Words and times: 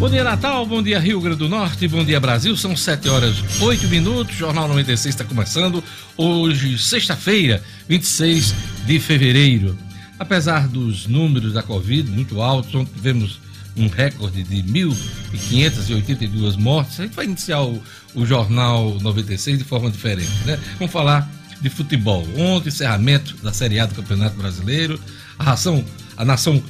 Bom 0.00 0.08
dia, 0.08 0.24
Natal. 0.24 0.64
Bom 0.64 0.82
dia, 0.82 0.98
Rio 0.98 1.20
Grande 1.20 1.36
do 1.40 1.48
Norte. 1.48 1.86
Bom 1.86 2.02
dia, 2.02 2.18
Brasil. 2.18 2.56
São 2.56 2.74
7 2.74 3.06
horas 3.10 3.36
8 3.60 3.86
minutos. 3.88 4.34
Jornal 4.34 4.66
96 4.66 5.14
está 5.14 5.26
começando. 5.26 5.84
Hoje, 6.16 6.78
sexta-feira, 6.78 7.62
26 7.86 8.54
de 8.86 8.98
fevereiro. 8.98 9.76
Apesar 10.18 10.66
dos 10.66 11.06
números 11.06 11.52
da 11.52 11.62
Covid 11.62 12.10
muito 12.10 12.40
altos, 12.40 12.74
ontem 12.74 12.94
tivemos 12.94 13.40
um 13.76 13.88
recorde 13.88 14.42
de 14.42 14.62
1.582 14.62 16.56
mortes. 16.56 16.98
A 16.98 17.02
gente 17.02 17.14
vai 17.14 17.26
iniciar 17.26 17.60
o, 17.60 17.82
o 18.14 18.24
Jornal 18.24 18.96
96 19.02 19.58
de 19.58 19.64
forma 19.64 19.90
diferente, 19.90 20.32
né? 20.46 20.58
Vamos 20.78 20.94
falar 20.94 21.30
de 21.60 21.68
futebol. 21.68 22.26
Ontem, 22.38 22.70
encerramento 22.70 23.36
da 23.42 23.52
Série 23.52 23.78
A 23.78 23.84
do 23.84 23.94
Campeonato 23.94 24.34
Brasileiro. 24.34 24.98
A 25.38 25.44
ração 25.44 25.84
a 26.20 26.24
nação 26.24 26.62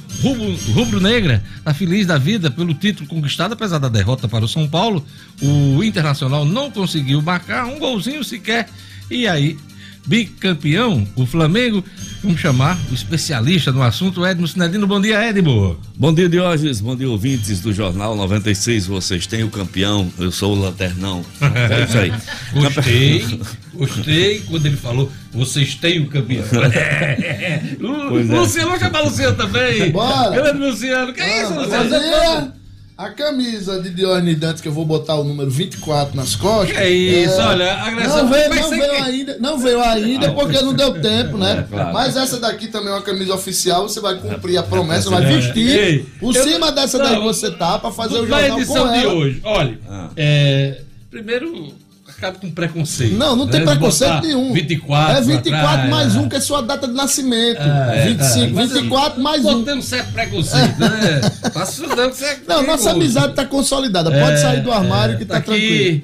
rubro-negra 0.73 1.43
está 1.57 1.73
feliz 1.73 2.07
da 2.07 2.17
vida 2.17 2.49
pelo 2.49 2.73
título 2.73 3.05
conquistado, 3.09 3.53
apesar 3.53 3.79
da 3.79 3.89
derrota 3.89 4.25
para 4.25 4.45
o 4.45 4.47
São 4.47 4.65
Paulo. 4.65 5.05
O 5.41 5.83
Internacional 5.83 6.45
não 6.45 6.71
conseguiu 6.71 7.21
marcar 7.21 7.65
um 7.65 7.77
golzinho 7.77 8.23
sequer. 8.23 8.69
E 9.09 9.27
aí, 9.27 9.59
bicampeão, 10.05 11.07
o 11.15 11.25
Flamengo. 11.25 11.83
Vamos 12.23 12.39
chamar 12.39 12.77
o 12.91 12.93
especialista 12.93 13.71
no 13.71 13.81
assunto, 13.81 14.25
Edmo 14.25 14.47
Sinedino. 14.47 14.85
Bom 14.85 15.01
dia, 15.01 15.27
Edmo. 15.27 15.79
Bom 15.97 16.13
dia, 16.13 16.29
Diógenes. 16.29 16.79
Bom 16.79 16.95
dia, 16.95 17.09
ouvintes 17.09 17.61
do 17.61 17.73
Jornal 17.73 18.15
96. 18.15 18.85
Vocês 18.87 19.25
têm 19.25 19.43
o 19.43 19.49
campeão, 19.49 20.11
eu 20.19 20.31
sou 20.31 20.55
o 20.55 20.59
lanternão. 20.59 21.25
É 21.41 21.83
isso 21.83 21.97
aí. 21.97 22.13
Gostei, 22.53 23.39
gostei 23.73 24.39
quando 24.41 24.65
ele 24.65 24.75
falou, 24.75 25.11
vocês 25.31 25.75
têm 25.75 25.99
o 25.99 26.07
campeão. 26.07 26.45
É. 26.71 27.61
Luciano, 27.79 28.67
vamos 28.67 28.79
chamar 28.79 29.01
Luciano 29.01 29.35
também. 29.35 29.91
Bora. 29.91 30.31
Grande 30.31 30.59
Luciano. 30.59 31.13
Que 31.13 31.21
é 31.21 31.43
isso, 31.43 31.53
Luciano? 31.53 32.60
A 33.01 33.09
camisa 33.09 33.81
de 33.81 33.89
Dione 33.89 34.35
Dantas, 34.35 34.61
que 34.61 34.67
eu 34.67 34.71
vou 34.71 34.85
botar 34.85 35.15
o 35.15 35.23
número 35.23 35.49
24 35.49 36.15
nas 36.15 36.35
costas. 36.35 36.77
Que 36.77 36.83
é 36.83 36.87
isso, 36.87 37.33
é... 37.33 37.45
olha, 37.47 37.73
a 37.73 37.87
agressão 37.87 38.17
Não 38.17 38.29
veio, 38.29 38.49
não 38.53 38.69
veio 38.69 39.03
ainda, 39.03 39.37
não 39.39 39.57
veio 39.57 39.81
ainda 39.81 40.31
porque 40.33 40.61
não 40.61 40.71
deu 40.71 41.01
tempo, 41.01 41.35
né? 41.35 41.65
É, 41.67 41.75
claro. 41.75 41.93
Mas 41.95 42.15
essa 42.15 42.39
daqui 42.39 42.67
também 42.67 42.89
é 42.89 42.91
uma 42.91 43.01
camisa 43.01 43.33
oficial, 43.33 43.89
você 43.89 43.99
vai 43.99 44.19
cumprir 44.19 44.55
a 44.57 44.61
promessa, 44.61 45.09
vai 45.09 45.25
vestir. 45.25 45.79
Ei, 45.79 46.05
por 46.19 46.35
eu, 46.35 46.43
cima 46.43 46.71
dessa 46.71 46.99
não, 46.99 47.05
daí 47.05 47.19
você 47.19 47.49
tá 47.49 47.79
pra 47.79 47.89
fazer 47.89 48.19
o 48.19 48.27
jornal 48.27 48.59
edição 48.59 48.87
com 48.87 48.99
de 48.99 49.07
hoje, 49.07 49.41
olha, 49.43 49.79
ah. 49.89 50.09
é, 50.15 50.81
primeiro 51.09 51.73
acaba 52.21 52.37
com 52.37 52.51
preconceito. 52.51 53.17
Não, 53.17 53.35
não 53.35 53.47
tem 53.47 53.61
né? 53.61 53.65
preconceito 53.65 54.21
nenhum. 54.21 54.53
24. 54.53 55.17
É 55.17 55.21
24 55.21 55.67
atrás, 55.67 55.89
mais 55.89 56.15
um, 56.15 56.29
que 56.29 56.35
é 56.35 56.39
sua 56.39 56.61
data 56.61 56.87
de 56.87 56.93
nascimento. 56.93 57.59
É, 57.59 58.05
25, 58.09 58.59
é, 58.59 58.65
24 58.67 59.19
é, 59.19 59.23
mais 59.23 59.43
um. 59.43 59.59
Botando 59.59 59.81
certo 59.81 60.13
preconceito, 60.13 60.79
né? 60.79 61.21
Tá 61.51 61.63
estudando 61.63 62.13
certo. 62.13 62.43
Não, 62.47 62.63
nossa 62.63 62.91
amizade 62.91 63.33
tá 63.33 63.43
consolidada. 63.43 64.09
Pode 64.11 64.33
é, 64.33 64.37
sair 64.37 64.61
do 64.61 64.71
armário 64.71 65.17
que 65.17 65.25
tá, 65.25 65.35
tá 65.35 65.41
tranquilo. 65.41 66.01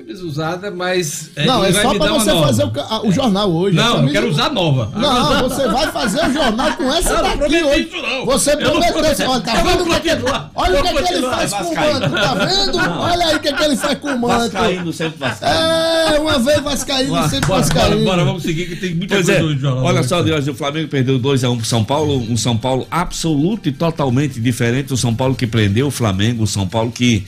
Camisa 0.00 0.24
usada, 0.24 0.70
mas. 0.70 1.30
É, 1.36 1.44
não, 1.44 1.62
é 1.62 1.72
só 1.72 1.94
pra 1.94 2.12
você 2.12 2.30
fazer 2.30 2.64
o, 2.64 3.06
o, 3.06 3.12
jornal 3.12 3.52
hoje. 3.52 3.76
Não, 3.76 3.96
camisa... 3.96 4.08
eu 4.08 4.12
quero 4.12 4.30
usar 4.30 4.50
nova. 4.50 4.90
Não, 4.96 5.42
você 5.48 5.68
vai 5.68 5.92
fazer 5.92 6.26
o 6.26 6.32
jornal 6.32 6.72
com 6.72 6.90
essa 6.90 7.22
não, 7.22 7.36
daqui 7.36 7.62
hoje. 7.62 7.90
Não. 7.92 8.24
Você 8.24 8.56
prometeu. 8.56 9.28
Olha, 9.28 9.40
tá 9.42 9.62
vendo 9.62 9.82
o 9.82 10.00
que, 10.00 10.08
é 10.08 10.18
olha 10.54 10.80
o 10.80 10.82
que, 10.82 10.88
é 10.88 11.02
que 11.02 11.12
ele 11.12 11.22
faz 11.22 11.52
com 11.52 11.64
o 11.64 11.76
manto, 11.76 12.10
tá 12.10 12.34
vendo? 12.34 12.76
Não. 12.78 13.00
Olha 13.00 13.26
aí 13.26 13.36
o 13.36 13.40
que, 13.40 13.48
é 13.48 13.52
que 13.52 13.62
ele 13.62 13.76
faz 13.76 13.98
com 13.98 14.08
o 14.08 14.18
manto. 14.18 14.52
Vascaíno, 14.52 14.92
sempre 14.92 15.18
Vascaíno. 15.18 15.60
É, 15.60 16.18
uma 16.18 16.38
vez 16.38 16.60
Vascaíno, 16.62 17.28
sempre 17.28 17.46
bora, 17.46 17.60
Vascaíno. 17.60 17.90
Bora, 17.96 18.04
bora, 18.04 18.24
vamos 18.24 18.42
seguir 18.42 18.68
que 18.68 18.76
tem 18.76 18.94
muita 18.94 19.16
pois 19.16 19.26
coisa 19.26 19.40
é, 19.40 19.42
no 19.42 19.58
jornal. 19.58 19.84
Olha 19.84 20.02
só, 20.02 20.20
hoje 20.22 20.50
o 20.50 20.54
Flamengo 20.54 20.88
perdeu 20.88 21.20
2x1 21.20 21.50
um 21.50 21.56
pro 21.58 21.66
São 21.66 21.84
Paulo, 21.84 22.16
um 22.16 22.38
São 22.38 22.56
Paulo 22.56 22.86
absoluto 22.90 23.68
e 23.68 23.72
totalmente 23.72 24.40
diferente. 24.40 24.94
O 24.94 24.96
São 24.96 25.14
Paulo 25.14 25.34
que 25.34 25.46
prendeu 25.46 25.88
o 25.88 25.90
Flamengo, 25.90 26.44
o 26.44 26.46
São 26.46 26.66
Paulo 26.66 26.90
que 26.90 27.26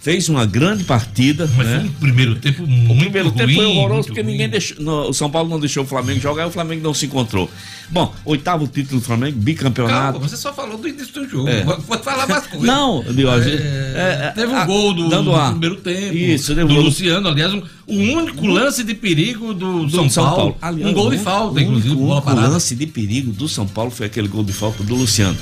fez 0.00 0.28
uma 0.28 0.46
grande 0.46 0.84
partida. 0.84 1.48
Mas 1.56 1.66
né? 1.66 1.80
foi 1.80 1.88
um 1.88 1.92
primeiro 1.92 2.34
tempo 2.36 2.66
muito 2.66 2.92
O 2.92 2.96
primeiro 2.98 3.28
ruim, 3.28 3.38
tempo 3.38 3.54
foi 3.54 3.64
horroroso 3.66 4.08
porque 4.08 4.22
ruim. 4.22 4.32
ninguém 4.32 4.48
deixou. 4.48 4.82
No, 4.82 5.10
o 5.10 5.14
São 5.14 5.30
Paulo 5.30 5.48
não 5.48 5.60
deixou 5.60 5.84
o 5.84 5.86
Flamengo 5.86 6.18
jogar 6.20 6.44
e 6.44 6.46
o 6.46 6.50
Flamengo 6.50 6.82
não 6.82 6.94
se 6.94 7.06
encontrou. 7.06 7.50
Bom, 7.90 8.12
oitavo 8.24 8.66
título 8.66 9.00
do 9.00 9.06
Flamengo, 9.06 9.38
bicampeonato. 9.38 10.12
Calma, 10.12 10.28
você 10.28 10.36
só 10.36 10.52
falou 10.52 10.78
do 10.78 10.88
início 10.88 11.12
do 11.12 11.28
jogo. 11.28 11.48
É. 11.48 11.62
Pode 11.62 12.02
falar 12.02 12.26
mais 12.26 12.46
coisas. 12.46 12.66
Não, 12.66 13.02
Diogo. 13.02 13.42
É, 13.42 13.50
é, 13.50 14.26
é, 14.26 14.32
teve 14.34 14.52
um 14.52 14.56
a, 14.56 14.64
gol 14.64 14.94
do, 14.94 15.08
do 15.08 15.50
primeiro 15.50 15.76
tempo. 15.76 16.14
Isso, 16.14 16.54
do 16.54 16.66
Luciano, 16.66 17.28
aliás, 17.28 17.52
um, 17.52 17.62
o 17.86 17.94
único 17.94 18.46
lance 18.46 18.82
de 18.82 18.94
perigo 18.94 19.52
do, 19.52 19.84
do 19.84 19.90
São, 19.90 20.08
São, 20.08 20.24
Paulo. 20.24 20.36
Paulo. 20.36 20.56
Aliás, 20.62 20.90
um 20.90 20.94
gol 20.94 21.10
de 21.10 21.18
falta, 21.18 21.58
o 21.58 21.60
inclusive. 21.60 21.94
O 21.94 22.08
único 22.10 22.30
lance 22.30 22.74
de 22.74 22.86
perigo 22.86 23.32
do 23.32 23.48
São 23.48 23.66
Paulo 23.66 23.90
foi 23.90 24.06
aquele 24.06 24.28
gol 24.28 24.44
de 24.44 24.52
falta 24.52 24.82
do 24.82 24.94
Luciano. 24.94 25.36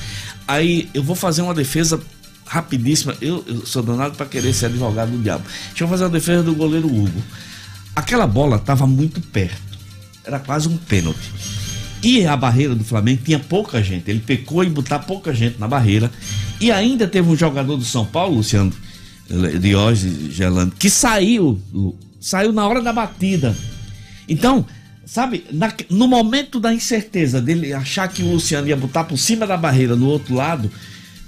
Aí 0.48 0.88
eu 0.94 1.02
vou 1.02 1.14
fazer 1.14 1.42
uma 1.42 1.52
defesa 1.52 2.00
rapidíssima. 2.48 3.14
Eu, 3.20 3.44
eu 3.46 3.66
sou 3.66 3.82
danado 3.82 4.16
para 4.16 4.26
querer 4.26 4.52
ser 4.52 4.66
advogado 4.66 5.10
do 5.10 5.18
diabo. 5.18 5.44
Deixa 5.68 5.84
eu 5.84 5.88
fazer 5.88 6.04
a 6.06 6.08
defesa 6.08 6.42
do 6.42 6.54
goleiro 6.54 6.86
Hugo. 6.88 7.22
Aquela 7.94 8.26
bola 8.26 8.56
estava 8.56 8.86
muito 8.86 9.20
perto. 9.20 9.78
Era 10.24 10.38
quase 10.38 10.68
um 10.68 10.76
pênalti. 10.76 11.32
E 12.02 12.24
a 12.26 12.36
barreira 12.36 12.74
do 12.74 12.84
Flamengo 12.84 13.22
tinha 13.24 13.38
pouca 13.38 13.82
gente. 13.82 14.10
Ele 14.10 14.20
pecou 14.20 14.62
em 14.64 14.70
botar 14.70 15.00
pouca 15.00 15.34
gente 15.34 15.58
na 15.58 15.66
barreira. 15.66 16.10
E 16.60 16.70
ainda 16.70 17.06
teve 17.06 17.28
um 17.28 17.36
jogador 17.36 17.76
do 17.76 17.84
São 17.84 18.04
Paulo, 18.04 18.36
Luciano 18.36 18.72
Diógenes 19.60 20.34
Gelando, 20.34 20.74
que 20.76 20.88
saiu, 20.88 21.60
saiu 22.20 22.52
na 22.52 22.66
hora 22.66 22.80
da 22.80 22.92
batida. 22.92 23.54
Então, 24.28 24.64
sabe, 25.04 25.44
na, 25.52 25.72
no 25.90 26.08
momento 26.08 26.58
da 26.58 26.72
incerteza 26.72 27.40
dele 27.40 27.72
achar 27.72 28.08
que 28.08 28.22
o 28.22 28.32
Luciano 28.32 28.68
ia 28.68 28.76
botar 28.76 29.04
por 29.04 29.18
cima 29.18 29.46
da 29.46 29.56
barreira 29.56 29.96
no 29.96 30.06
outro 30.06 30.34
lado, 30.34 30.70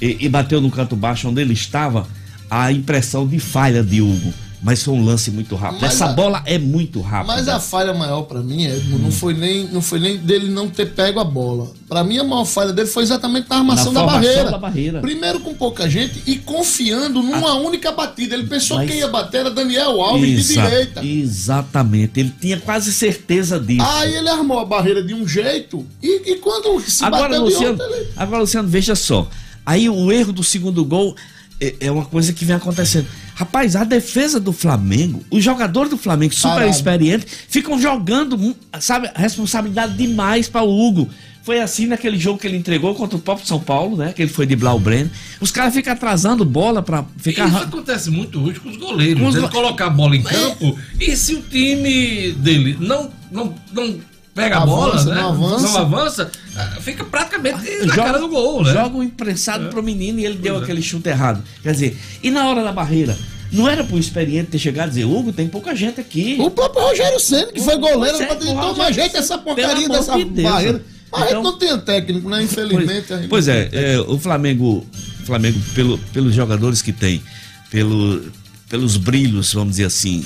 e, 0.00 0.19
e 0.21 0.28
bateu 0.28 0.61
no 0.61 0.71
canto 0.71 0.97
baixo 0.97 1.28
onde 1.28 1.41
ele 1.41 1.53
estava, 1.53 2.06
a 2.50 2.72
impressão 2.72 3.27
de 3.27 3.38
falha 3.38 3.83
de 3.83 4.00
Hugo 4.00 4.33
mas 4.62 4.83
foi 4.83 4.94
um 4.94 5.05
lance 5.05 5.31
muito 5.31 5.55
rápido. 5.55 5.81
Mas 5.81 5.94
Essa 5.94 6.06
a, 6.06 6.12
bola 6.12 6.43
é 6.44 6.59
muito 6.59 7.00
rápida. 7.00 7.33
Mas 7.33 7.49
a 7.49 7.59
falha 7.59 7.94
maior 7.94 8.22
para 8.22 8.41
mim, 8.41 8.66
Edmo, 8.66 8.97
hum. 8.97 9.00
não 9.00 9.10
foi 9.10 9.33
nem 9.33 9.66
não 9.69 9.81
foi 9.81 9.99
nem 9.99 10.19
dele 10.19 10.50
não 10.50 10.69
ter 10.69 10.93
pego 10.93 11.19
a 11.19 11.25
bola. 11.25 11.72
Para 11.89 12.05
mim 12.05 12.19
a 12.19 12.25
maior 12.25 12.44
falha 12.44 12.72
dele 12.72 12.89
foi 12.89 13.03
exatamente 13.03 13.49
na 13.49 13.56
armação 13.56 13.93
na 13.93 14.00
da, 14.00 14.06
barreira. 14.06 14.50
da, 14.50 14.59
barreira. 14.59 15.00
Primeiro 15.00 15.41
com 15.41 15.55
pouca 15.55 15.89
gente 15.89 16.22
e 16.27 16.37
confiando 16.37 17.22
numa 17.22 17.50
a... 17.50 17.55
única 17.55 17.91
batida. 17.91 18.34
Ele 18.34 18.47
pensou 18.47 18.77
mas... 18.77 18.91
que 18.91 18.99
ia 18.99 19.09
bater 19.09 19.41
era 19.41 19.50
Daniel 19.50 20.00
Alves 20.00 20.50
Exa... 20.50 20.62
de 20.62 20.69
direita. 20.69 21.06
Exatamente. 21.06 22.21
Ele 22.21 22.34
tinha 22.39 22.60
quase 22.60 22.93
certeza 22.93 23.59
disso. 23.59 23.87
Aí 23.87 24.15
ele 24.15 24.28
armou 24.28 24.59
a 24.59 24.65
barreira 24.65 25.03
de 25.03 25.15
um 25.15 25.27
jeito 25.27 25.87
e, 26.03 26.33
e 26.33 26.37
quando 26.37 26.78
se 26.81 27.03
agora, 27.03 27.28
bateu 27.28 27.44
Luciano, 27.44 27.77
de 27.77 27.83
outra, 27.83 27.97
ele... 27.97 28.09
Agora 28.16 28.41
Luciano, 28.43 28.69
veja 28.69 28.94
só. 28.94 29.27
Aí 29.70 29.88
o 29.88 30.10
erro 30.10 30.32
do 30.32 30.42
segundo 30.42 30.84
gol 30.84 31.14
é, 31.60 31.76
é 31.78 31.92
uma 31.92 32.04
coisa 32.04 32.32
que 32.32 32.44
vem 32.44 32.56
acontecendo. 32.56 33.06
Rapaz, 33.36 33.76
a 33.76 33.84
defesa 33.84 34.41
do 34.41 34.53
Flamengo, 34.53 35.22
os 35.31 35.44
jogadores 35.44 35.88
do 35.88 35.97
Flamengo 35.97 36.34
super 36.34 36.69
experientes, 36.69 37.28
ficam 37.48 37.80
jogando, 37.80 38.56
sabe, 38.80 39.09
responsabilidade 39.14 39.97
demais 39.97 40.48
para 40.48 40.64
o 40.64 40.76
Hugo. 40.76 41.09
Foi 41.44 41.60
assim 41.60 41.86
naquele 41.86 42.19
jogo 42.19 42.41
que 42.41 42.48
ele 42.48 42.56
entregou 42.56 42.97
contra 42.97 43.16
o 43.16 43.20
próprio 43.20 43.47
São 43.47 43.60
Paulo, 43.60 43.97
né? 43.97 44.12
Que 44.12 44.22
ele 44.22 44.30
foi 44.30 44.44
de 44.44 44.56
Blau 44.56 44.80
Breno. 44.80 45.09
Os 45.41 45.53
caras 45.53 45.72
ficam 45.72 45.92
atrasando 45.92 46.44
bola 46.44 46.82
para 46.82 47.04
ficar. 47.16 47.47
Isso 47.47 47.56
acontece 47.59 48.10
muito 48.10 48.42
hoje 48.42 48.59
com 48.59 48.70
os 48.70 48.76
goleiros. 48.76 49.22
Com 49.22 49.28
os... 49.28 49.36
Ele 49.36 49.48
colocar 49.48 49.86
a 49.86 49.91
bola 49.91 50.16
em 50.16 50.22
campo 50.22 50.76
e 50.98 51.14
se 51.14 51.36
o 51.36 51.42
time 51.42 52.32
dele 52.32 52.76
não, 52.80 53.09
não, 53.30 53.54
não 53.72 54.00
pega 54.43 54.56
a 54.59 54.67
bola, 54.67 55.05
né? 55.05 55.15
Não 55.15 55.28
avança. 55.28 55.69
não 55.69 55.77
avança, 55.78 56.31
ah, 56.56 56.78
fica 56.81 57.05
praticamente 57.05 57.59
na 57.59 57.95
joga, 57.95 58.03
cara 58.05 58.19
do 58.19 58.28
gol, 58.28 58.62
né? 58.62 58.73
Joga 58.73 58.97
um 58.97 59.03
imprensado 59.03 59.67
é. 59.67 59.69
pro 59.69 59.83
menino 59.83 60.19
e 60.19 60.27
ele 60.27 60.37
deu 60.37 60.56
é. 60.56 60.62
aquele 60.62 60.83
chute 60.83 61.09
errado. 61.09 61.43
Quer 61.62 61.73
dizer, 61.73 61.99
e 62.23 62.31
na 62.31 62.49
hora 62.49 62.62
da 62.62 62.73
barreira? 62.73 63.17
Não 63.53 63.69
era 63.69 63.83
pro 63.83 63.99
experiente 63.99 64.51
ter 64.51 64.59
chegado 64.59 64.89
e 64.89 64.91
dizer, 64.91 65.05
Hugo, 65.05 65.33
tem 65.33 65.49
pouca 65.49 65.75
gente 65.75 66.01
aqui. 66.01 66.37
O 66.39 66.51
próprio 66.51 66.84
Rogério 66.84 67.19
Senna, 67.19 67.51
que 67.51 67.61
foi 67.61 67.77
goleiro, 67.78 68.19
não 68.19 68.27
pode 68.27 68.47
tomar 68.47 68.93
jeito 68.93 69.17
essa 69.17 69.39
porcaria 69.39 69.89
dessa 69.89 70.17
de 70.17 70.43
barreira. 70.43 70.83
Mas 71.11 71.31
então, 71.31 71.43
não 71.43 71.59
tem 71.59 71.77
técnico, 71.81 72.28
né? 72.28 72.43
Infelizmente. 72.45 73.09
Pois, 73.09 73.27
pois 73.28 73.49
é, 73.49 73.69
é, 73.72 74.01
o 74.01 74.16
Flamengo, 74.19 74.86
Flamengo 75.25 75.59
pelo, 75.75 75.98
pelos 76.13 76.33
jogadores 76.34 76.81
que 76.81 76.93
tem, 76.93 77.21
pelo, 77.71 78.22
pelos 78.71 78.97
brilhos, 78.97 79.53
vamos 79.53 79.72
dizer 79.72 79.87
assim, 79.87 80.25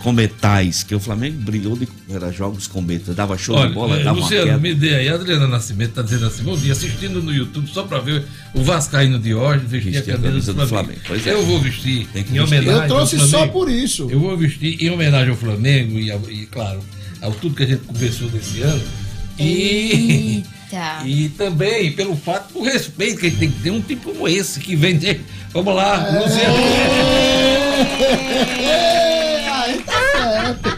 cometais, 0.00 0.82
que 0.82 0.94
o 0.94 1.00
Flamengo 1.00 1.38
brilhou 1.40 1.74
de 1.74 1.88
era 2.10 2.30
jogos 2.30 2.66
cometas, 2.66 3.16
dava 3.16 3.38
show 3.38 3.56
Olha, 3.56 3.68
de 3.68 3.74
bola, 3.74 3.98
é, 3.98 4.04
dava 4.04 4.20
Luciano, 4.20 4.50
uma 4.50 4.58
me 4.58 4.74
dê 4.74 4.96
aí, 4.96 5.08
a 5.08 5.14
Adriana 5.14 5.48
Nascimento 5.48 5.88
está 5.88 6.02
dizendo 6.02 6.26
assim, 6.26 6.42
bom 6.42 6.54
dia, 6.58 6.74
assistindo 6.74 7.22
no 7.22 7.32
YouTube 7.32 7.66
só 7.72 7.84
para 7.84 7.98
ver 8.00 8.22
o 8.52 8.62
Vascaíno 8.62 9.18
de 9.18 9.34
hoje 9.34 9.64
vestir, 9.64 9.92
vestir 9.92 10.14
a 10.14 10.18
camisa, 10.18 10.52
do 10.52 10.66
Flamengo. 10.66 11.00
Flamengo. 11.06 11.28
É. 11.28 11.32
Eu 11.32 11.46
vou 11.46 11.58
vestir 11.58 12.06
em 12.14 12.22
vestir. 12.22 12.40
homenagem 12.40 12.82
Eu 12.82 12.86
trouxe 12.86 13.18
só 13.18 13.46
por 13.48 13.70
isso. 13.70 14.08
Eu 14.10 14.20
vou 14.20 14.36
vestir 14.36 14.76
em 14.84 14.90
homenagem 14.90 15.30
ao 15.30 15.36
Flamengo 15.36 15.98
e, 15.98 16.10
e 16.10 16.46
claro, 16.46 16.80
ao 17.22 17.32
tudo 17.32 17.54
que 17.54 17.62
a 17.62 17.66
gente 17.66 17.82
conversou 17.84 18.28
desse 18.28 18.60
ano. 18.60 18.82
E... 19.38 20.44
E 21.04 21.28
também 21.30 21.92
pelo 21.92 22.16
fato 22.16 22.52
do 22.52 22.62
respeito 22.62 23.20
que 23.20 23.26
a 23.26 23.30
gente 23.30 23.38
tem 23.38 23.50
que 23.50 23.62
ter 23.62 23.70
um 23.70 23.80
tipo 23.80 24.12
como 24.12 24.28
esse 24.28 24.58
que 24.58 24.74
vende. 24.74 25.20
Vamos 25.52 25.74
lá, 25.74 26.08
é. 26.08 26.20
Luciano. 26.20 27.45
Aí 29.52 29.82
tá 29.82 29.92
certo. 30.12 30.76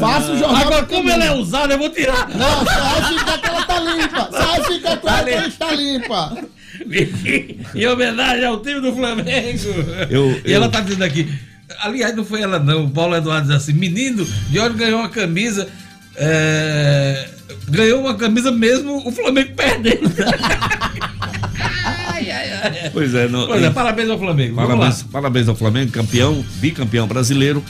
Faça 0.00 0.32
o 0.32 0.38
jornal. 0.38 0.62
Agora, 0.62 0.86
como 0.86 1.10
ela 1.10 1.24
é 1.24 1.32
usada, 1.32 1.74
eu 1.74 1.78
vou 1.78 1.90
tirar. 1.90 2.28
Não, 2.28 2.64
só 2.64 3.08
fica 3.08 3.38
que 3.38 3.46
ela 3.46 3.64
tá 3.64 3.80
limpa. 3.80 4.30
Só 4.32 4.64
fica 4.64 4.96
com 4.96 5.08
ela 5.08 5.24
que 5.24 5.30
ela 5.30 5.46
está 5.46 5.72
limpa. 5.72 6.36
em 7.74 7.86
homenagem 7.86 8.44
ao 8.44 8.60
time 8.60 8.80
do 8.80 8.94
Flamengo. 8.94 9.68
Eu, 10.10 10.40
e 10.44 10.52
eu... 10.52 10.56
ela 10.56 10.68
tá 10.68 10.80
dizendo 10.80 11.04
aqui. 11.04 11.32
Aliás, 11.80 12.14
não 12.16 12.24
foi 12.24 12.42
ela, 12.42 12.58
não. 12.58 12.84
O 12.86 12.90
Paulo 12.90 13.16
Eduardo 13.16 13.48
diz 13.48 13.56
assim: 13.56 13.72
menino, 13.72 14.24
de 14.24 14.58
olho 14.58 14.74
ganhou 14.74 15.00
uma 15.00 15.08
camisa. 15.08 15.68
É, 16.16 17.28
ganhou 17.68 18.00
uma 18.00 18.14
camisa 18.14 18.50
mesmo 18.50 19.06
o 19.06 19.12
Flamengo 19.12 19.52
perdendo. 19.54 20.10
ai, 22.30 22.52
ai, 22.52 22.80
ai. 22.82 22.90
Pois 22.90 23.14
é, 23.14 23.28
não, 23.28 23.46
pois 23.46 23.62
é, 23.62 23.70
parabéns 23.70 24.08
ao 24.10 24.18
Flamengo. 24.18 24.56
Parabéns, 24.56 25.02
parabéns 25.02 25.48
ao 25.48 25.56
Flamengo, 25.56 25.92
campeão, 25.92 26.44
bicampeão 26.60 27.06
brasileiro. 27.06 27.62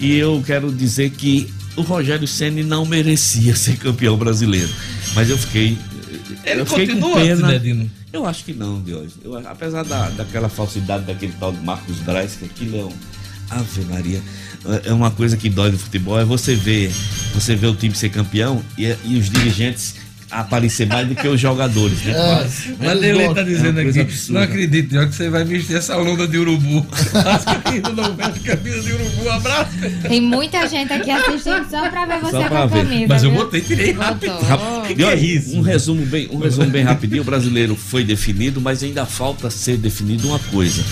E 0.00 0.16
eu 0.16 0.42
quero 0.44 0.72
dizer 0.72 1.10
que 1.10 1.52
o 1.76 1.82
Rogério 1.82 2.26
Ceni 2.26 2.62
não 2.62 2.84
merecia 2.84 3.54
ser 3.56 3.76
campeão 3.76 4.16
brasileiro. 4.16 4.70
Mas 5.14 5.30
eu 5.30 5.38
fiquei. 5.38 5.78
Ele 6.44 6.60
eu 6.60 6.66
fiquei 6.66 6.86
continua, 6.86 7.10
com 7.10 7.20
pena. 7.20 7.90
Eu 8.12 8.26
acho 8.26 8.44
que 8.44 8.52
não, 8.52 8.80
Diógenes. 8.80 9.14
Eu, 9.24 9.36
apesar 9.48 9.82
da, 9.84 10.08
daquela 10.10 10.48
falsidade 10.48 11.04
daquele 11.04 11.32
tal 11.38 11.52
de 11.52 11.60
Marcos 11.64 11.96
Braz, 11.98 12.36
que 12.36 12.44
aquilo 12.44 12.78
é 12.78 12.84
um. 12.84 12.92
Ave 13.50 13.84
Maria. 13.84 14.22
É 14.84 14.92
uma 14.92 15.10
coisa 15.10 15.36
que 15.36 15.50
dói 15.50 15.70
no 15.70 15.78
futebol, 15.78 16.18
é 16.18 16.24
você 16.24 16.54
ver, 16.54 16.90
você 17.34 17.54
ver 17.54 17.66
o 17.66 17.74
time 17.74 17.94
ser 17.94 18.08
campeão 18.08 18.62
e, 18.78 18.84
e 19.04 19.18
os 19.18 19.28
dirigentes 19.28 19.96
aparecer 20.30 20.86
mais 20.86 21.06
do 21.06 21.14
que 21.14 21.26
os 21.28 21.40
jogadores, 21.40 22.02
né? 22.02 22.12
É, 22.12 22.48
mas 22.78 23.02
ele 23.02 23.22
está 23.22 23.42
dizendo 23.42 23.80
é 23.80 23.88
aqui, 23.88 24.00
absurda. 24.00 24.38
não 24.38 24.42
acredito, 24.42 24.88
que 24.88 25.14
você 25.14 25.30
vai 25.30 25.44
vestir 25.44 25.76
essa 25.76 25.96
lona 25.96 26.26
de 26.26 26.38
urubu. 26.38 26.86
Não 27.94 28.14
veste 28.14 28.40
camisa 28.40 28.82
de 28.82 28.92
urubu, 28.92 29.28
abraço. 29.30 29.70
Tem 30.08 30.20
muita 30.20 30.66
gente 30.68 30.92
aqui 30.92 31.10
assistindo 31.10 31.68
só 31.70 31.88
para 31.88 32.06
ver 32.06 32.20
você 32.20 32.48
com 32.48 32.56
a 32.56 32.68
camisa. 32.68 33.06
Mas 33.08 33.24
eu 33.24 33.30
botei, 33.30 33.60
tirei 33.60 33.92
rápido. 33.92 34.32
rápido. 34.38 34.96
Que 34.96 35.04
é 35.04 35.14
isso? 35.14 35.56
Um 35.56 35.60
resumo, 35.60 36.04
bem, 36.06 36.28
um 36.30 36.38
resumo 36.38 36.70
bem 36.70 36.84
rapidinho, 36.84 37.22
o 37.22 37.24
brasileiro 37.24 37.76
foi 37.76 38.04
definido, 38.04 38.60
mas 38.60 38.82
ainda 38.82 39.06
falta 39.06 39.50
ser 39.50 39.76
definido 39.76 40.28
uma 40.28 40.38
coisa. 40.38 40.84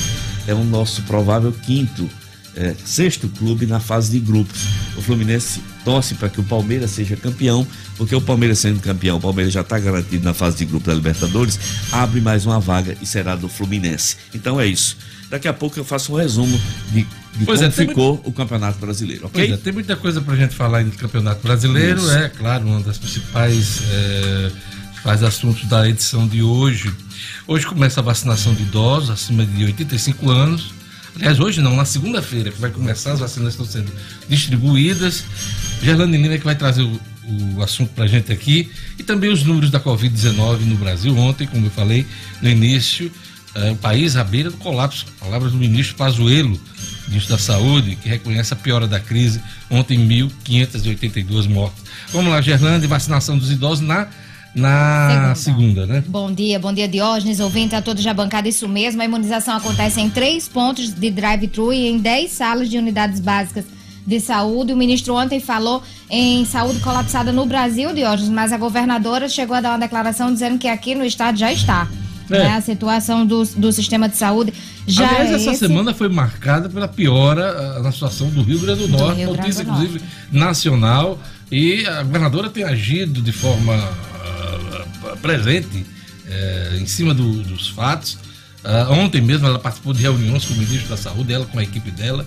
É 0.46 0.54
o 0.54 0.64
nosso 0.64 1.02
provável 1.02 1.52
quinto 1.52 2.08
é, 2.56 2.74
sexto 2.84 3.28
clube 3.28 3.66
na 3.66 3.80
fase 3.80 4.10
de 4.12 4.20
grupos. 4.20 4.62
O 4.96 5.02
Fluminense 5.02 5.60
torce 5.84 6.14
para 6.14 6.28
que 6.28 6.40
o 6.40 6.44
Palmeiras 6.44 6.90
seja 6.90 7.16
campeão, 7.16 7.66
porque 7.96 8.14
o 8.14 8.20
Palmeiras 8.20 8.58
sendo 8.58 8.80
campeão, 8.80 9.16
o 9.16 9.20
Palmeiras 9.20 9.52
já 9.52 9.62
está 9.62 9.78
garantido 9.78 10.24
na 10.24 10.34
fase 10.34 10.58
de 10.58 10.64
grupos 10.64 10.86
da 10.86 10.94
Libertadores, 10.94 11.58
abre 11.90 12.20
mais 12.20 12.46
uma 12.46 12.60
vaga 12.60 12.96
e 13.00 13.06
será 13.06 13.34
do 13.36 13.48
Fluminense. 13.48 14.16
Então 14.34 14.60
é 14.60 14.66
isso. 14.66 14.96
Daqui 15.30 15.48
a 15.48 15.52
pouco 15.52 15.78
eu 15.78 15.84
faço 15.84 16.12
um 16.12 16.16
resumo 16.16 16.60
de, 16.90 17.06
de 17.36 17.46
como 17.46 17.62
é, 17.62 17.70
ficou 17.70 18.14
muito... 18.14 18.28
o 18.28 18.32
Campeonato 18.32 18.78
Brasileiro, 18.78 19.26
ok? 19.26 19.52
É, 19.52 19.56
tem 19.56 19.72
muita 19.72 19.96
coisa 19.96 20.20
para 20.20 20.34
a 20.34 20.36
gente 20.36 20.54
falar 20.54 20.78
ainda 20.78 20.90
do 20.90 20.98
Campeonato 20.98 21.42
Brasileiro, 21.42 21.98
isso. 21.98 22.12
é 22.12 22.28
claro, 22.28 22.66
uma 22.66 22.80
das 22.80 22.98
principais 22.98 23.80
é, 23.90 24.50
faz 25.02 25.22
assuntos 25.22 25.64
da 25.64 25.88
edição 25.88 26.28
de 26.28 26.42
hoje. 26.42 26.92
Hoje 27.46 27.66
começa 27.66 28.00
a 28.00 28.02
vacinação 28.02 28.54
de 28.54 28.62
idosos 28.62 29.10
acima 29.10 29.46
de 29.46 29.64
85 29.64 30.30
anos 30.30 30.81
Aliás, 31.16 31.38
hoje 31.38 31.60
não, 31.60 31.76
na 31.76 31.84
segunda-feira 31.84 32.50
que 32.50 32.60
vai 32.60 32.70
começar, 32.70 33.12
as 33.12 33.20
vacinas 33.20 33.52
estão 33.52 33.66
sendo 33.66 33.92
distribuídas. 34.28 35.24
Gerlane 35.82 36.16
Lima 36.16 36.34
é 36.34 36.38
que 36.38 36.44
vai 36.44 36.54
trazer 36.54 36.82
o, 36.82 37.00
o 37.56 37.62
assunto 37.62 37.90
para 37.94 38.04
a 38.04 38.06
gente 38.06 38.32
aqui 38.32 38.70
e 38.98 39.02
também 39.02 39.30
os 39.30 39.42
números 39.44 39.70
da 39.70 39.78
Covid-19 39.78 40.60
no 40.60 40.76
Brasil. 40.76 41.16
Ontem, 41.16 41.46
como 41.46 41.66
eu 41.66 41.70
falei 41.70 42.06
no 42.40 42.48
início, 42.48 43.10
é, 43.54 43.70
o 43.70 43.76
país 43.76 44.16
à 44.16 44.24
beira 44.24 44.50
do 44.50 44.56
colapso. 44.56 45.06
Palavras 45.20 45.52
do 45.52 45.58
ministro 45.58 45.96
Pazuello, 45.96 46.58
ministro 47.08 47.36
da 47.36 47.38
Saúde, 47.38 47.96
que 47.96 48.08
reconhece 48.08 48.54
a 48.54 48.56
piora 48.56 48.86
da 48.86 48.98
crise. 48.98 49.40
Ontem, 49.70 49.98
1.582 49.98 51.48
mortes. 51.48 51.84
Vamos 52.12 52.30
lá, 52.30 52.40
Gerlande, 52.40 52.86
vacinação 52.86 53.36
dos 53.36 53.50
idosos 53.50 53.86
na 53.86 54.08
na 54.54 55.34
segunda. 55.34 55.82
segunda. 55.82 55.86
né? 55.86 56.04
Bom 56.06 56.32
dia, 56.32 56.58
bom 56.58 56.72
dia 56.72 56.86
Diógenes, 56.86 57.40
ouvinte 57.40 57.74
a 57.74 57.82
todos 57.82 58.02
já 58.02 58.12
bancada, 58.12 58.48
isso 58.48 58.68
mesmo, 58.68 59.00
a 59.00 59.04
imunização 59.04 59.56
acontece 59.56 60.00
em 60.00 60.10
três 60.10 60.46
pontos 60.48 60.92
de 60.92 61.10
drive-thru 61.10 61.72
e 61.72 61.88
em 61.88 61.98
dez 61.98 62.32
salas 62.32 62.68
de 62.68 62.76
unidades 62.76 63.20
básicas 63.20 63.64
de 64.06 64.20
saúde. 64.20 64.72
O 64.72 64.76
ministro 64.76 65.14
ontem 65.14 65.40
falou 65.40 65.82
em 66.10 66.44
saúde 66.44 66.80
colapsada 66.80 67.32
no 67.32 67.46
Brasil, 67.46 67.94
Diógenes, 67.94 68.30
mas 68.30 68.52
a 68.52 68.58
governadora 68.58 69.28
chegou 69.28 69.56
a 69.56 69.60
dar 69.60 69.70
uma 69.70 69.78
declaração 69.78 70.32
dizendo 70.32 70.58
que 70.58 70.68
aqui 70.68 70.94
no 70.94 71.04
estado 71.04 71.38
já 71.38 71.52
está. 71.52 71.88
É. 72.30 72.38
Né? 72.38 72.56
A 72.56 72.60
situação 72.60 73.26
do, 73.26 73.44
do 73.44 73.72
sistema 73.72 74.08
de 74.08 74.16
saúde 74.16 74.52
já 74.86 75.08
Aliás, 75.08 75.30
é 75.30 75.34
essa 75.34 75.50
esse... 75.50 75.58
semana 75.66 75.92
foi 75.92 76.08
marcada 76.08 76.68
pela 76.68 76.88
piora 76.88 77.78
uh, 77.78 77.82
na 77.82 77.92
situação 77.92 78.28
do 78.30 78.42
Rio 78.42 78.58
Grande 78.58 78.86
do 78.86 78.88
Norte, 78.88 79.24
do 79.24 79.36
notícia, 79.36 79.62
inclusive, 79.62 80.00
nacional, 80.30 81.18
e 81.50 81.86
a 81.86 82.02
governadora 82.02 82.48
tem 82.48 82.64
agido 82.64 83.20
de 83.20 83.32
forma 83.32 83.76
presente 85.16 85.84
é, 86.26 86.78
em 86.80 86.86
cima 86.86 87.12
do, 87.12 87.42
dos 87.42 87.68
fatos. 87.68 88.18
Uh, 88.64 88.92
ontem 88.92 89.20
mesmo 89.20 89.46
ela 89.46 89.58
participou 89.58 89.92
de 89.92 90.02
reuniões 90.02 90.44
com 90.44 90.54
o 90.54 90.56
ministro 90.56 90.88
da 90.88 90.96
Saúde, 90.96 91.32
ela 91.32 91.44
com 91.46 91.58
a 91.58 91.62
equipe 91.64 91.90
dela, 91.90 92.24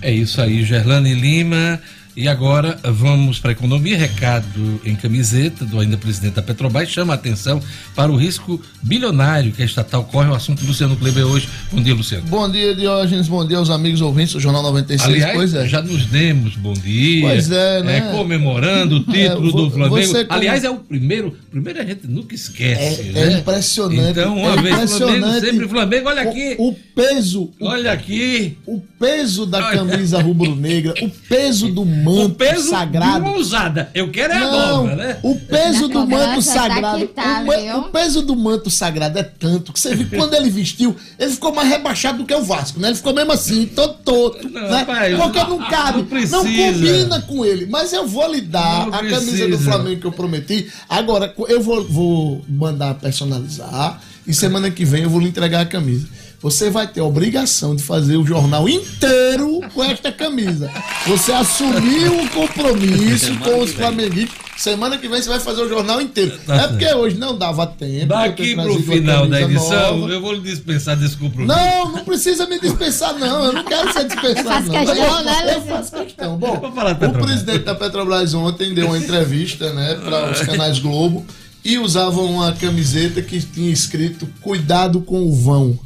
É 0.00 0.10
isso 0.10 0.40
aí, 0.40 0.64
Gerlane 0.64 1.14
Lima. 1.14 1.78
E 2.14 2.28
agora 2.28 2.78
vamos 2.84 3.38
para 3.38 3.50
a 3.50 3.52
economia. 3.52 3.96
Recado 3.96 4.80
em 4.84 4.94
camiseta 4.94 5.64
do 5.64 5.80
ainda 5.80 5.96
presidente 5.96 6.34
da 6.34 6.42
Petrobras 6.42 6.90
chama 6.90 7.14
a 7.14 7.16
atenção 7.16 7.58
para 7.96 8.12
o 8.12 8.16
risco 8.16 8.60
bilionário 8.82 9.50
que 9.50 9.62
a 9.62 9.64
estatal 9.64 10.04
corre. 10.04 10.28
O 10.28 10.34
assunto 10.34 10.60
do 10.60 10.66
Luciano 10.66 10.94
Kleber 10.94 11.24
hoje. 11.26 11.48
Bom 11.72 11.80
dia, 11.82 11.94
Luciano. 11.94 12.26
Bom 12.26 12.50
dia, 12.50 12.74
Diógenes. 12.74 13.28
Bom 13.28 13.46
dia 13.46 13.56
aos 13.56 13.70
amigos 13.70 14.02
ouvintes 14.02 14.34
do 14.34 14.40
Jornal 14.40 14.62
96. 14.62 15.10
Aliás, 15.10 15.34
pois 15.34 15.54
é. 15.54 15.66
já 15.66 15.80
nos 15.80 16.04
demos 16.04 16.54
bom 16.54 16.74
dia. 16.74 17.22
Pois 17.28 17.50
é, 17.50 17.82
né? 17.82 17.96
É, 17.96 18.00
comemorando 18.12 18.96
o 18.96 19.00
título 19.10 19.48
É, 19.48 19.52
do 19.52 19.70
Flamengo. 19.70 20.12
como- 20.12 20.26
Aliás, 20.28 20.64
é 20.64 20.70
o 20.70 20.76
primeiro. 20.76 21.34
Primeiro 21.50 21.80
a 21.80 21.84
gente 21.84 22.06
nunca 22.06 22.34
esquece. 22.34 23.08
É, 23.08 23.12
né? 23.12 23.34
é 23.34 23.38
impressionante. 23.38 24.10
Então, 24.10 24.36
uma 24.36 24.52
é 24.52 24.60
vez 24.60 24.74
Flamengo, 24.74 24.84
impressionante 24.84 25.46
sempre 25.46 25.68
Flamengo. 25.68 26.08
Olha 26.10 26.22
aqui. 26.22 26.56
O, 26.58 26.68
o 26.68 26.74
peso, 26.94 27.50
Olha 27.58 27.92
aqui. 27.92 28.58
o 28.66 28.82
peso 29.00 29.46
da 29.46 29.62
camisa 29.70 30.20
rubro-negra, 30.20 30.92
o 31.00 31.08
peso 31.08 31.68
do 31.72 31.86
manto 32.02 32.24
O 32.26 32.30
peso 32.30 32.68
sagrado. 32.70 33.24
de 33.24 33.30
ousada. 33.30 33.90
Eu 33.94 34.10
quero 34.10 34.32
é 34.32 34.36
a 34.36 34.40
Não, 34.40 34.76
nova, 34.84 34.96
né? 34.96 35.18
o 35.22 35.34
peso 35.36 35.88
Na 35.88 35.94
do 35.94 36.06
manto 36.08 36.34
tá 36.36 36.40
sagrado. 36.42 37.06
tá, 37.08 37.44
o, 37.46 37.78
o 37.78 37.82
peso 37.90 38.22
do 38.22 38.36
manto 38.36 38.70
sagrado 38.70 39.18
é 39.18 39.22
tanto 39.22 39.72
que 39.72 39.80
você 39.80 39.94
viu 39.94 40.08
que 40.08 40.16
quando 40.16 40.34
ele 40.34 40.50
vestiu, 40.50 40.94
ele 41.18 41.30
ficou 41.32 41.54
mais 41.54 41.68
rebaixado 41.68 42.18
do 42.18 42.24
que 42.24 42.34
o 42.34 42.42
Vasco, 42.42 42.80
né? 42.80 42.88
Ele 42.88 42.96
ficou 42.96 43.14
mesmo 43.14 43.32
assim, 43.32 43.66
todo 43.66 43.94
torto, 44.04 44.48
Não, 44.48 44.60
né? 44.70 44.84
Porque 45.20 45.38
não 45.44 45.58
cabe, 45.58 45.98
não 45.98 46.06
precisa. 46.06 46.36
não 46.38 46.44
combina 46.44 47.20
com 47.22 47.44
ele. 47.44 47.66
Mas 47.66 47.92
eu 47.92 48.06
vou 48.06 48.30
lhe 48.32 48.40
dar 48.40 48.86
Não 48.86 48.94
a 48.94 48.98
camisa 48.98 49.20
do 49.20 49.48
precisa. 49.48 49.58
Flamengo 49.72 50.00
que 50.00 50.06
eu 50.06 50.12
prometi. 50.12 50.70
Agora, 50.88 51.32
eu 51.48 51.60
vou, 51.62 51.84
vou 51.86 52.44
mandar 52.48 52.94
personalizar 52.94 54.00
e 54.26 54.32
semana 54.32 54.70
que 54.70 54.84
vem 54.84 55.02
eu 55.02 55.10
vou 55.10 55.20
lhe 55.20 55.28
entregar 55.28 55.60
a 55.60 55.66
camisa. 55.66 56.06
Você 56.42 56.70
vai 56.70 56.88
ter 56.88 56.98
a 56.98 57.04
obrigação 57.04 57.76
de 57.76 57.84
fazer 57.84 58.16
o 58.16 58.26
jornal 58.26 58.68
inteiro 58.68 59.60
com 59.72 59.84
esta 59.84 60.10
camisa. 60.10 60.68
Você 61.06 61.30
assumiu 61.30 62.20
o 62.20 62.28
compromisso 62.30 63.38
com 63.38 63.60
os 63.60 63.70
flamenguistas. 63.70 64.42
Semana 64.56 64.98
que 64.98 65.08
vem 65.08 65.22
você 65.22 65.28
vai 65.28 65.38
fazer 65.38 65.62
o 65.62 65.68
jornal 65.68 66.00
inteiro. 66.00 66.36
É 66.48 66.66
porque 66.66 66.92
hoje 66.94 67.16
não 67.16 67.38
dava 67.38 67.64
tempo. 67.66 68.06
Daqui 68.06 68.56
pro 68.56 68.82
final 68.82 69.28
da 69.28 69.40
edição, 69.40 69.98
nova. 69.98 70.12
eu 70.12 70.20
vou 70.20 70.32
lhe 70.32 70.40
dispensar 70.40 70.96
desse 70.96 71.16
compromisso. 71.16 71.56
Não, 71.56 71.92
não 71.92 72.04
precisa 72.04 72.44
me 72.46 72.58
dispensar, 72.58 73.16
não. 73.18 73.44
Eu 73.44 73.52
não 73.52 73.64
quero 73.64 73.92
ser 73.92 74.08
dispensado. 74.08 74.66
Não. 74.66 74.84
questão, 74.84 74.96
eu, 74.96 75.24
né, 75.24 75.54
Eu 75.54 75.62
faço 75.62 75.92
questão. 75.92 76.36
Bom, 76.38 76.54
o 76.56 76.72
Petrobras. 76.72 77.24
presidente 77.24 77.64
da 77.64 77.74
Petrobras 77.74 78.34
ontem 78.34 78.74
deu 78.74 78.88
uma 78.88 78.98
entrevista 78.98 79.72
né, 79.72 79.94
para 79.94 80.32
os 80.32 80.40
canais 80.40 80.80
Globo 80.80 81.24
e 81.64 81.78
usava 81.78 82.20
uma 82.20 82.52
camiseta 82.52 83.22
que 83.22 83.40
tinha 83.40 83.72
escrito 83.72 84.28
Cuidado 84.40 85.00
com 85.00 85.22
o 85.22 85.32
vão. 85.32 85.78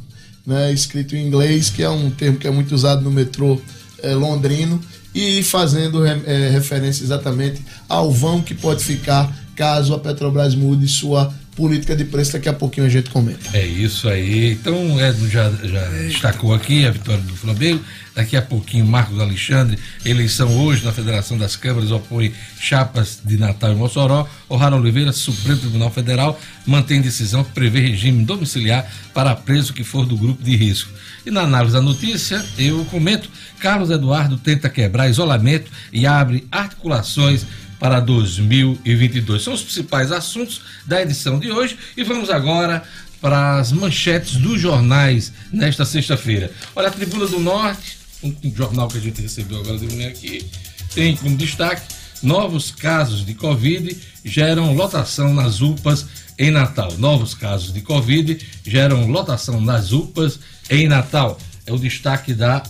Né, 0.47 0.71
escrito 0.71 1.13
em 1.13 1.27
inglês, 1.27 1.69
que 1.69 1.83
é 1.83 1.89
um 1.89 2.09
termo 2.09 2.37
que 2.37 2.47
é 2.47 2.51
muito 2.51 2.73
usado 2.73 3.01
no 3.01 3.11
metrô 3.11 3.61
eh, 4.01 4.13
londrino, 4.13 4.81
e 5.13 5.43
fazendo 5.43 6.05
eh, 6.05 6.49
referência 6.49 7.03
exatamente 7.03 7.61
ao 7.89 8.09
vão 8.09 8.41
que 8.41 8.55
pode 8.55 8.81
ficar 8.81 9.29
caso 9.57 9.93
a 9.93 9.99
Petrobras 9.99 10.55
mude 10.55 10.87
sua 10.87 11.33
política 11.57 11.95
de 11.95 12.05
preço. 12.05 12.33
Daqui 12.33 12.47
a 12.47 12.53
pouquinho 12.53 12.85
a 12.85 12.89
gente 12.89 13.09
comenta. 13.09 13.49
É 13.57 13.65
isso 13.65 14.07
aí. 14.07 14.51
Então, 14.51 14.93
o 14.93 15.01
Edno 15.01 15.27
já, 15.27 15.51
já 15.63 15.83
destacou 15.87 16.53
aqui 16.53 16.85
a 16.85 16.91
vitória 16.91 17.23
do 17.23 17.35
Flamengo. 17.35 17.83
Daqui 18.15 18.37
a 18.37 18.41
pouquinho, 18.41 18.85
Marcos 18.85 19.19
Alexandre, 19.19 19.77
eleição 20.05 20.55
hoje 20.57 20.85
na 20.85 20.91
Federação 20.91 21.37
das 21.37 21.55
Câmaras, 21.55 21.91
opõe 21.91 22.31
chapas 22.59 23.19
de 23.23 23.37
Natal 23.37 23.71
e 23.71 23.75
Mossoró. 23.75 24.27
O'Hara 24.47 24.75
Oliveira, 24.75 25.11
Supremo 25.11 25.59
Tribunal 25.59 25.91
Federal, 25.91 26.39
mantém 26.65 27.01
decisão 27.01 27.43
que 27.43 27.51
prevê 27.51 27.79
regime 27.79 28.23
domiciliar 28.23 28.89
para 29.13 29.35
preso 29.35 29.73
que 29.73 29.83
for 29.83 30.05
do 30.05 30.15
grupo 30.15 30.43
de 30.43 30.55
risco. 30.55 30.91
E 31.25 31.31
na 31.31 31.41
análise 31.41 31.73
da 31.73 31.81
notícia, 31.81 32.43
eu 32.57 32.85
comento: 32.85 33.29
Carlos 33.59 33.89
Eduardo 33.89 34.37
tenta 34.37 34.69
quebrar 34.69 35.09
isolamento 35.09 35.71
e 35.91 36.05
abre 36.07 36.47
articulações 36.51 37.45
para 37.79 37.99
2022. 37.99 39.43
São 39.43 39.53
os 39.53 39.61
principais 39.61 40.11
assuntos 40.11 40.61
da 40.85 41.01
edição 41.01 41.39
de 41.39 41.51
hoje 41.51 41.77
e 41.95 42.03
vamos 42.03 42.29
agora 42.29 42.83
para 43.21 43.59
as 43.59 43.71
manchetes 43.71 44.37
dos 44.37 44.59
jornais 44.59 45.31
nesta 45.51 45.85
sexta-feira. 45.85 46.51
Olha, 46.75 46.87
a 46.87 46.91
Tribuna 46.91 47.27
do 47.27 47.39
Norte, 47.39 47.97
um 48.23 48.33
um 48.43 48.55
jornal 48.55 48.87
que 48.87 48.97
a 48.97 49.01
gente 49.01 49.21
recebeu 49.21 49.59
agora 49.59 49.77
de 49.77 49.87
manhã 49.87 50.09
aqui, 50.09 50.45
tem 50.93 51.15
como 51.15 51.35
destaque 51.35 51.81
novos 52.21 52.71
casos 52.71 53.25
de 53.25 53.33
Covid 53.33 53.95
geram 54.23 54.73
lotação 54.73 55.33
nas 55.33 55.61
UPAs 55.61 56.05
em 56.37 56.51
Natal. 56.51 56.91
Novos 56.97 57.33
casos 57.33 57.73
de 57.73 57.81
Covid 57.81 58.39
geram 58.65 59.07
lotação 59.07 59.59
nas 59.61 59.91
UPAs 59.91 60.39
em 60.69 60.87
Natal. 60.87 61.37
É 61.65 61.73
o 61.73 61.77
destaque 61.77 62.33
da 62.33 62.63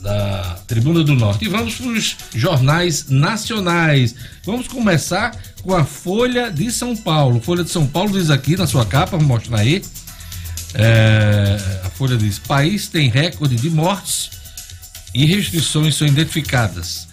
da 0.00 0.58
Tribuna 0.66 1.02
do 1.02 1.14
Norte. 1.14 1.44
E 1.44 1.48
vamos 1.48 1.74
para 1.74 1.88
os 1.88 2.16
jornais 2.34 3.08
nacionais. 3.08 4.14
Vamos 4.44 4.68
começar 4.68 5.36
com 5.62 5.74
a 5.74 5.84
Folha 5.84 6.50
de 6.50 6.70
São 6.70 6.96
Paulo. 6.96 7.40
Folha 7.40 7.64
de 7.64 7.70
São 7.70 7.86
Paulo 7.86 8.12
diz 8.12 8.30
aqui 8.30 8.56
na 8.56 8.66
sua 8.66 8.84
capa, 8.84 9.16
vou 9.16 9.26
mostrar 9.26 9.60
aí. 9.60 9.82
É, 10.74 11.80
a 11.84 11.90
Folha 11.90 12.16
diz: 12.16 12.38
país 12.38 12.88
tem 12.88 13.08
recorde 13.08 13.56
de 13.56 13.70
mortes 13.70 14.30
e 15.14 15.24
restrições 15.24 15.94
são 15.94 16.06
identificadas. 16.06 17.08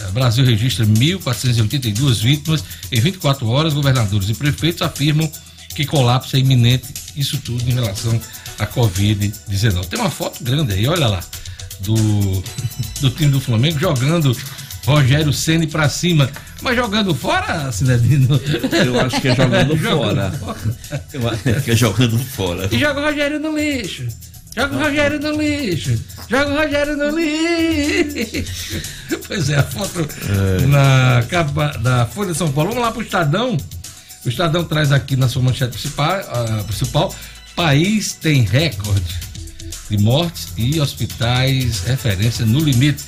É, 0.00 0.10
Brasil 0.10 0.44
registra 0.44 0.84
1.482 0.84 2.22
vítimas 2.22 2.64
em 2.90 3.00
24 3.00 3.46
horas. 3.48 3.72
Governadores 3.72 4.28
e 4.28 4.34
prefeitos 4.34 4.82
afirmam 4.82 5.30
que 5.74 5.84
colapso 5.84 6.36
é 6.36 6.40
iminente. 6.40 6.86
Isso 7.16 7.38
tudo 7.38 7.62
em 7.68 7.74
relação 7.74 8.20
à 8.58 8.66
Covid-19. 8.66 9.86
Tem 9.86 9.98
uma 9.98 10.10
foto 10.10 10.42
grande 10.42 10.72
aí, 10.72 10.86
olha 10.88 11.06
lá, 11.06 11.20
do, 11.80 12.42
do 13.00 13.10
time 13.10 13.30
do 13.30 13.40
Flamengo 13.40 13.78
jogando 13.78 14.36
Rogério 14.86 15.32
Ceni 15.32 15.66
para 15.66 15.88
cima. 15.88 16.30
Mas 16.62 16.76
jogando 16.76 17.14
fora, 17.14 17.70
Cinedino? 17.72 18.40
Eu 18.72 19.00
acho 19.00 19.20
que 19.20 19.28
é 19.28 19.34
jogando 19.34 19.76
fora. 19.78 20.32
Eu 21.12 21.28
acho 21.28 21.62
que 21.62 21.70
é 21.70 21.76
jogando 21.76 22.18
fora. 22.18 22.68
E 22.70 22.78
joga 22.78 23.00
o 23.00 23.04
Rogério 23.04 23.40
no 23.40 23.56
lixo. 23.56 24.06
Joga 24.56 24.76
o 24.76 24.78
Rogério 24.78 25.20
no 25.20 25.32
lixo. 25.32 26.00
Joga 26.28 26.50
o 26.50 26.56
Rogério 26.56 26.96
no 26.96 27.18
lixo. 27.18 28.80
Pois 29.26 29.50
é, 29.50 29.56
a 29.56 29.62
foto 29.62 30.06
na 30.68 31.24
capa 31.28 31.78
da 31.78 32.06
Folha 32.06 32.32
de 32.32 32.38
São 32.38 32.52
Paulo. 32.52 32.70
Vamos 32.70 32.84
lá 32.84 32.92
pro 32.92 33.02
Estadão. 33.02 33.56
O 34.24 34.28
Estadão 34.28 34.64
traz 34.64 34.92
aqui 34.92 35.16
na 35.16 35.28
sua 35.28 35.42
manchete 35.42 35.72
principal, 35.72 36.08
ah, 36.08 36.62
principal 36.66 37.14
país 37.54 38.14
tem 38.14 38.42
recorde 38.42 39.33
de 39.90 39.98
mortes 39.98 40.48
e 40.56 40.80
hospitais 40.80 41.80
referência 41.80 42.44
no 42.44 42.60
limite. 42.60 43.02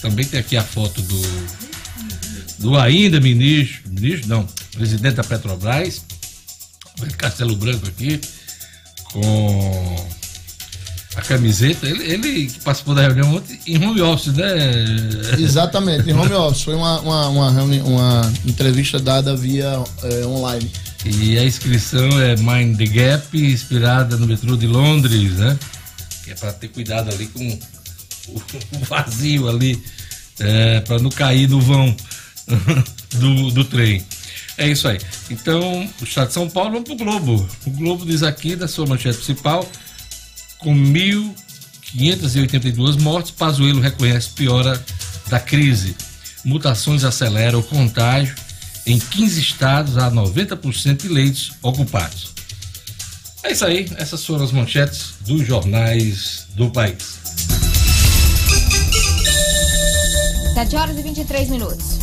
Também 0.00 0.24
tem 0.24 0.40
aqui 0.40 0.56
a 0.56 0.62
foto 0.62 1.00
do 1.02 1.64
do 2.58 2.78
ainda 2.78 3.20
ministro, 3.20 3.90
ministro 3.90 4.28
não, 4.28 4.46
presidente 4.72 5.16
da 5.16 5.24
Petrobras, 5.24 6.02
Castelo 7.18 7.56
Branco 7.56 7.86
aqui, 7.86 8.20
com 9.12 10.06
a 11.16 11.20
camiseta. 11.22 11.86
Ele, 11.86 12.04
ele 12.04 12.46
que 12.46 12.60
participou 12.60 12.94
da 12.94 13.02
reunião 13.02 13.34
ontem 13.34 13.58
em 13.66 13.84
home 13.84 14.00
office, 14.00 14.32
né? 14.32 14.54
Exatamente, 15.38 16.08
em 16.08 16.12
home 16.12 16.32
office. 16.32 16.62
Foi 16.62 16.74
uma, 16.74 17.00
uma, 17.00 17.28
uma, 17.28 17.50
uma 17.50 18.32
entrevista 18.44 18.98
dada 18.98 19.36
via 19.36 19.82
eh, 20.02 20.26
online. 20.26 20.70
E 21.04 21.38
a 21.38 21.44
inscrição 21.44 22.08
é 22.20 22.34
Mind 22.36 22.78
the 22.78 22.86
Gap, 22.86 23.36
inspirada 23.36 24.16
no 24.16 24.26
metrô 24.26 24.56
de 24.56 24.66
Londres, 24.66 25.32
né? 25.32 25.58
Que 26.24 26.30
é 26.30 26.34
para 26.34 26.52
ter 26.52 26.68
cuidado 26.68 27.12
ali 27.12 27.26
com 27.26 27.46
o 27.46 27.58
o 28.28 28.42
vazio 28.84 29.48
ali, 29.48 29.82
é, 30.38 30.80
para 30.80 30.98
não 30.98 31.08
cair 31.10 31.48
no 31.48 31.58
vão 31.60 31.96
do, 33.14 33.50
do 33.50 33.64
trem. 33.64 34.04
É 34.56 34.68
isso 34.68 34.86
aí. 34.88 35.00
Então, 35.30 35.90
o 36.00 36.04
Estado 36.04 36.28
de 36.28 36.34
São 36.34 36.48
Paulo, 36.48 36.70
vamos 36.72 36.88
pro 36.88 36.96
Globo. 36.96 37.48
O 37.66 37.70
Globo 37.70 38.06
diz 38.06 38.22
aqui, 38.22 38.54
da 38.54 38.68
sua 38.68 38.86
manchete 38.86 39.16
principal, 39.16 39.68
com 40.58 40.72
1.582 40.74 43.00
mortes, 43.00 43.32
Pazuello 43.32 43.80
reconhece 43.80 44.28
piora 44.30 44.80
da 45.28 45.40
crise. 45.40 45.96
Mutações 46.44 47.02
aceleram 47.04 47.58
o 47.58 47.62
contágio 47.62 48.34
em 48.86 48.98
15 48.98 49.40
estados, 49.40 49.96
há 49.96 50.10
90% 50.10 51.02
de 51.02 51.08
leitos 51.08 51.52
ocupados. 51.62 52.32
É 53.42 53.52
isso 53.52 53.64
aí, 53.64 53.86
essas 53.96 54.24
foram 54.24 54.44
as 54.44 54.52
manchetes 54.52 55.14
dos 55.20 55.46
jornais 55.46 56.46
do 56.54 56.70
país. 56.70 57.18
7 60.54 60.76
horas 60.76 60.98
e 60.98 61.02
23 61.02 61.48
minutos. 61.50 61.98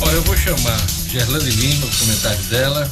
Olha, 0.00 0.14
eu 0.14 0.22
vou 0.22 0.36
chamar 0.36 0.78
Gerlane 1.10 1.50
Lima, 1.50 1.86
o 1.86 1.98
comentário 1.98 2.42
dela. 2.44 2.90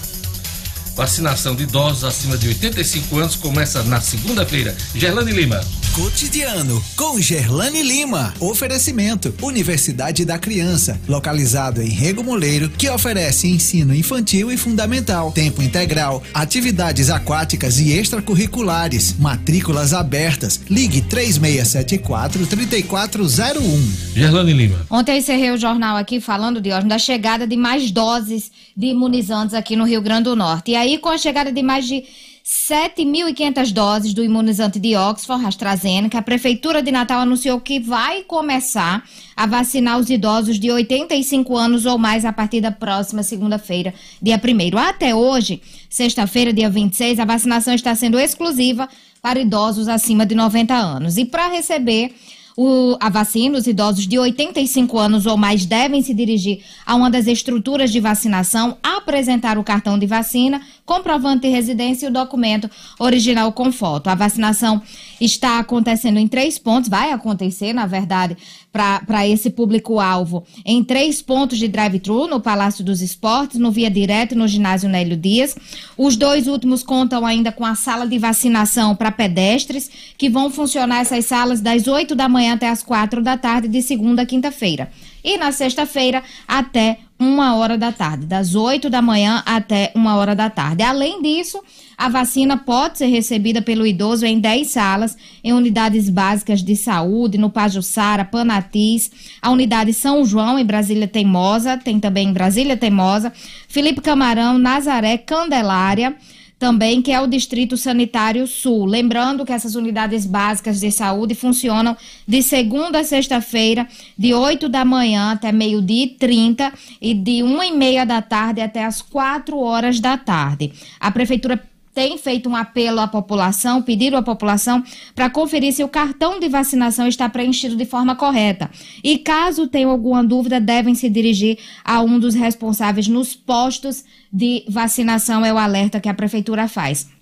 Vacinação 0.94 1.54
de 1.54 1.64
idosos 1.64 2.04
acima 2.04 2.38
de 2.38 2.48
85 2.48 3.18
anos 3.18 3.36
começa 3.36 3.82
na 3.82 4.00
segunda-feira. 4.00 4.76
Gerlane 4.94 5.32
Lima. 5.32 5.60
Cotidiano 5.94 6.82
com 6.96 7.20
Gerlane 7.20 7.80
Lima. 7.80 8.34
Oferecimento: 8.40 9.32
Universidade 9.40 10.24
da 10.24 10.36
Criança, 10.36 11.00
localizado 11.06 11.80
em 11.80 11.88
Rego 11.88 12.24
Moleiro, 12.24 12.68
que 12.68 12.90
oferece 12.90 13.46
ensino 13.46 13.94
infantil 13.94 14.50
e 14.50 14.56
fundamental, 14.56 15.30
tempo 15.30 15.62
integral, 15.62 16.20
atividades 16.34 17.10
aquáticas 17.10 17.78
e 17.78 17.92
extracurriculares, 17.92 19.16
matrículas 19.20 19.94
abertas. 19.94 20.60
Ligue 20.68 21.00
3674 21.00 22.44
3401. 22.44 23.92
Gerlane 24.16 24.52
Lima. 24.52 24.84
Ontem 24.90 25.18
encerrei 25.18 25.52
o 25.52 25.56
jornal 25.56 25.96
aqui 25.96 26.20
falando 26.20 26.60
de 26.60 26.72
hoje 26.72 26.88
da 26.88 26.98
chegada 26.98 27.46
de 27.46 27.56
mais 27.56 27.92
doses 27.92 28.50
de 28.76 28.86
imunizantes 28.86 29.54
aqui 29.54 29.76
no 29.76 29.84
Rio 29.84 30.02
Grande 30.02 30.24
do 30.24 30.34
Norte. 30.34 30.72
E 30.72 30.74
aí, 30.74 30.98
com 30.98 31.10
a 31.10 31.18
chegada 31.18 31.52
de 31.52 31.62
mais 31.62 31.86
de 31.86 32.02
7.500 32.44 33.72
doses 33.72 34.12
do 34.12 34.22
imunizante 34.22 34.78
de 34.78 34.94
Oxford, 34.94 35.46
AstraZeneca. 35.46 36.18
A 36.18 36.22
Prefeitura 36.22 36.82
de 36.82 36.92
Natal 36.92 37.20
anunciou 37.20 37.58
que 37.58 37.80
vai 37.80 38.22
começar 38.22 39.02
a 39.34 39.46
vacinar 39.46 39.98
os 39.98 40.10
idosos 40.10 40.60
de 40.60 40.70
85 40.70 41.56
anos 41.56 41.86
ou 41.86 41.96
mais 41.96 42.22
a 42.22 42.34
partir 42.34 42.60
da 42.60 42.70
próxima 42.70 43.22
segunda-feira, 43.22 43.94
dia 44.20 44.38
1 44.38 44.78
Até 44.78 45.14
hoje, 45.14 45.62
sexta-feira, 45.88 46.52
dia 46.52 46.68
26, 46.68 47.18
a 47.18 47.24
vacinação 47.24 47.72
está 47.72 47.94
sendo 47.94 48.18
exclusiva 48.18 48.90
para 49.22 49.40
idosos 49.40 49.88
acima 49.88 50.26
de 50.26 50.34
90 50.34 50.74
anos. 50.74 51.16
E 51.16 51.24
para 51.24 51.48
receber 51.48 52.14
o, 52.56 52.96
a 53.00 53.08
vacina, 53.08 53.58
os 53.58 53.66
idosos 53.66 54.06
de 54.06 54.18
85 54.18 54.98
anos 54.98 55.26
ou 55.26 55.36
mais 55.36 55.66
devem 55.66 56.02
se 56.02 56.14
dirigir 56.14 56.62
a 56.86 56.94
uma 56.94 57.10
das 57.10 57.26
estruturas 57.26 57.90
de 57.90 58.00
vacinação, 58.00 58.78
apresentar 58.82 59.58
o 59.58 59.64
cartão 59.64 59.98
de 59.98 60.06
vacina, 60.06 60.60
comprovante 60.86 61.42
de 61.42 61.48
residência 61.48 62.06
e 62.06 62.08
o 62.08 62.12
documento 62.12 62.70
original 62.98 63.52
com 63.52 63.72
foto. 63.72 64.08
A 64.08 64.14
vacinação 64.14 64.80
está 65.20 65.58
acontecendo 65.58 66.18
em 66.18 66.28
três 66.28 66.58
pontos, 66.58 66.88
vai 66.88 67.10
acontecer, 67.10 67.72
na 67.72 67.86
verdade, 67.86 68.36
para 68.74 69.24
esse 69.28 69.50
público-alvo, 69.50 70.42
em 70.66 70.82
três 70.82 71.22
pontos 71.22 71.58
de 71.58 71.68
drive-thru, 71.68 72.26
no 72.26 72.40
Palácio 72.40 72.84
dos 72.84 73.00
Esportes, 73.00 73.56
no 73.56 73.70
Via 73.70 73.88
Direto 73.88 74.32
e 74.32 74.34
no 74.36 74.48
Ginásio 74.48 74.88
Nélio 74.88 75.16
Dias. 75.16 75.54
Os 75.96 76.16
dois 76.16 76.48
últimos 76.48 76.82
contam 76.82 77.24
ainda 77.24 77.52
com 77.52 77.64
a 77.64 77.76
sala 77.76 78.04
de 78.04 78.18
vacinação 78.18 78.96
para 78.96 79.12
pedestres, 79.12 79.88
que 80.18 80.28
vão 80.28 80.50
funcionar 80.50 81.02
essas 81.02 81.24
salas 81.24 81.60
das 81.60 81.86
8 81.86 82.16
da 82.16 82.28
manhã 82.28 82.54
até 82.54 82.68
as 82.68 82.82
4 82.82 83.22
da 83.22 83.38
tarde, 83.38 83.68
de 83.68 83.80
segunda 83.80 84.22
a 84.22 84.26
quinta-feira. 84.26 84.90
E 85.22 85.38
na 85.38 85.52
sexta-feira, 85.52 86.22
até 86.48 86.98
uma 87.18 87.54
hora 87.56 87.78
da 87.78 87.92
tarde, 87.92 88.26
das 88.26 88.54
8 88.54 88.90
da 88.90 89.00
manhã 89.00 89.42
até 89.46 89.92
uma 89.94 90.16
hora 90.16 90.34
da 90.34 90.50
tarde. 90.50 90.82
Além 90.82 91.22
disso, 91.22 91.62
a 91.96 92.08
vacina 92.08 92.56
pode 92.56 92.98
ser 92.98 93.06
recebida 93.06 93.62
pelo 93.62 93.86
idoso 93.86 94.26
em 94.26 94.40
10 94.40 94.68
salas, 94.68 95.16
em 95.42 95.52
unidades 95.52 96.10
básicas 96.10 96.62
de 96.62 96.74
saúde, 96.74 97.38
no 97.38 97.50
Pajussara, 97.50 98.24
Panatis, 98.24 99.10
a 99.40 99.50
unidade 99.50 99.92
São 99.92 100.24
João, 100.24 100.58
em 100.58 100.64
Brasília 100.64 101.06
Teimosa, 101.06 101.78
tem 101.78 102.00
também 102.00 102.28
em 102.28 102.32
Brasília 102.32 102.76
Teimosa, 102.76 103.32
Felipe 103.68 104.00
Camarão, 104.00 104.58
Nazaré, 104.58 105.16
Candelária 105.16 106.16
também, 106.58 107.02
que 107.02 107.12
é 107.12 107.20
o 107.20 107.26
Distrito 107.26 107.76
Sanitário 107.76 108.46
Sul. 108.46 108.84
Lembrando 108.84 109.44
que 109.44 109.52
essas 109.52 109.74
unidades 109.74 110.24
básicas 110.26 110.80
de 110.80 110.90
saúde 110.90 111.34
funcionam 111.34 111.96
de 112.26 112.42
segunda 112.42 113.00
a 113.00 113.04
sexta-feira, 113.04 113.86
de 114.16 114.32
8 114.32 114.68
da 114.68 114.84
manhã 114.84 115.32
até 115.32 115.52
meio-dia 115.52 116.04
e 116.04 116.08
30 116.08 116.72
e 117.00 117.14
de 117.14 117.42
1 117.42 117.62
e 117.62 117.72
meia 117.72 118.04
da 118.04 118.22
tarde 118.22 118.60
até 118.60 118.84
as 118.84 119.02
4 119.02 119.58
horas 119.58 120.00
da 120.00 120.16
tarde. 120.16 120.72
A 121.00 121.10
Prefeitura 121.10 121.62
tem 121.94 122.18
feito 122.18 122.48
um 122.48 122.56
apelo 122.56 123.00
à 123.00 123.06
população, 123.06 123.80
pediram 123.80 124.18
à 124.18 124.22
população 124.22 124.82
para 125.14 125.30
conferir 125.30 125.72
se 125.72 125.84
o 125.84 125.88
cartão 125.88 126.40
de 126.40 126.48
vacinação 126.48 127.06
está 127.06 127.28
preenchido 127.28 127.76
de 127.76 127.86
forma 127.86 128.16
correta. 128.16 128.70
E 129.02 129.18
caso 129.18 129.68
tenham 129.68 129.90
alguma 129.90 130.24
dúvida, 130.24 130.60
devem 130.60 130.94
se 130.94 131.08
dirigir 131.08 131.58
a 131.84 132.00
um 132.02 132.18
dos 132.18 132.34
responsáveis 132.34 133.06
nos 133.06 133.36
postos 133.36 134.04
de 134.32 134.64
vacinação, 134.68 135.44
é 135.44 135.52
o 135.52 135.58
alerta 135.58 136.00
que 136.00 136.08
a 136.08 136.14
prefeitura 136.14 136.66
faz. 136.66 137.13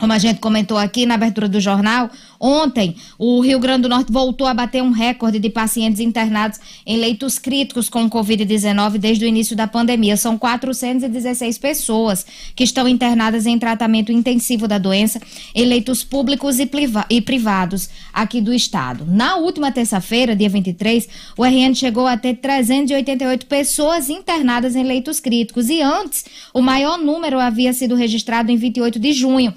Como 0.00 0.14
a 0.14 0.18
gente 0.18 0.40
comentou 0.40 0.78
aqui 0.78 1.04
na 1.04 1.14
abertura 1.14 1.46
do 1.46 1.60
jornal, 1.60 2.08
ontem 2.40 2.96
o 3.18 3.38
Rio 3.42 3.60
Grande 3.60 3.82
do 3.82 3.88
Norte 3.90 4.10
voltou 4.10 4.46
a 4.46 4.54
bater 4.54 4.82
um 4.82 4.92
recorde 4.92 5.38
de 5.38 5.50
pacientes 5.50 6.00
internados 6.00 6.58
em 6.86 6.96
leitos 6.96 7.38
críticos 7.38 7.90
com 7.90 8.08
Covid-19 8.08 8.96
desde 8.96 9.26
o 9.26 9.28
início 9.28 9.54
da 9.54 9.66
pandemia. 9.66 10.16
São 10.16 10.38
416 10.38 11.58
pessoas 11.58 12.24
que 12.56 12.64
estão 12.64 12.88
internadas 12.88 13.44
em 13.44 13.58
tratamento 13.58 14.10
intensivo 14.10 14.66
da 14.66 14.78
doença 14.78 15.20
em 15.54 15.66
leitos 15.66 16.02
públicos 16.02 16.58
e, 16.58 16.70
e 17.10 17.20
privados 17.20 17.90
aqui 18.10 18.40
do 18.40 18.54
estado. 18.54 19.04
Na 19.04 19.36
última 19.36 19.70
terça-feira, 19.70 20.34
dia 20.34 20.48
23, 20.48 21.06
o 21.36 21.44
RN 21.44 21.74
chegou 21.74 22.06
a 22.06 22.16
ter 22.16 22.36
388 22.36 23.44
pessoas 23.44 24.08
internadas 24.08 24.74
em 24.74 24.82
leitos 24.82 25.20
críticos 25.20 25.68
e 25.68 25.82
antes 25.82 26.24
o 26.54 26.62
maior 26.62 26.96
número 26.96 27.38
havia 27.38 27.74
sido 27.74 27.94
registrado 27.94 28.50
em 28.50 28.56
28 28.56 28.98
de 28.98 29.12
junho 29.12 29.52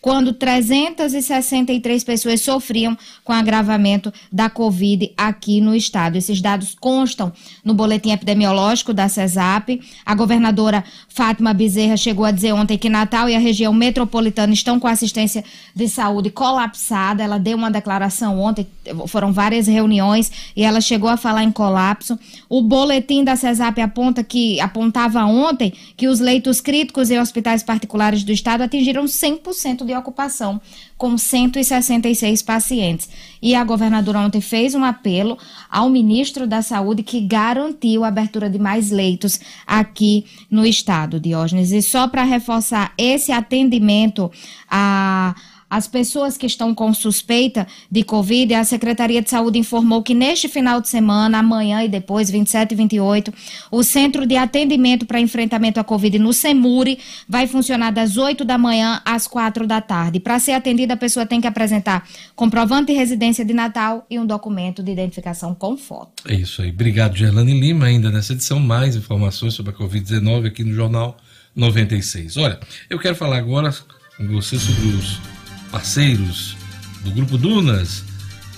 quando 0.00 0.32
363 0.32 2.04
pessoas 2.04 2.40
sofriam 2.40 2.96
com 3.24 3.32
agravamento 3.32 4.12
da 4.30 4.48
Covid 4.48 5.12
aqui 5.16 5.60
no 5.60 5.74
estado. 5.74 6.16
Esses 6.16 6.40
dados 6.40 6.76
constam 6.78 7.32
no 7.64 7.74
boletim 7.74 8.10
epidemiológico 8.10 8.92
da 8.92 9.08
CESAP. 9.08 9.80
A 10.04 10.14
governadora 10.14 10.84
Fátima 11.16 11.54
Bezerra 11.54 11.96
chegou 11.96 12.26
a 12.26 12.30
dizer 12.30 12.52
ontem 12.52 12.76
que 12.76 12.90
Natal 12.90 13.26
e 13.26 13.34
a 13.34 13.38
região 13.38 13.72
metropolitana 13.72 14.52
estão 14.52 14.78
com 14.78 14.86
assistência 14.86 15.42
de 15.74 15.88
saúde 15.88 16.28
colapsada. 16.28 17.22
Ela 17.22 17.38
deu 17.38 17.56
uma 17.56 17.70
declaração 17.70 18.38
ontem, 18.38 18.66
foram 19.06 19.32
várias 19.32 19.66
reuniões 19.66 20.30
e 20.54 20.62
ela 20.62 20.78
chegou 20.78 21.08
a 21.08 21.16
falar 21.16 21.42
em 21.42 21.50
colapso. 21.50 22.18
O 22.50 22.60
boletim 22.60 23.24
da 23.24 23.34
CESAP 23.34 23.80
aponta 23.80 24.22
que 24.22 24.60
apontava 24.60 25.24
ontem 25.24 25.72
que 25.96 26.06
os 26.06 26.20
leitos 26.20 26.60
críticos 26.60 27.10
em 27.10 27.18
hospitais 27.18 27.62
particulares 27.62 28.22
do 28.22 28.30
estado 28.30 28.60
atingiram 28.60 29.06
100% 29.06 29.86
de 29.86 29.94
ocupação, 29.94 30.60
com 30.96 31.18
166 31.18 32.42
pacientes. 32.42 33.08
E 33.40 33.54
a 33.54 33.62
governadora 33.64 34.20
ontem 34.20 34.40
fez 34.40 34.74
um 34.74 34.84
apelo 34.84 35.38
ao 35.70 35.90
ministro 35.90 36.46
da 36.46 36.62
Saúde 36.62 37.02
que 37.02 37.20
garantiu 37.20 38.04
a 38.04 38.08
abertura 38.08 38.48
de 38.48 38.58
mais 38.58 38.90
leitos 38.90 39.38
aqui 39.66 40.24
no 40.50 40.64
estado, 40.64 41.20
Diógenes. 41.20 41.70
E 41.70 41.82
só 41.82 42.08
para 42.08 42.22
reforçar 42.22 42.92
esse 42.96 43.30
atendimento 43.30 44.30
a 44.70 45.34
as 45.68 45.88
pessoas 45.88 46.36
que 46.36 46.46
estão 46.46 46.74
com 46.74 46.94
suspeita 46.94 47.66
de 47.90 48.04
Covid, 48.04 48.54
a 48.54 48.64
Secretaria 48.64 49.20
de 49.20 49.28
Saúde 49.28 49.58
informou 49.58 50.02
que 50.02 50.14
neste 50.14 50.48
final 50.48 50.80
de 50.80 50.88
semana, 50.88 51.38
amanhã 51.38 51.82
e 51.82 51.88
depois, 51.88 52.30
27 52.30 52.72
e 52.72 52.76
28, 52.76 53.34
o 53.70 53.82
Centro 53.82 54.26
de 54.26 54.36
Atendimento 54.36 55.04
para 55.06 55.20
Enfrentamento 55.20 55.80
à 55.80 55.84
Covid 55.84 56.18
no 56.18 56.32
SEMURI 56.32 56.98
vai 57.28 57.46
funcionar 57.46 57.90
das 57.90 58.16
8 58.16 58.44
da 58.44 58.56
manhã 58.56 59.00
às 59.04 59.26
4 59.26 59.66
da 59.66 59.80
tarde. 59.80 60.20
Para 60.20 60.38
ser 60.38 60.52
atendida, 60.52 60.94
a 60.94 60.96
pessoa 60.96 61.26
tem 61.26 61.40
que 61.40 61.46
apresentar 61.46 62.08
comprovante 62.34 62.92
de 62.92 62.98
residência 62.98 63.44
de 63.44 63.52
Natal 63.52 64.06
e 64.08 64.18
um 64.18 64.26
documento 64.26 64.82
de 64.82 64.92
identificação 64.92 65.54
com 65.54 65.76
foto. 65.76 66.22
É 66.28 66.34
isso 66.34 66.62
aí. 66.62 66.70
Obrigado, 66.70 67.16
Gerlane 67.16 67.58
Lima. 67.58 67.86
Ainda 67.86 68.10
nessa 68.10 68.32
edição, 68.32 68.60
mais 68.60 68.94
informações 68.94 69.54
sobre 69.54 69.72
a 69.72 69.74
Covid-19 69.76 70.46
aqui 70.46 70.62
no 70.62 70.74
Jornal 70.74 71.16
96. 71.54 72.36
Olha, 72.36 72.60
eu 72.88 72.98
quero 72.98 73.16
falar 73.16 73.38
agora 73.38 73.74
com 74.16 74.28
você 74.28 74.58
sobre 74.58 74.88
os 74.88 75.35
parceiros 75.76 76.56
do 77.04 77.10
Grupo 77.10 77.36
Dunas, 77.36 78.02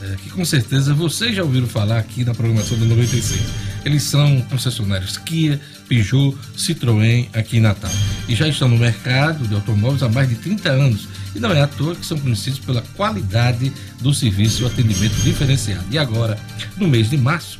é, 0.00 0.14
que 0.22 0.30
com 0.30 0.44
certeza 0.44 0.94
vocês 0.94 1.34
já 1.34 1.42
ouviram 1.42 1.66
falar 1.66 1.98
aqui 1.98 2.24
na 2.24 2.32
programação 2.32 2.78
do 2.78 2.84
96. 2.84 3.40
Eles 3.84 4.04
são 4.04 4.40
concessionários 4.42 5.16
Kia, 5.16 5.60
Peugeot, 5.88 6.36
Citroën 6.56 7.28
aqui 7.34 7.56
em 7.56 7.60
Natal. 7.60 7.90
E 8.28 8.36
já 8.36 8.46
estão 8.46 8.68
no 8.68 8.78
mercado 8.78 9.48
de 9.48 9.54
automóveis 9.54 10.04
há 10.04 10.08
mais 10.08 10.28
de 10.28 10.36
30 10.36 10.70
anos. 10.70 11.08
E 11.34 11.40
não 11.40 11.50
é 11.50 11.60
à 11.60 11.66
toa 11.66 11.96
que 11.96 12.06
são 12.06 12.16
conhecidos 12.20 12.60
pela 12.60 12.82
qualidade 12.96 13.72
do 14.00 14.14
serviço 14.14 14.62
e 14.62 14.64
o 14.64 14.68
atendimento 14.68 15.20
diferenciado. 15.22 15.86
E 15.90 15.98
agora, 15.98 16.38
no 16.76 16.86
mês 16.86 17.10
de 17.10 17.16
março, 17.16 17.58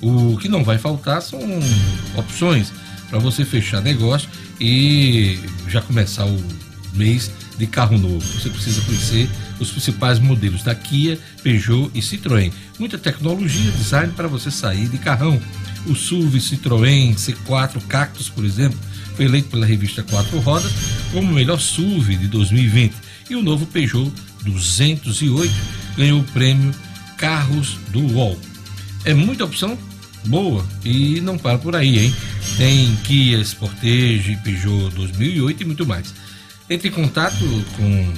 o 0.00 0.36
que 0.38 0.48
não 0.48 0.64
vai 0.64 0.78
faltar 0.78 1.22
são 1.22 1.38
opções 2.16 2.72
para 3.08 3.20
você 3.20 3.44
fechar 3.44 3.80
negócio 3.80 4.28
e 4.60 5.38
já 5.68 5.80
começar 5.80 6.26
o 6.26 6.44
mês 6.92 7.30
de 7.58 7.66
carro 7.66 7.98
novo. 7.98 8.20
Você 8.20 8.50
precisa 8.50 8.80
conhecer 8.82 9.28
os 9.58 9.70
principais 9.70 10.18
modelos 10.18 10.62
da 10.62 10.74
Kia, 10.74 11.18
Peugeot 11.42 11.90
e 11.94 12.00
Citroën. 12.00 12.52
Muita 12.78 12.98
tecnologia, 12.98 13.70
design 13.72 14.12
para 14.14 14.28
você 14.28 14.50
sair 14.50 14.88
de 14.88 14.98
carrão. 14.98 15.40
O 15.86 15.94
SUV 15.94 16.38
Citroën 16.38 17.14
C4 17.14 17.80
Cactus, 17.86 18.28
por 18.28 18.44
exemplo, 18.44 18.78
foi 19.14 19.24
eleito 19.24 19.48
pela 19.48 19.64
revista 19.64 20.02
Quatro 20.02 20.38
Rodas 20.40 20.72
como 21.12 21.30
o 21.30 21.34
melhor 21.34 21.58
SUV 21.58 22.16
de 22.16 22.28
2020. 22.28 22.94
E 23.30 23.36
o 23.36 23.42
novo 23.42 23.66
Peugeot 23.66 24.12
208 24.44 25.52
ganhou 25.96 26.20
o 26.20 26.24
prêmio 26.24 26.72
Carros 27.16 27.78
do 27.90 28.00
UOL. 28.00 28.38
É 29.04 29.14
muita 29.14 29.44
opção 29.44 29.78
boa 30.26 30.64
e 30.84 31.20
não 31.20 31.38
para 31.38 31.58
por 31.58 31.74
aí, 31.74 31.98
hein? 31.98 32.14
Tem 32.56 32.94
Kia 33.04 33.40
Sportage, 33.42 34.38
Peugeot 34.42 34.94
2008 34.94 35.62
e 35.62 35.66
muito 35.66 35.86
mais. 35.86 36.12
Entre 36.68 36.88
em 36.88 36.92
contato 36.92 37.44
com 37.76 38.12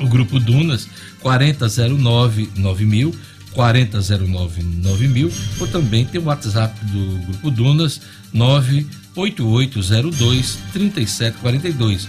O 0.00 0.08
grupo 0.08 0.38
Dunas 0.38 0.88
4009 1.20 2.50
9000 2.56 3.12
4009 3.52 4.62
9000 4.62 5.32
ou 5.60 5.66
também 5.66 6.04
tem 6.04 6.20
o 6.20 6.24
WhatsApp 6.24 6.72
do 6.84 7.18
grupo 7.26 7.50
Dunas 7.50 8.00
98802 8.32 10.58
3742 10.72 12.08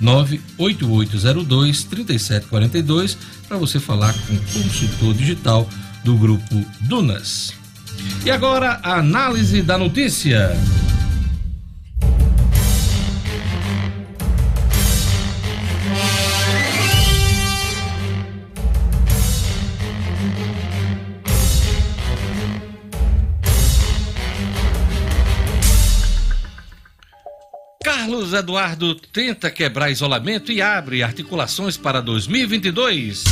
98802 0.00 1.84
3742 1.84 3.18
para 3.48 3.56
você 3.56 3.80
falar 3.80 4.12
com 4.12 4.34
o 4.34 4.38
consultor 4.38 5.14
digital 5.14 5.68
do 6.04 6.16
grupo 6.16 6.64
Dunas. 6.82 7.52
E 8.24 8.30
agora 8.30 8.78
a 8.82 8.98
análise 8.98 9.62
da 9.62 9.76
notícia. 9.76 10.50
Carlos 28.16 28.32
Eduardo 28.32 28.94
tenta 28.94 29.50
quebrar 29.50 29.90
isolamento 29.90 30.50
e 30.50 30.62
abre 30.62 31.02
articulações 31.02 31.76
para 31.76 32.00
2022. 32.00 33.24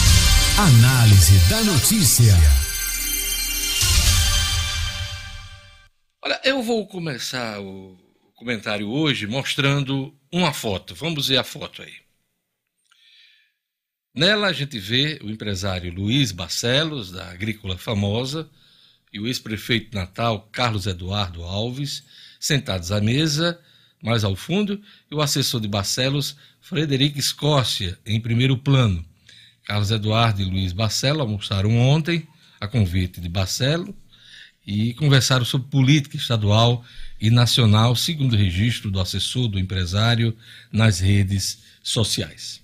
Análise 0.58 1.48
da 1.48 1.64
notícia. 1.64 2.34
Olha, 6.22 6.38
eu 6.44 6.62
vou 6.62 6.86
começar 6.86 7.62
o 7.62 7.96
comentário 8.34 8.90
hoje 8.90 9.26
mostrando 9.26 10.14
uma 10.30 10.52
foto. 10.52 10.94
Vamos 10.94 11.28
ver 11.28 11.38
a 11.38 11.44
foto 11.44 11.80
aí. 11.80 11.94
Nela 14.14 14.48
a 14.48 14.52
gente 14.52 14.78
vê 14.78 15.18
o 15.24 15.30
empresário 15.30 15.94
Luiz 15.94 16.30
Barcelos, 16.30 17.10
da 17.10 17.30
Agrícola 17.30 17.78
Famosa, 17.78 18.50
e 19.10 19.18
o 19.18 19.26
ex-prefeito 19.26 19.92
de 19.92 19.96
Natal, 19.96 20.46
Carlos 20.52 20.86
Eduardo 20.86 21.42
Alves, 21.42 22.04
sentados 22.38 22.92
à 22.92 23.00
mesa 23.00 23.58
mais 24.04 24.22
ao 24.22 24.36
fundo, 24.36 24.78
e 25.10 25.14
o 25.14 25.22
assessor 25.22 25.62
de 25.62 25.66
Barcelos, 25.66 26.36
Frederico 26.60 27.18
Escócia, 27.18 27.98
em 28.04 28.20
primeiro 28.20 28.58
plano. 28.58 29.02
Carlos 29.64 29.90
Eduardo 29.90 30.42
e 30.42 30.44
Luiz 30.44 30.74
Barcelo 30.74 31.22
almoçaram 31.22 31.74
ontem, 31.78 32.28
a 32.60 32.68
convite 32.68 33.18
de 33.18 33.30
Barcelo, 33.30 33.96
e 34.66 34.92
conversaram 34.94 35.44
sobre 35.44 35.68
política 35.68 36.18
estadual 36.18 36.84
e 37.18 37.30
nacional, 37.30 37.96
segundo 37.96 38.34
o 38.34 38.36
registro 38.36 38.90
do 38.90 39.00
assessor 39.00 39.48
do 39.48 39.58
empresário 39.58 40.36
nas 40.70 41.00
redes 41.00 41.62
sociais. 41.82 42.60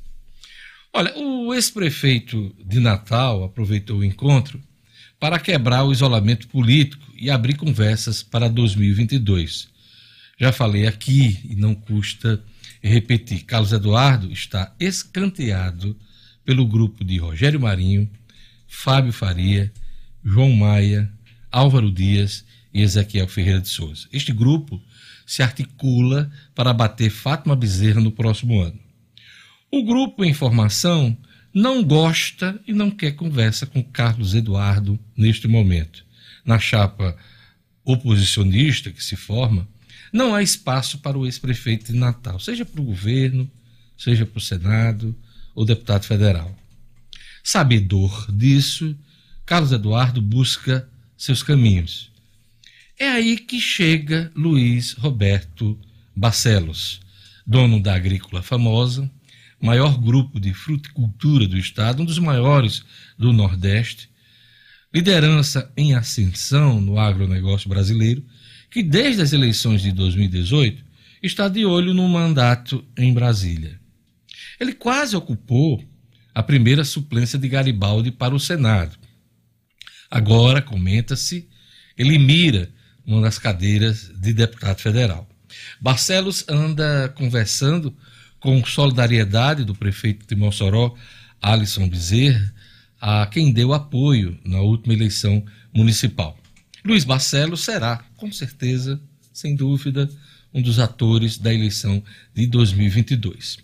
Olha, 0.92 1.16
o 1.16 1.54
ex-prefeito 1.54 2.54
de 2.62 2.80
Natal 2.80 3.44
aproveitou 3.44 3.98
o 3.98 4.04
encontro 4.04 4.60
para 5.18 5.38
quebrar 5.38 5.84
o 5.84 5.92
isolamento 5.92 6.48
político 6.48 7.04
e 7.16 7.30
abrir 7.30 7.54
conversas 7.54 8.22
para 8.22 8.48
2022. 8.48 9.68
Já 10.40 10.52
falei 10.52 10.86
aqui 10.86 11.38
e 11.44 11.54
não 11.54 11.74
custa 11.74 12.42
repetir. 12.82 13.44
Carlos 13.44 13.72
Eduardo 13.72 14.32
está 14.32 14.74
escanteado 14.80 15.94
pelo 16.46 16.66
grupo 16.66 17.04
de 17.04 17.18
Rogério 17.18 17.60
Marinho, 17.60 18.10
Fábio 18.66 19.12
Faria, 19.12 19.70
João 20.24 20.50
Maia, 20.52 21.12
Álvaro 21.52 21.90
Dias 21.90 22.42
e 22.72 22.80
Ezequiel 22.80 23.28
Ferreira 23.28 23.60
de 23.60 23.68
Souza. 23.68 24.08
Este 24.10 24.32
grupo 24.32 24.80
se 25.26 25.42
articula 25.42 26.30
para 26.54 26.72
bater 26.72 27.10
Fátima 27.10 27.54
Bezerra 27.54 28.00
no 28.00 28.10
próximo 28.10 28.62
ano. 28.62 28.80
O 29.70 29.84
grupo 29.84 30.24
em 30.24 30.32
formação 30.32 31.14
não 31.52 31.84
gosta 31.84 32.58
e 32.66 32.72
não 32.72 32.90
quer 32.90 33.12
conversa 33.12 33.66
com 33.66 33.82
Carlos 33.82 34.34
Eduardo 34.34 34.98
neste 35.14 35.46
momento. 35.46 36.02
Na 36.46 36.58
chapa 36.58 37.14
oposicionista 37.84 38.90
que 38.90 39.04
se 39.04 39.16
forma, 39.16 39.68
não 40.12 40.34
há 40.34 40.42
espaço 40.42 40.98
para 40.98 41.18
o 41.18 41.24
ex-prefeito 41.24 41.92
de 41.92 41.98
Natal, 41.98 42.38
seja 42.40 42.64
para 42.64 42.80
o 42.80 42.84
governo, 42.84 43.50
seja 43.96 44.26
para 44.26 44.38
o 44.38 44.42
Senado 44.42 45.16
ou 45.54 45.64
deputado 45.64 46.04
federal. 46.04 46.56
Sabedor 47.42 48.30
disso, 48.30 48.96
Carlos 49.46 49.72
Eduardo 49.72 50.20
busca 50.20 50.88
seus 51.16 51.42
caminhos. 51.42 52.10
É 52.98 53.08
aí 53.08 53.36
que 53.36 53.60
chega 53.60 54.30
Luiz 54.34 54.92
Roberto 54.92 55.78
Barcelos, 56.14 57.00
dono 57.46 57.80
da 57.80 57.94
Agrícola 57.94 58.42
Famosa, 58.42 59.10
maior 59.60 59.98
grupo 59.98 60.40
de 60.40 60.52
fruticultura 60.54 61.46
do 61.46 61.58
estado, 61.58 62.02
um 62.02 62.06
dos 62.06 62.18
maiores 62.18 62.82
do 63.18 63.32
Nordeste, 63.32 64.08
liderança 64.92 65.70
em 65.76 65.94
ascensão 65.94 66.80
no 66.80 66.98
agronegócio 66.98 67.68
brasileiro 67.68 68.24
que 68.70 68.82
desde 68.82 69.20
as 69.22 69.32
eleições 69.32 69.82
de 69.82 69.92
2018 69.92 70.84
está 71.22 71.48
de 71.48 71.66
olho 71.66 71.92
no 71.92 72.08
mandato 72.08 72.84
em 72.96 73.12
Brasília. 73.12 73.78
Ele 74.58 74.72
quase 74.72 75.16
ocupou 75.16 75.82
a 76.34 76.42
primeira 76.42 76.84
suplência 76.84 77.38
de 77.38 77.48
Garibaldi 77.48 78.10
para 78.10 78.34
o 78.34 78.40
Senado. 78.40 78.96
Agora, 80.10 80.62
comenta-se, 80.62 81.48
ele 81.96 82.18
mira 82.18 82.70
uma 83.04 83.22
das 83.22 83.38
cadeiras 83.38 84.10
de 84.16 84.32
deputado 84.32 84.78
federal. 84.78 85.28
Barcelos 85.80 86.44
anda 86.48 87.12
conversando 87.16 87.94
com 88.38 88.64
solidariedade 88.64 89.64
do 89.64 89.74
prefeito 89.74 90.26
de 90.26 90.34
Mossoró, 90.34 90.94
Alisson 91.42 91.88
Bezerra, 91.88 92.54
a 93.00 93.26
quem 93.26 93.52
deu 93.52 93.72
apoio 93.72 94.38
na 94.44 94.60
última 94.60 94.94
eleição 94.94 95.44
municipal. 95.74 96.39
Luiz 96.84 97.04
Barcelos 97.04 97.60
será, 97.64 98.04
com 98.16 98.30
certeza, 98.32 99.00
sem 99.32 99.54
dúvida, 99.54 100.08
um 100.52 100.62
dos 100.62 100.78
atores 100.78 101.38
da 101.38 101.52
eleição 101.52 102.02
de 102.34 102.46
2022. 102.46 103.58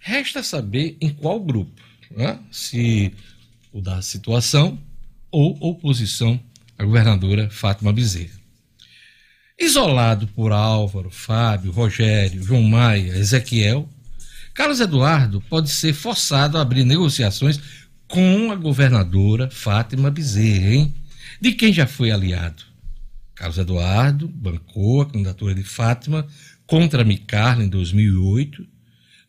Resta 0.00 0.42
saber 0.42 0.96
em 1.00 1.10
qual 1.10 1.40
grupo, 1.40 1.80
né? 2.10 2.38
se 2.50 3.12
o 3.72 3.80
da 3.80 4.02
situação 4.02 4.78
ou 5.30 5.56
oposição 5.60 6.40
à 6.78 6.84
governadora 6.84 7.48
Fátima 7.50 7.92
Bezerra. 7.92 8.44
Isolado 9.58 10.26
por 10.28 10.52
Álvaro, 10.52 11.10
Fábio, 11.10 11.70
Rogério, 11.70 12.42
João 12.42 12.62
Maia, 12.62 13.16
Ezequiel, 13.16 13.88
Carlos 14.52 14.80
Eduardo 14.80 15.40
pode 15.48 15.70
ser 15.70 15.92
forçado 15.92 16.58
a 16.58 16.62
abrir 16.62 16.84
negociações 16.84 17.60
com 18.08 18.52
a 18.52 18.56
governadora 18.56 19.50
Fátima 19.50 20.10
Bezerra, 20.10 20.74
hein? 20.74 20.94
De 21.44 21.52
quem 21.52 21.74
já 21.74 21.86
foi 21.86 22.10
aliado. 22.10 22.62
Carlos 23.34 23.58
Eduardo 23.58 24.26
bancou 24.28 25.02
a 25.02 25.06
candidatura 25.10 25.54
de 25.54 25.62
Fátima 25.62 26.26
contra 26.66 27.04
Micarla 27.04 27.62
em 27.62 27.68
2008 27.68 28.66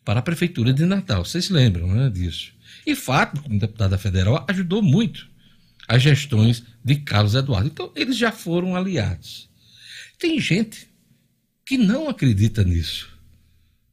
para 0.02 0.20
a 0.20 0.22
Prefeitura 0.22 0.72
de 0.72 0.86
Natal. 0.86 1.26
Vocês 1.26 1.50
lembram 1.50 1.86
né, 1.86 2.08
disso? 2.08 2.54
E 2.86 2.96
Fátima, 2.96 3.42
como 3.42 3.58
deputada 3.58 3.98
federal, 3.98 4.46
ajudou 4.48 4.80
muito 4.80 5.28
as 5.86 6.00
gestões 6.02 6.62
de 6.82 6.96
Carlos 6.96 7.34
Eduardo. 7.34 7.68
Então, 7.68 7.92
eles 7.94 8.16
já 8.16 8.32
foram 8.32 8.74
aliados. 8.74 9.50
Tem 10.18 10.40
gente 10.40 10.88
que 11.66 11.76
não 11.76 12.08
acredita 12.08 12.64
nisso. 12.64 13.10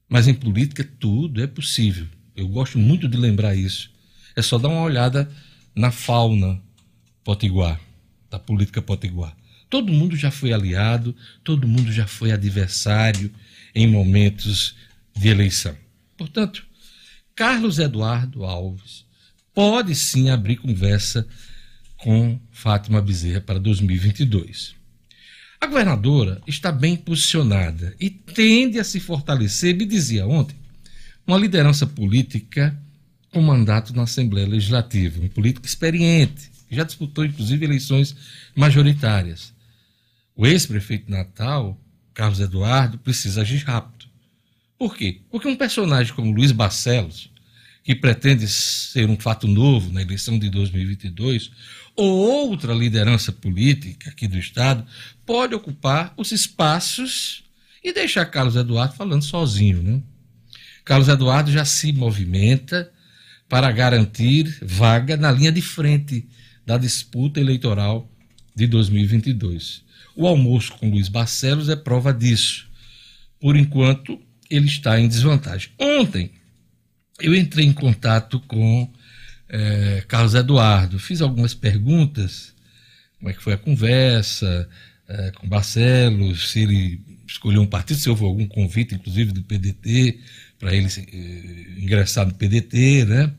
Mas 0.08 0.30
em 0.30 0.34
política 0.34 0.90
tudo 0.98 1.44
é 1.44 1.48
possível. 1.48 2.08
Eu 2.38 2.48
gosto 2.48 2.80
muito 2.80 3.06
de 3.06 3.18
lembrar 3.18 3.54
isso. 3.54 3.92
É 4.34 4.42
só 4.42 4.58
dar 4.58 4.70
uma 4.70 4.84
olhada 4.84 5.30
na 5.76 5.92
fauna 5.92 6.62
potiguar 7.22 7.82
da 8.34 8.40
política 8.40 8.82
potiguar. 8.82 9.36
Todo 9.70 9.94
mundo 9.94 10.16
já 10.16 10.32
foi 10.32 10.52
aliado, 10.52 11.16
todo 11.44 11.68
mundo 11.68 11.92
já 11.92 12.08
foi 12.08 12.32
adversário 12.32 13.32
em 13.76 13.86
momentos 13.86 14.76
de 15.16 15.28
eleição. 15.28 15.78
Portanto, 16.18 16.66
Carlos 17.36 17.78
Eduardo 17.78 18.44
Alves 18.44 19.06
pode 19.54 19.94
sim 19.94 20.32
abrir 20.32 20.58
conversa 20.58 21.28
com 21.98 22.40
Fátima 22.52 23.02
Bezerra 23.04 23.42
para 23.42 23.60
2022. 23.60 24.74
A 25.62 25.68
governadora 25.68 26.42
está 26.48 26.72
bem 26.72 26.96
posicionada 26.96 27.96
e 28.00 28.10
tende 28.10 28.80
a 28.80 28.84
se 28.84 29.00
fortalecer, 29.00 29.76
me 29.76 29.86
dizia 29.86 30.26
ontem, 30.26 30.56
uma 31.26 31.38
liderança 31.38 31.86
política 31.86 32.76
com 33.32 33.42
mandato 33.42 33.96
na 33.96 34.04
Assembleia 34.04 34.48
Legislativa, 34.48 35.24
um 35.24 35.30
político 35.30 35.68
experiente, 35.68 36.53
já 36.74 36.84
disputou 36.84 37.26
inclusive 37.26 37.66
eleições 37.66 38.16
majoritárias. 38.56 39.54
O 40.36 40.48
ex-prefeito 40.48 41.12
Natal, 41.12 41.80
Carlos 42.14 42.40
Eduardo, 42.40 42.98
precisa 42.98 43.42
agir 43.42 43.64
rápido. 43.64 44.06
Por 44.78 44.96
quê? 44.96 45.22
Porque 45.30 45.48
um 45.48 45.56
personagem 45.56 46.14
como 46.14 46.34
Luiz 46.34 46.52
Barcelos, 46.52 47.30
que 47.84 47.94
pretende 47.94 48.48
ser 48.48 49.10
um 49.10 49.18
fato 49.18 49.48
novo 49.48 49.92
na 49.92 50.02
eleição 50.02 50.40
de 50.40 50.50
2022, 50.50 51.52
ou 51.96 52.12
outra 52.12 52.74
liderança 52.74 53.32
política 53.32 54.10
aqui 54.10 54.28
do 54.28 54.38
Estado, 54.38 54.86
pode 55.26 55.54
ocupar 55.54 56.14
os 56.18 56.32
espaços 56.32 57.44
e 57.84 57.94
deixar 57.94 58.26
Carlos 58.26 58.56
Eduardo 58.56 58.96
falando 58.96 59.24
sozinho. 59.24 59.84
Né? 59.84 60.02
Carlos 60.84 61.08
Eduardo 61.08 61.52
já 61.52 61.66
se 61.66 61.92
movimenta 61.92 62.92
para 63.48 63.72
garantir 63.72 64.58
vaga 64.62 65.16
na 65.16 65.32
linha 65.32 65.52
de 65.52 65.62
frente 65.62 66.28
da 66.66 66.78
disputa 66.78 67.40
eleitoral 67.40 68.10
de 68.56 68.68
2022. 68.68 69.84
O 70.16 70.28
almoço 70.28 70.74
com 70.74 70.90
Luiz 70.90 71.10
Barcelos 71.10 71.70
é 71.70 71.76
prova 71.76 72.14
disso. 72.14 72.68
Por 73.40 73.56
enquanto, 73.56 74.20
ele 74.50 74.68
está 74.68 75.00
em 75.00 75.08
desvantagem. 75.08 75.70
Ontem, 75.80 76.32
eu 77.20 77.36
entrei 77.36 77.66
em 77.66 77.74
contato 77.74 78.40
com 78.42 78.92
é, 79.50 80.04
Carlos 80.08 80.36
Eduardo, 80.36 81.00
fiz 81.00 81.22
algumas 81.22 81.54
perguntas, 81.54 82.54
como 83.20 83.30
é 83.30 83.34
que 83.34 83.44
foi 83.44 83.54
a 83.54 83.58
conversa 83.58 84.70
é, 85.08 85.32
com 85.32 85.48
Barcelos, 85.48 86.52
se 86.52 86.62
ele 86.62 87.02
escolheu 87.28 87.62
um 87.62 87.68
partido, 87.68 88.00
se 88.00 88.10
houve 88.10 88.24
algum 88.24 88.48
convite, 88.48 88.96
inclusive 88.96 89.32
do 89.32 89.44
PDT, 89.44 90.20
para 90.60 90.74
ele 90.74 90.88
é, 90.88 91.82
ingressar 91.82 92.26
no 92.26 92.34
PDT, 92.34 93.06
né? 93.06 93.32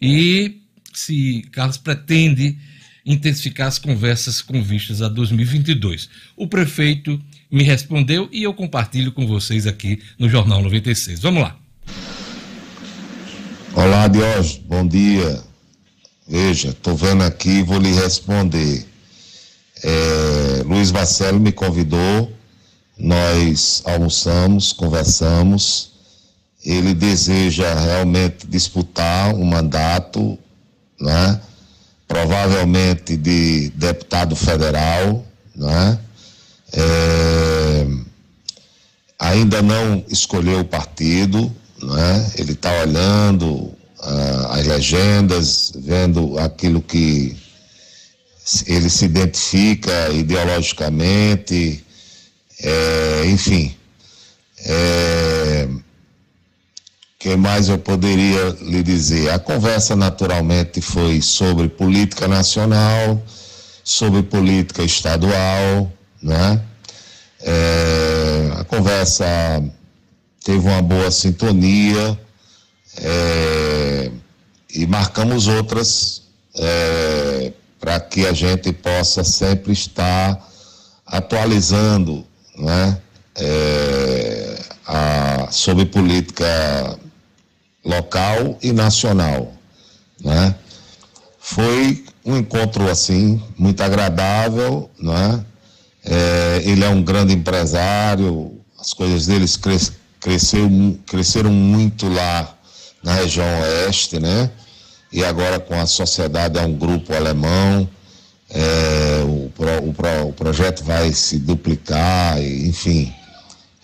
E 0.00 0.61
se 0.92 1.42
Carlos 1.52 1.76
pretende 1.76 2.56
intensificar 3.04 3.66
as 3.66 3.78
conversas 3.78 4.40
com 4.40 4.62
vistas 4.62 5.02
a 5.02 5.08
2022. 5.08 6.08
O 6.36 6.46
prefeito 6.46 7.20
me 7.50 7.62
respondeu 7.62 8.28
e 8.32 8.42
eu 8.42 8.54
compartilho 8.54 9.12
com 9.12 9.26
vocês 9.26 9.66
aqui 9.66 10.00
no 10.18 10.28
Jornal 10.28 10.62
96. 10.62 11.20
Vamos 11.20 11.42
lá. 11.42 11.56
Olá, 13.74 14.06
Diógenes, 14.06 14.58
bom 14.58 14.86
dia. 14.86 15.42
Veja, 16.28 16.68
estou 16.68 16.96
vendo 16.96 17.22
aqui 17.24 17.62
vou 17.62 17.78
lhe 17.78 17.92
responder. 17.92 18.86
É, 19.82 20.62
Luiz 20.64 20.92
Marcelo 20.92 21.40
me 21.40 21.50
convidou, 21.50 22.32
nós 22.96 23.82
almoçamos, 23.84 24.72
conversamos. 24.72 25.90
Ele 26.64 26.94
deseja 26.94 27.74
realmente 27.74 28.46
disputar 28.46 29.34
um 29.34 29.44
mandato, 29.44 30.38
né? 31.02 31.40
provavelmente 32.06 33.16
de 33.16 33.70
deputado 33.70 34.36
federal, 34.36 35.24
né? 35.56 35.98
É, 36.74 37.86
ainda 39.18 39.60
não 39.62 40.04
escolheu 40.08 40.60
o 40.60 40.64
partido, 40.64 41.54
né? 41.82 42.32
ele 42.38 42.52
está 42.52 42.70
olhando 42.82 43.72
ah, 44.00 44.50
as 44.52 44.66
legendas, 44.66 45.72
vendo 45.74 46.38
aquilo 46.38 46.80
que 46.80 47.36
ele 48.66 48.90
se 48.90 49.04
identifica 49.04 50.10
ideologicamente, 50.10 51.84
é, 52.60 53.22
enfim. 53.26 53.74
É, 54.64 55.68
que 57.22 57.36
mais 57.36 57.68
eu 57.68 57.78
poderia 57.78 58.48
lhe 58.62 58.82
dizer? 58.82 59.30
A 59.30 59.38
conversa 59.38 59.94
naturalmente 59.94 60.80
foi 60.80 61.22
sobre 61.22 61.68
política 61.68 62.26
nacional, 62.26 63.22
sobre 63.84 64.24
política 64.24 64.82
estadual, 64.82 65.88
né? 66.20 66.60
É, 67.40 68.50
a 68.58 68.64
conversa 68.64 69.24
teve 70.44 70.66
uma 70.66 70.82
boa 70.82 71.12
sintonia 71.12 72.18
é, 73.00 74.10
e 74.74 74.84
marcamos 74.88 75.46
outras 75.46 76.22
é, 76.56 77.52
para 77.78 78.00
que 78.00 78.26
a 78.26 78.32
gente 78.32 78.72
possa 78.72 79.22
sempre 79.22 79.72
estar 79.72 80.44
atualizando 81.06 82.26
né, 82.58 82.98
é, 83.36 84.58
a, 84.86 85.48
sobre 85.52 85.86
política 85.86 86.98
local 87.84 88.58
e 88.62 88.72
nacional. 88.72 89.52
Né? 90.22 90.54
Foi 91.38 92.04
um 92.24 92.36
encontro 92.36 92.88
assim 92.88 93.42
muito 93.58 93.82
agradável, 93.82 94.90
né? 94.98 95.44
É, 96.04 96.62
ele 96.64 96.84
é 96.84 96.88
um 96.88 97.02
grande 97.02 97.32
empresário, 97.32 98.60
as 98.78 98.92
coisas 98.92 99.26
deles 99.26 99.56
cres, 99.56 99.92
cresceu, 100.20 100.68
cresceram 101.06 101.50
muito 101.52 102.08
lá 102.08 102.56
na 103.02 103.14
região 103.14 103.46
oeste, 103.60 104.18
né? 104.18 104.50
E 105.12 105.24
agora 105.24 105.60
com 105.60 105.74
a 105.74 105.86
sociedade 105.86 106.58
é 106.58 106.62
um 106.62 106.74
grupo 106.74 107.14
alemão, 107.14 107.88
é, 108.50 109.22
o, 109.24 109.46
o, 109.46 109.94
pro, 109.94 110.28
o 110.28 110.32
projeto 110.32 110.82
vai 110.84 111.12
se 111.12 111.38
duplicar, 111.38 112.42
enfim, 112.42 113.12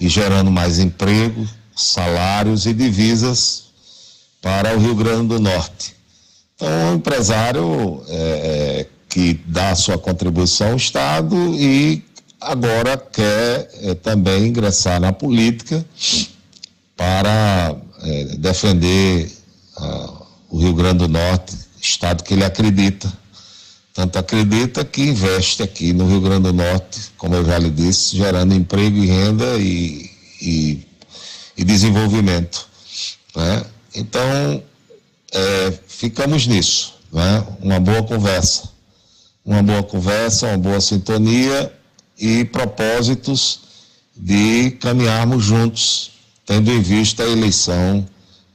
e 0.00 0.08
gerando 0.08 0.50
mais 0.50 0.78
emprego, 0.78 1.46
salários 1.74 2.66
e 2.66 2.72
divisas 2.72 3.67
para 4.40 4.76
o 4.76 4.78
Rio 4.78 4.94
Grande 4.94 5.28
do 5.28 5.40
Norte. 5.40 5.94
Então, 6.54 6.68
um 6.68 6.94
empresário 6.96 8.02
é, 8.08 8.16
é, 8.16 8.86
que 9.08 9.40
dá 9.46 9.74
sua 9.74 9.96
contribuição 9.96 10.70
ao 10.70 10.76
Estado 10.76 11.36
e 11.54 12.02
agora 12.40 12.96
quer 12.96 13.70
é, 13.82 13.94
também 13.94 14.48
ingressar 14.48 15.00
na 15.00 15.12
política 15.12 15.84
para 16.96 17.76
é, 18.02 18.24
defender 18.38 19.32
o 20.50 20.58
Rio 20.58 20.74
Grande 20.74 20.98
do 20.98 21.08
Norte, 21.08 21.56
Estado 21.80 22.24
que 22.24 22.34
ele 22.34 22.44
acredita. 22.44 23.12
Tanto 23.94 24.18
acredita 24.18 24.84
que 24.84 25.02
investe 25.02 25.62
aqui 25.62 25.92
no 25.92 26.08
Rio 26.08 26.20
Grande 26.20 26.42
do 26.42 26.52
Norte, 26.52 27.00
como 27.16 27.36
eu 27.36 27.44
já 27.44 27.58
lhe 27.58 27.70
disse, 27.70 28.16
gerando 28.16 28.54
emprego 28.54 28.96
e 28.96 29.06
renda 29.06 29.56
e, 29.56 30.10
e, 30.40 30.86
e 31.56 31.64
desenvolvimento. 31.64 32.66
Né? 33.36 33.64
Então, 33.98 34.62
é, 35.32 35.72
ficamos 35.88 36.46
nisso, 36.46 36.94
né? 37.12 37.44
uma 37.60 37.80
boa 37.80 38.02
conversa. 38.04 38.68
Uma 39.44 39.60
boa 39.60 39.82
conversa, 39.82 40.46
uma 40.46 40.58
boa 40.58 40.80
sintonia 40.80 41.72
e 42.16 42.44
propósitos 42.44 43.60
de 44.16 44.70
caminharmos 44.72 45.44
juntos, 45.44 46.12
tendo 46.46 46.70
em 46.70 46.80
vista 46.80 47.24
a 47.24 47.28
eleição 47.28 48.06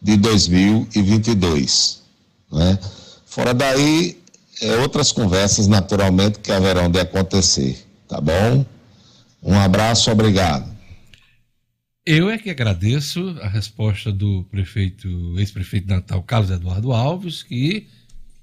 de 0.01 0.15
2022. 0.15 2.01
Né? 2.49 2.79
Fora 3.25 3.53
daí, 3.53 4.17
é, 4.62 4.77
outras 4.77 5.12
conversas 5.12 5.67
naturalmente 5.67 6.39
que 6.39 6.53
haverão 6.53 6.89
de 6.89 6.99
acontecer, 7.01 7.86
tá 8.08 8.21
bom? 8.21 8.65
Um 9.41 9.60
abraço, 9.60 10.10
obrigado. 10.10 10.73
Eu 12.06 12.30
é 12.30 12.38
que 12.38 12.50
agradeço 12.50 13.30
a 13.42 13.48
resposta 13.48 14.12
do 14.12 14.44
prefeito, 14.52 15.08
ex-prefeito 15.39 15.88
de 15.88 15.94
Natal, 15.94 16.22
Carlos 16.22 16.52
Eduardo 16.52 16.92
Alves, 16.92 17.44
que, 17.44 17.88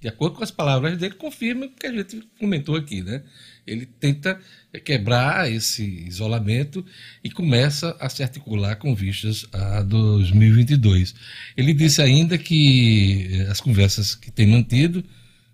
de 0.00 0.08
acordo 0.08 0.36
com 0.36 0.42
as 0.42 0.50
palavras 0.50 0.96
dele, 0.96 1.14
confirma 1.14 1.66
o 1.66 1.68
que 1.68 1.86
a 1.86 1.92
gente 1.92 2.26
comentou 2.38 2.74
aqui, 2.74 3.02
né? 3.02 3.22
Ele 3.66 3.84
tenta 3.84 4.40
quebrar 4.82 5.52
esse 5.52 5.84
isolamento 5.84 6.82
e 7.22 7.30
começa 7.30 7.94
a 8.00 8.08
se 8.08 8.22
articular 8.22 8.76
com 8.76 8.94
vistas 8.94 9.44
a 9.52 9.82
2022. 9.82 11.14
Ele 11.54 11.74
disse 11.74 12.00
ainda 12.00 12.38
que 12.38 13.28
eh, 13.30 13.50
as 13.50 13.60
conversas 13.60 14.14
que 14.14 14.30
tem 14.30 14.46
mantido 14.46 15.04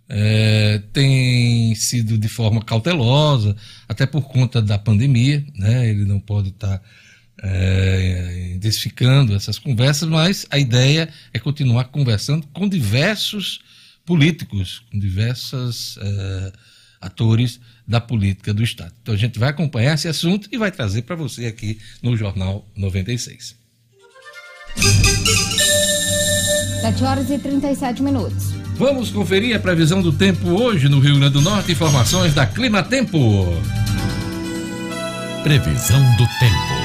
é, 0.09 0.81
têm 0.93 1.75
sido 1.75 2.17
de 2.17 2.29
forma 2.29 2.63
cautelosa, 2.63 3.57
até 3.89 4.07
por 4.07 4.29
conta 4.29 4.63
da 4.63 4.79
pandemia, 4.79 5.45
né? 5.57 5.91
Ele 5.91 6.05
não 6.05 6.21
pode 6.21 6.51
estar. 6.51 6.79
Tá 6.79 6.85
é, 7.43 8.53
intensificando 8.55 9.35
essas 9.35 9.59
conversas, 9.59 10.09
mas 10.09 10.47
a 10.51 10.59
ideia 10.59 11.09
é 11.33 11.39
continuar 11.39 11.85
conversando 11.85 12.47
com 12.49 12.69
diversos 12.69 13.61
políticos, 14.05 14.83
com 14.91 14.99
diversos 14.99 15.99
é, 16.01 16.53
atores 17.01 17.61
da 17.87 18.01
política 18.01 18.53
do 18.53 18.63
Estado. 18.63 18.93
Então 19.03 19.15
a 19.15 19.19
gente 19.19 19.39
vai 19.39 19.51
acompanhar 19.51 19.95
esse 19.95 20.09
assunto 20.09 20.49
e 20.51 20.59
vai 20.59 20.71
trazer 20.71 21.03
para 21.03 21.17
você 21.17 21.47
aqui 21.47 21.79
no 22.03 22.17
Jornal 22.17 22.67
96. 22.77 23.57
7 26.81 27.05
horas 27.05 27.31
e 27.31 27.39
37 27.39 28.03
minutos. 28.03 28.53
Vamos 28.77 29.11
conferir 29.11 29.57
a 29.57 29.59
previsão 29.59 30.03
do 30.03 30.13
tempo 30.13 30.51
hoje 30.51 30.89
no 30.89 31.01
Rio 31.01 31.17
Grande 31.17 31.33
do 31.33 31.41
Norte. 31.41 31.73
Informações 31.73 32.35
da 32.35 32.47
Clima 32.47 32.83
Tempo. 32.83 33.19
Previsão 35.43 36.01
do 36.17 36.27
tempo. 36.39 36.76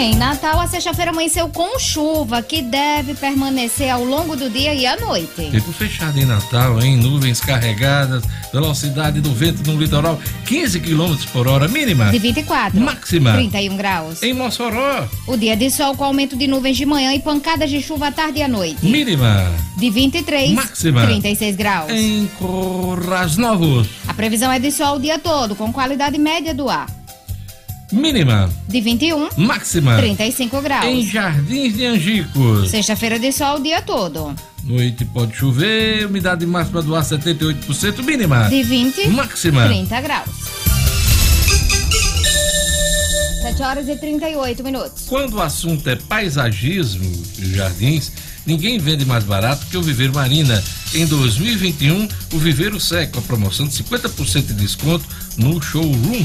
Em 0.00 0.14
Natal, 0.14 0.58
a 0.58 0.66
sexta-feira 0.66 1.10
amanheceu 1.10 1.46
com 1.50 1.78
chuva, 1.78 2.40
que 2.40 2.62
deve 2.62 3.12
permanecer 3.12 3.90
ao 3.90 4.02
longo 4.02 4.34
do 4.34 4.48
dia 4.48 4.72
e 4.72 4.86
à 4.86 4.96
noite. 4.96 5.50
Tempo 5.50 5.70
fechado 5.72 6.18
em 6.18 6.24
Natal, 6.24 6.80
hein? 6.80 6.96
Nuvens 6.96 7.38
carregadas, 7.38 8.24
velocidade 8.50 9.20
do 9.20 9.30
vento 9.34 9.62
no 9.70 9.78
litoral 9.78 10.18
15 10.46 10.80
km 10.80 11.14
por 11.34 11.46
hora, 11.46 11.68
mínima. 11.68 12.10
De 12.10 12.18
24. 12.18 12.80
Máxima. 12.80 13.34
31 13.34 13.76
graus. 13.76 14.22
Em 14.22 14.32
Mossoró. 14.32 15.06
O 15.26 15.36
dia 15.36 15.54
de 15.54 15.70
sol 15.70 15.94
com 15.94 16.04
aumento 16.04 16.34
de 16.34 16.46
nuvens 16.46 16.78
de 16.78 16.86
manhã 16.86 17.12
e 17.12 17.20
pancadas 17.20 17.68
de 17.68 17.82
chuva 17.82 18.06
à 18.06 18.10
tarde 18.10 18.38
e 18.38 18.42
à 18.42 18.48
noite. 18.48 18.86
Mínima. 18.86 19.52
De 19.76 19.90
23. 19.90 20.52
Máxima. 20.52 21.04
36 21.04 21.56
graus. 21.56 21.92
Em 21.92 22.26
Corras 22.38 23.36
Novos. 23.36 23.86
A 24.08 24.14
previsão 24.14 24.50
é 24.50 24.58
de 24.58 24.72
sol 24.72 24.96
o 24.96 24.98
dia 24.98 25.18
todo, 25.18 25.54
com 25.54 25.70
qualidade 25.70 26.16
média 26.16 26.54
do 26.54 26.70
ar. 26.70 26.86
Mínima. 27.92 28.48
De 28.68 28.80
21. 28.80 29.28
Máxima. 29.36 29.96
35 29.96 30.62
graus. 30.62 30.84
Em 30.84 31.02
Jardins 31.04 31.76
de 31.76 31.86
Angicos. 31.86 32.70
Sexta-feira 32.70 33.18
de 33.18 33.32
sol 33.32 33.56
o 33.56 33.62
dia 33.62 33.82
todo. 33.82 34.34
Noite 34.62 35.04
pode 35.04 35.36
chover, 35.36 36.06
umidade 36.06 36.46
máxima 36.46 36.82
do 36.82 36.94
ar 36.94 37.02
78%, 37.02 38.02
mínima. 38.02 38.48
De 38.48 38.62
20. 38.62 39.08
Máxima. 39.08 39.66
30 39.66 40.00
graus. 40.00 40.28
7 43.42 43.62
horas 43.62 43.88
e 43.88 43.96
38 43.96 44.62
minutos. 44.62 45.06
Quando 45.08 45.34
o 45.34 45.42
assunto 45.42 45.88
é 45.88 45.96
paisagismo 45.96 47.10
e 47.38 47.54
jardins, 47.54 48.12
ninguém 48.46 48.78
vende 48.78 49.04
mais 49.04 49.24
barato 49.24 49.66
que 49.66 49.76
o 49.76 49.82
Viveiro 49.82 50.14
Marina. 50.14 50.62
Em 50.94 51.06
2021, 51.06 52.08
o 52.34 52.38
Viveiro 52.38 52.78
segue 52.78 53.12
com 53.12 53.18
a 53.18 53.22
promoção 53.22 53.66
de 53.66 53.72
50% 53.82 54.46
de 54.46 54.54
desconto 54.54 55.04
no 55.36 55.60
showroom 55.60 56.24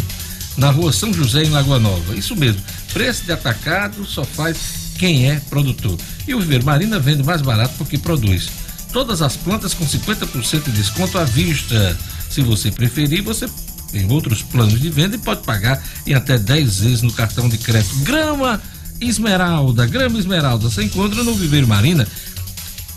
na 0.58 0.70
rua 0.70 0.92
São 0.92 1.14
José, 1.14 1.44
em 1.44 1.50
Lagoa 1.50 1.80
Nova. 1.80 2.16
Isso 2.16 2.36
mesmo, 2.36 2.62
preço 2.94 3.26
de 3.26 3.32
atacado 3.32 4.06
só 4.06 4.24
faz 4.24 4.58
quem 4.98 5.30
é 5.30 5.40
produtor. 5.50 5.98
E 6.28 6.34
o 6.34 6.40
Viveiro 6.40 6.66
Marina 6.66 7.00
vende 7.00 7.24
mais 7.24 7.42
barato 7.42 7.74
porque 7.78 7.98
produz. 7.98 8.50
Todas 8.92 9.22
as 9.22 9.36
plantas 9.36 9.74
com 9.74 9.86
50% 9.86 10.64
de 10.64 10.72
desconto 10.72 11.18
à 11.18 11.24
vista. 11.24 11.98
Se 12.30 12.42
você 12.42 12.72
preferir, 12.72 13.22
você 13.22 13.48
tem 13.92 14.10
outros 14.12 14.42
planos 14.42 14.80
de 14.80 14.90
venda 14.90 15.16
e 15.16 15.20
pode 15.20 15.44
pagar 15.44 15.84
em 16.08 16.14
até 16.14 16.38
10 16.38 16.80
vezes 16.80 17.02
no 17.02 17.12
cartão 17.12 17.50
de 17.50 17.58
crédito. 17.58 17.96
Grama 18.00 18.62
Esmeralda, 19.00 19.86
grama 19.86 20.18
Esmeralda, 20.18 20.70
você 20.70 20.84
encontra 20.84 21.24
no 21.24 21.36
Viveiro 21.36 21.68
Marina 21.68 22.08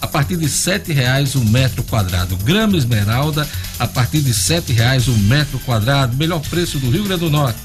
a 0.01 0.07
partir 0.07 0.37
de 0.37 0.49
sete 0.49 0.93
reais 0.93 1.35
o 1.35 1.41
um 1.41 1.45
metro 1.45 1.83
quadrado. 1.83 2.37
Grama 2.39 2.77
Esmeralda 2.77 3.49
a 3.79 3.87
partir 3.87 4.21
de 4.21 4.33
sete 4.33 4.73
reais 4.73 5.09
o 5.09 5.13
um 5.13 5.19
metro 5.19 5.59
quadrado. 5.61 6.17
Melhor 6.17 6.41
preço 6.41 6.79
do 6.79 6.91
Rio 6.91 7.05
Grande 7.05 7.21
do 7.21 7.31
Norte. 7.31 7.59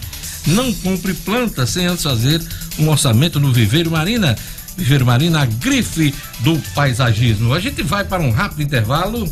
Não 0.47 0.73
compre 0.73 1.13
planta 1.13 1.65
sem 1.65 1.85
antes 1.85 2.03
fazer 2.03 2.41
um 2.77 2.89
orçamento 2.89 3.39
no 3.39 3.53
Viveiro 3.53 3.91
Marina. 3.91 4.35
Viveiro 4.75 5.05
Marina, 5.05 5.41
a 5.41 5.45
grife 5.45 6.13
do 6.39 6.57
paisagismo. 6.73 7.53
A 7.53 7.59
gente 7.59 7.83
vai 7.83 8.03
para 8.03 8.21
um 8.21 8.31
rápido 8.31 8.63
intervalo. 8.63 9.31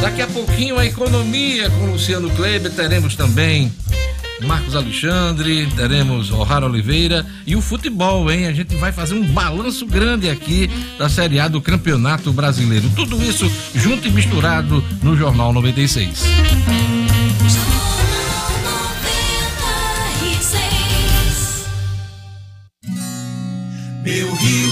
Daqui 0.00 0.20
a 0.20 0.26
pouquinho 0.26 0.78
a 0.78 0.84
economia 0.84 1.70
com 1.70 1.86
Luciano 1.86 2.30
Kleber. 2.30 2.70
Teremos 2.70 3.16
também 3.16 3.72
Marcos 4.44 4.76
Alexandre, 4.76 5.66
teremos 5.74 6.30
O'Hara 6.30 6.66
Oliveira 6.66 7.26
e 7.46 7.56
o 7.56 7.60
futebol, 7.60 8.30
hein? 8.30 8.46
A 8.46 8.52
gente 8.52 8.76
vai 8.76 8.92
fazer 8.92 9.14
um 9.14 9.24
balanço 9.24 9.86
grande 9.86 10.28
aqui 10.28 10.70
da 10.98 11.08
Série 11.08 11.40
A 11.40 11.48
do 11.48 11.60
Campeonato 11.60 12.32
Brasileiro. 12.32 12.88
Tudo 12.94 13.22
isso 13.22 13.50
junto 13.74 14.06
e 14.06 14.10
misturado 14.10 14.84
no 15.02 15.16
Jornal 15.16 15.52
96. 15.52 16.24
Meu 24.02 24.34
Rio 24.34 24.63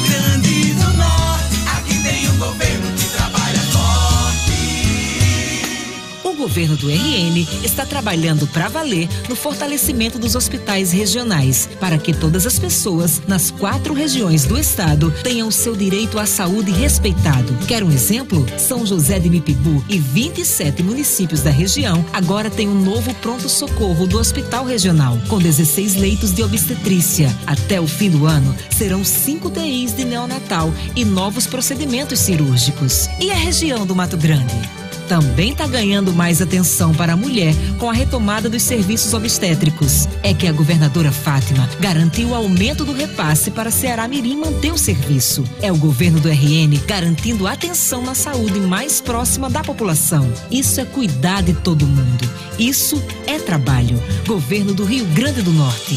governo 6.42 6.76
do 6.76 6.88
RN 6.88 7.46
está 7.62 7.87
trabalhando 7.87 8.48
para 8.48 8.66
valer 8.66 9.09
no 9.28 9.37
fortalecimento 9.37 10.18
dos 10.18 10.35
hospitais 10.35 10.90
regionais, 10.90 11.68
para 11.78 11.96
que 11.96 12.12
todas 12.12 12.44
as 12.46 12.59
pessoas 12.59 13.22
nas 13.28 13.52
quatro 13.52 13.94
regiões 13.94 14.44
do 14.44 14.59
estado 14.59 15.14
tenham 15.22 15.52
seu 15.52 15.76
direito 15.76 16.18
à 16.18 16.26
saúde 16.26 16.72
respeitado. 16.72 17.57
Quer 17.68 17.85
um 17.85 17.92
exemplo? 17.92 18.44
São 18.59 18.85
José 18.85 19.20
de 19.20 19.31
Mipibu 19.31 19.85
e 19.88 20.00
27 20.00 20.83
municípios 20.83 21.42
da 21.42 21.50
região 21.50 22.05
agora 22.12 22.50
têm 22.50 22.68
um 22.68 22.83
novo 22.83 23.14
pronto-socorro 23.14 24.09
do 24.09 24.18
Hospital 24.18 24.64
Regional, 24.64 25.16
com 25.28 25.38
16 25.38 25.94
leitos 25.94 26.35
de 26.35 26.42
obstetrícia. 26.42 27.33
Até 27.46 27.81
o 27.81 27.87
fim 27.87 28.11
do 28.11 28.26
ano, 28.26 28.52
serão 28.68 29.05
cinco 29.05 29.48
TIs 29.48 29.94
de 29.94 30.05
neonatal 30.05 30.74
e 30.96 31.05
novos 31.05 31.46
procedimentos 31.46 32.18
cirúrgicos. 32.18 33.09
E 33.20 33.31
a 33.31 33.37
região 33.37 33.87
do 33.87 33.94
Mato 33.94 34.16
Grande? 34.16 34.83
Também 35.09 35.53
está 35.53 35.67
ganhando 35.67 36.12
mais 36.12 36.41
atenção 36.41 36.95
para 36.95 37.12
a 37.12 37.17
mulher 37.17 37.55
com 37.79 37.88
a 37.88 37.93
retomada 37.93 38.49
dos 38.49 38.62
serviços 38.62 39.12
obstétricos. 39.15 40.09
É 40.23 40.33
que 40.33 40.47
a 40.47 40.53
governadora 40.53 41.12
Fátima 41.12 41.69
garantiu 41.81 42.29
o 42.29 42.35
aumento 42.35 42.85
do 42.85 42.93
repasse 42.93 43.51
para 43.51 43.71
Ceará 43.71 44.07
Mirim 44.09 44.37
manter 44.37 44.73
o 44.73 44.79
serviço. 44.79 45.45
É 45.61 45.71
o 45.71 45.77
governo 45.77 46.21
do 46.21 46.29
RN 46.29 46.79
garantindo 46.87 47.47
atenção 47.47 48.03
na 48.03 48.15
saúde 48.15 48.61
mais 48.61 49.01
próxima 49.01 49.49
da 49.51 49.62
população. 49.62 50.33
Isso 50.51 50.81
é 50.81 50.85
cuidar 50.85 51.43
de 51.43 51.55
todo 51.55 51.87
mundo. 51.87 52.29
Isso 52.59 53.03
é 53.27 53.38
trabalho. 53.38 54.01
Governo 54.27 54.75
do 54.75 54.85
Rio 54.85 55.05
Grande 55.07 55.43
do 55.43 55.53
Norte. 55.53 55.97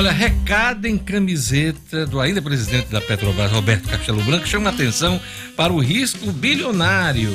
Olha, 0.00 0.12
recado 0.12 0.86
em 0.86 0.96
camiseta 0.96 2.06
do 2.06 2.18
ainda 2.18 2.40
presidente 2.40 2.86
da 2.86 3.02
Petrobras, 3.02 3.52
Roberto 3.52 3.86
Castelo 3.86 4.22
Branco, 4.22 4.48
chama 4.48 4.70
atenção 4.70 5.20
para 5.54 5.74
o 5.74 5.78
risco 5.78 6.32
bilionário 6.32 7.28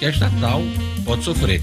que 0.00 0.04
a 0.04 0.10
estatal 0.10 0.60
pode 1.04 1.22
sofrer. 1.22 1.62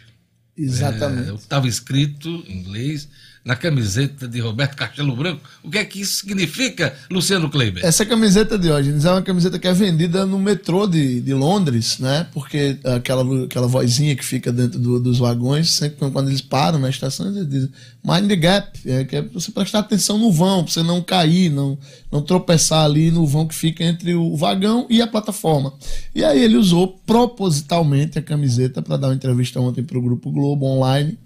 Exatamente. 0.63 1.35
Estava 1.35 1.67
escrito 1.67 2.29
em 2.47 2.59
inglês 2.59 3.07
na 3.43 3.55
camiseta 3.55 4.27
de 4.27 4.39
Roberto 4.39 4.75
Castelo 4.75 5.15
Branco. 5.15 5.41
O 5.63 5.69
que 5.69 5.77
é 5.77 5.85
que 5.85 6.01
isso 6.01 6.17
significa, 6.17 6.93
Luciano 7.09 7.49
Kleiber? 7.49 7.83
Essa 7.83 8.05
camiseta 8.05 8.57
de 8.57 8.71
hoje 8.71 8.91
é 8.91 9.11
uma 9.11 9.21
camiseta 9.21 9.57
que 9.57 9.67
é 9.67 9.73
vendida 9.73 10.25
no 10.25 10.37
metrô 10.37 10.85
de, 10.85 11.19
de 11.21 11.33
Londres, 11.33 11.97
né? 11.99 12.27
Porque 12.33 12.77
aquela, 12.83 13.45
aquela 13.45 13.67
vozinha 13.67 14.15
que 14.15 14.23
fica 14.23 14.51
dentro 14.51 14.79
do, 14.79 14.99
dos 14.99 15.17
vagões, 15.17 15.71
sempre 15.71 16.09
quando 16.11 16.29
eles 16.29 16.41
param 16.41 16.77
na 16.77 16.89
estação, 16.89 17.27
eles 17.27 17.49
dizem 17.49 17.69
mind 18.03 18.27
the 18.27 18.35
gap, 18.35 18.79
é, 18.85 19.03
que 19.03 19.15
é 19.15 19.21
você 19.21 19.51
prestar 19.51 19.79
atenção 19.79 20.17
no 20.17 20.31
vão, 20.31 20.63
pra 20.63 20.73
você 20.73 20.83
não 20.83 21.01
cair, 21.01 21.49
não, 21.49 21.77
não 22.11 22.21
tropeçar 22.21 22.85
ali 22.85 23.11
no 23.11 23.25
vão 23.27 23.47
que 23.47 23.55
fica 23.55 23.83
entre 23.83 24.15
o 24.15 24.35
vagão 24.35 24.87
e 24.89 25.01
a 25.01 25.07
plataforma. 25.07 25.73
E 26.13 26.23
aí 26.23 26.43
ele 26.43 26.57
usou 26.57 26.99
propositalmente 27.05 28.17
a 28.17 28.21
camiseta 28.21 28.81
para 28.81 28.97
dar 28.97 29.07
uma 29.07 29.15
entrevista 29.15 29.59
ontem 29.59 29.83
para 29.83 29.97
o 29.97 30.01
Grupo 30.01 30.31
Globo 30.31 30.65
Online. 30.65 31.17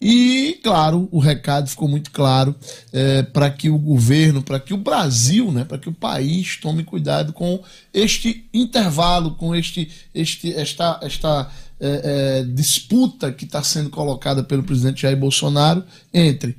E, 0.00 0.60
claro, 0.62 1.08
o 1.10 1.18
recado 1.18 1.68
ficou 1.68 1.88
muito 1.88 2.12
claro 2.12 2.54
é, 2.92 3.22
para 3.22 3.50
que 3.50 3.68
o 3.68 3.76
governo, 3.76 4.42
para 4.42 4.60
que 4.60 4.72
o 4.72 4.76
Brasil, 4.76 5.50
né, 5.50 5.64
para 5.64 5.78
que 5.78 5.88
o 5.88 5.94
país 5.94 6.56
tome 6.60 6.84
cuidado 6.84 7.32
com 7.32 7.60
este 7.92 8.48
intervalo, 8.54 9.32
com 9.32 9.54
este, 9.54 9.90
este, 10.14 10.54
esta, 10.54 11.00
esta 11.02 11.50
é, 11.80 12.40
é, 12.40 12.44
disputa 12.44 13.32
que 13.32 13.44
está 13.44 13.62
sendo 13.62 13.90
colocada 13.90 14.44
pelo 14.44 14.62
presidente 14.62 15.02
Jair 15.02 15.16
Bolsonaro 15.16 15.84
entre 16.14 16.56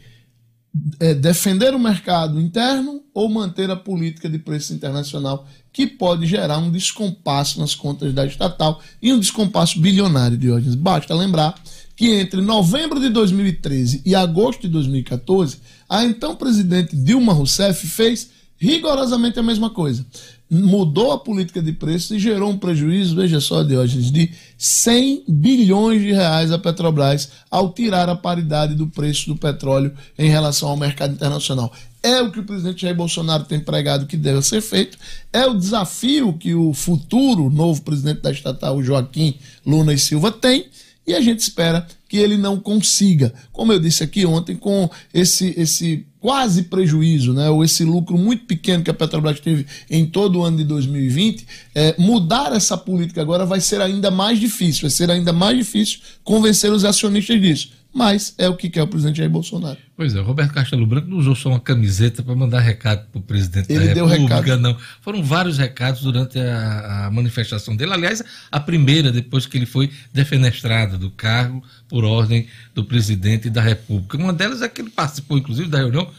é, 1.00 1.14
defender 1.14 1.74
o 1.74 1.80
mercado 1.80 2.40
interno 2.40 3.02
ou 3.14 3.28
manter 3.30 3.72
a 3.72 3.76
política 3.76 4.30
de 4.30 4.38
preço 4.38 4.74
internacional, 4.74 5.48
que 5.74 5.88
pode 5.88 6.26
gerar 6.26 6.58
um 6.58 6.72
descompasso 6.72 7.60
nas 7.60 7.74
contas 7.74 8.14
da 8.14 8.26
estatal 8.26 8.82
e 9.02 9.12
um 9.12 9.20
descompasso 9.20 9.80
bilionário 9.80 10.38
de 10.38 10.52
hoje. 10.52 10.76
Basta 10.76 11.14
lembrar 11.14 11.56
que 12.00 12.12
entre 12.14 12.40
novembro 12.40 12.98
de 12.98 13.10
2013 13.10 14.04
e 14.06 14.16
agosto 14.16 14.62
de 14.62 14.70
2014, 14.70 15.58
a 15.90 16.06
então 16.06 16.34
presidente 16.34 16.96
Dilma 16.96 17.34
Rousseff 17.34 17.86
fez 17.86 18.30
rigorosamente 18.58 19.38
a 19.38 19.44
mesma 19.44 19.70
coisa. 19.70 20.06
Mudou 20.50 21.12
a 21.12 21.20
política 21.20 21.62
de 21.62 21.74
preços 21.74 22.12
e 22.12 22.18
gerou 22.18 22.52
um 22.52 22.58
prejuízo, 22.58 23.18
veja 23.18 23.42
só, 23.42 23.64
Diógenes, 23.64 24.14
de 24.14 24.32
100 24.58 25.26
bilhões 25.28 26.02
de 26.02 26.14
reais 26.14 26.54
a 26.54 26.58
Petrobras 26.58 27.32
ao 27.52 27.74
tirar 27.74 28.08
a 28.08 28.16
paridade 28.16 28.76
do 28.76 28.88
preço 28.88 29.28
do 29.28 29.36
petróleo 29.36 29.92
em 30.18 30.30
relação 30.30 30.70
ao 30.70 30.78
mercado 30.78 31.16
internacional. 31.16 31.70
É 32.02 32.22
o 32.22 32.32
que 32.32 32.40
o 32.40 32.46
presidente 32.46 32.84
Jair 32.84 32.96
Bolsonaro 32.96 33.44
tem 33.44 33.60
pregado 33.60 34.08
que 34.08 34.16
deve 34.16 34.42
ser 34.42 34.62
feito, 34.62 34.98
é 35.34 35.46
o 35.46 35.54
desafio 35.54 36.32
que 36.32 36.56
o 36.56 36.74
futuro 36.74 37.50
novo 37.50 37.82
presidente 37.82 38.22
da 38.22 38.32
estatal, 38.32 38.82
Joaquim 38.82 39.36
Luna 39.66 39.94
e 39.94 40.00
Silva, 40.00 40.32
tem, 40.32 40.66
e 41.10 41.16
a 41.16 41.22
gente 41.22 41.40
espera 41.40 41.88
que 42.08 42.18
ele 42.18 42.38
não 42.38 42.60
consiga, 42.60 43.34
como 43.52 43.74
eu 43.74 43.80
disse 43.80 44.04
aqui 44.04 44.28
ontem, 44.28 44.56
com 44.56 44.88
esse, 45.12 45.56
esse 45.58 46.06
quase 46.20 46.64
prejuízo, 46.64 47.34
né, 47.34 47.50
ou 47.50 47.64
esse 47.64 47.84
lucro 47.84 48.16
muito 48.16 48.46
pequeno 48.46 48.84
que 48.84 48.92
a 48.92 48.94
Petrobras 48.94 49.40
teve 49.40 49.66
em 49.90 50.06
todo 50.06 50.38
o 50.38 50.44
ano 50.44 50.58
de 50.58 50.64
2020, 50.66 51.48
é, 51.74 51.96
mudar 51.98 52.54
essa 52.56 52.78
política 52.78 53.24
agora 53.24 53.44
vai 53.44 53.60
ser 53.60 53.82
ainda 53.82 54.12
mais 54.12 54.40
difícil, 54.40 54.84
vai 54.84 54.92
ser 54.92 55.10
ainda 55.10 55.34
mais 55.34 55.58
difícil 55.58 56.00
convencer 56.24 56.72
os 56.72 56.86
acionistas 56.86 57.42
disso. 57.42 57.72
Mas 57.94 58.36
é 58.38 58.48
o 58.48 58.56
que 58.56 58.70
quer 58.70 58.84
o 58.84 58.88
presidente 58.88 59.18
Jair 59.18 59.30
Bolsonaro. 59.30 59.78
Pois 59.98 60.14
é, 60.16 60.20
o 60.22 60.24
Roberto 60.24 60.54
Castelo 60.54 60.86
Branco 60.86 61.08
não 61.08 61.18
usou 61.18 61.36
só 61.36 61.50
uma 61.50 61.60
camiseta 61.60 62.22
para 62.22 62.36
mandar 62.36 62.60
recado 62.60 63.08
para 63.12 63.20
o 63.20 63.22
presidente 63.22 63.72
Ele 63.72 63.88
da 63.88 63.94
deu 63.96 64.06
República, 64.06 64.36
recado. 64.42 64.62
não. 64.62 64.78
Foram 65.02 65.24
vários 65.24 65.58
recados 65.58 66.02
durante 66.02 66.40
a, 66.40 67.08
a 67.08 67.12
manifestação 67.12 67.76
dele. 67.76 67.92
Aliás, 67.92 68.24
a 68.52 68.60
primeira, 68.60 69.12
depois 69.12 69.48
que 69.48 69.58
ele 69.58 69.66
foi 69.66 69.90
defenestrado 70.14 71.00
do 71.00 71.10
cargo 71.10 71.64
por 71.88 72.06
ordem 72.06 72.48
do 72.76 72.86
presidente 72.86 73.50
da 73.50 73.62
República. 73.62 74.18
Uma 74.18 74.34
delas 74.34 74.62
é 74.62 74.70
que 74.70 74.82
ele 74.82 74.92
participou, 74.92 75.38
inclusive, 75.38 75.68
da 75.68 75.80
reunião 75.80 76.10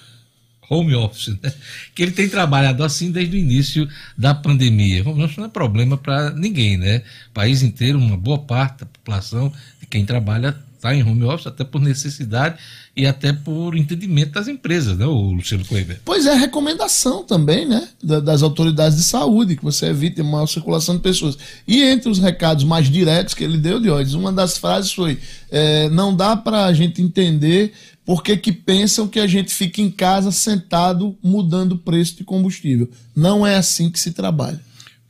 home 0.68 0.95
office, 0.95 1.37
né? 1.43 1.53
que 1.95 2.03
ele 2.03 2.12
tem 2.12 2.29
trabalhado 2.29 2.85
assim 2.85 3.11
desde 3.11 3.37
o 3.37 3.39
início 3.39 3.89
da 4.16 4.35
pandemia. 4.35 5.09
Home 5.09 5.23
office 5.25 5.37
não 5.37 5.47
é 5.47 5.49
problema 5.49 5.97
para 5.97 6.31
ninguém, 6.31 6.77
né? 6.77 7.03
O 7.29 7.33
país 7.33 7.62
inteiro, 7.62 7.99
uma 7.99 8.16
boa 8.16 8.39
parte 8.39 8.81
da 8.81 8.87
população 8.87 9.53
de 9.81 9.87
quem 9.87 10.05
trabalha 10.07 10.57
está 10.81 10.95
em 10.95 11.03
home 11.03 11.24
office, 11.24 11.47
até 11.47 11.62
por 11.62 11.81
necessidade 11.81 12.59
e 12.97 13.07
até 13.07 13.33
por 13.33 13.76
entendimento 13.76 14.33
das 14.33 14.49
empresas, 14.49 14.97
né, 14.99 15.05
o 15.07 15.31
Luciano 15.33 15.64
Kleber? 15.64 16.01
Pois 16.05 16.26
é, 16.26 16.35
recomendação 16.35 17.22
também, 17.22 17.66
né, 17.68 17.87
da- 18.03 18.20
das 18.20 18.43
autoridades 18.43 18.97
de 18.97 19.05
saúde, 19.05 19.57
que 19.57 19.62
você 19.62 19.87
evite 19.87 20.22
maior 20.22 20.47
circulação 20.47 20.97
de 20.97 21.03
pessoas. 21.03 21.37
E 21.68 21.83
entre 21.83 22.09
os 22.11 22.18
recados 22.18 22.64
mais 22.64 22.91
diretos 22.91 23.35
que 23.35 23.45
ele 23.45 23.59
deu, 23.59 23.78
Diógenes, 23.78 24.14
uma 24.14 24.33
das 24.33 24.57
frases 24.59 24.93
foi: 24.93 25.18
é, 25.51 25.89
não 25.91 26.16
dá 26.16 26.37
para 26.37 26.64
a 26.64 26.72
gente 26.72 27.01
entender 27.03 27.72
por 28.05 28.22
que, 28.24 28.37
que 28.37 28.51
pensam 28.53 29.07
que 29.07 29.20
a 29.20 29.26
gente 29.26 29.55
fica 29.55 29.81
em 29.81 29.91
casa 29.91 30.33
sentado 30.33 31.16
mudando 31.22 31.72
o 31.72 31.78
preço 31.78 32.16
de 32.16 32.24
combustível. 32.24 32.91
Não 33.14 33.47
é 33.47 33.57
assim 33.57 33.91
que 33.91 34.01
se 34.01 34.11
trabalha. 34.12 34.61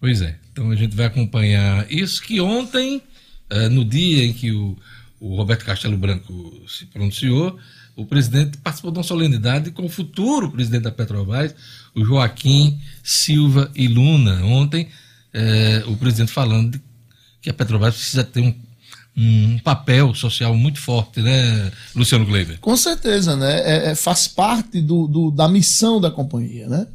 Pois 0.00 0.20
é. 0.20 0.36
Então 0.52 0.70
a 0.70 0.76
gente 0.76 0.94
vai 0.96 1.06
acompanhar 1.06 1.90
isso 1.90 2.20
que 2.22 2.40
ontem, 2.40 3.00
eh, 3.48 3.68
no 3.68 3.84
dia 3.84 4.24
em 4.24 4.32
que 4.32 4.50
o, 4.52 4.76
o 5.20 5.36
Roberto 5.36 5.64
Castelo 5.64 5.96
Branco 5.98 6.64
se 6.66 6.86
pronunciou, 6.86 7.58
o 7.94 8.06
presidente 8.06 8.56
participou 8.58 8.90
de 8.90 8.98
uma 8.98 9.04
solenidade 9.04 9.70
com 9.70 9.84
o 9.84 9.88
futuro 9.88 10.50
presidente 10.50 10.82
da 10.84 10.90
Petrobras, 10.90 11.54
o 11.94 12.04
Joaquim 12.04 12.80
Silva 13.02 13.70
e 13.74 13.86
Luna. 13.86 14.42
Ontem, 14.44 14.88
eh, 15.34 15.82
o 15.86 15.96
presidente 15.96 16.32
falando 16.32 16.72
de 16.72 16.80
que 17.42 17.50
a 17.50 17.54
Petrobras 17.54 17.94
precisa 17.96 18.24
ter 18.24 18.40
um, 18.40 18.54
um 19.16 19.58
papel 19.58 20.14
social 20.14 20.54
muito 20.56 20.78
forte, 20.80 21.20
né, 21.20 21.70
Luciano 21.94 22.24
Kleber? 22.24 22.58
Com 22.60 22.76
certeza, 22.76 23.36
né? 23.36 23.60
É- 23.60 23.90
é- 23.90 23.94
faz 23.94 24.26
parte 24.28 24.80
do, 24.80 25.06
do- 25.06 25.30
da 25.30 25.46
missão 25.48 26.00
da 26.00 26.10
companhia, 26.10 26.66
né? 26.68 26.86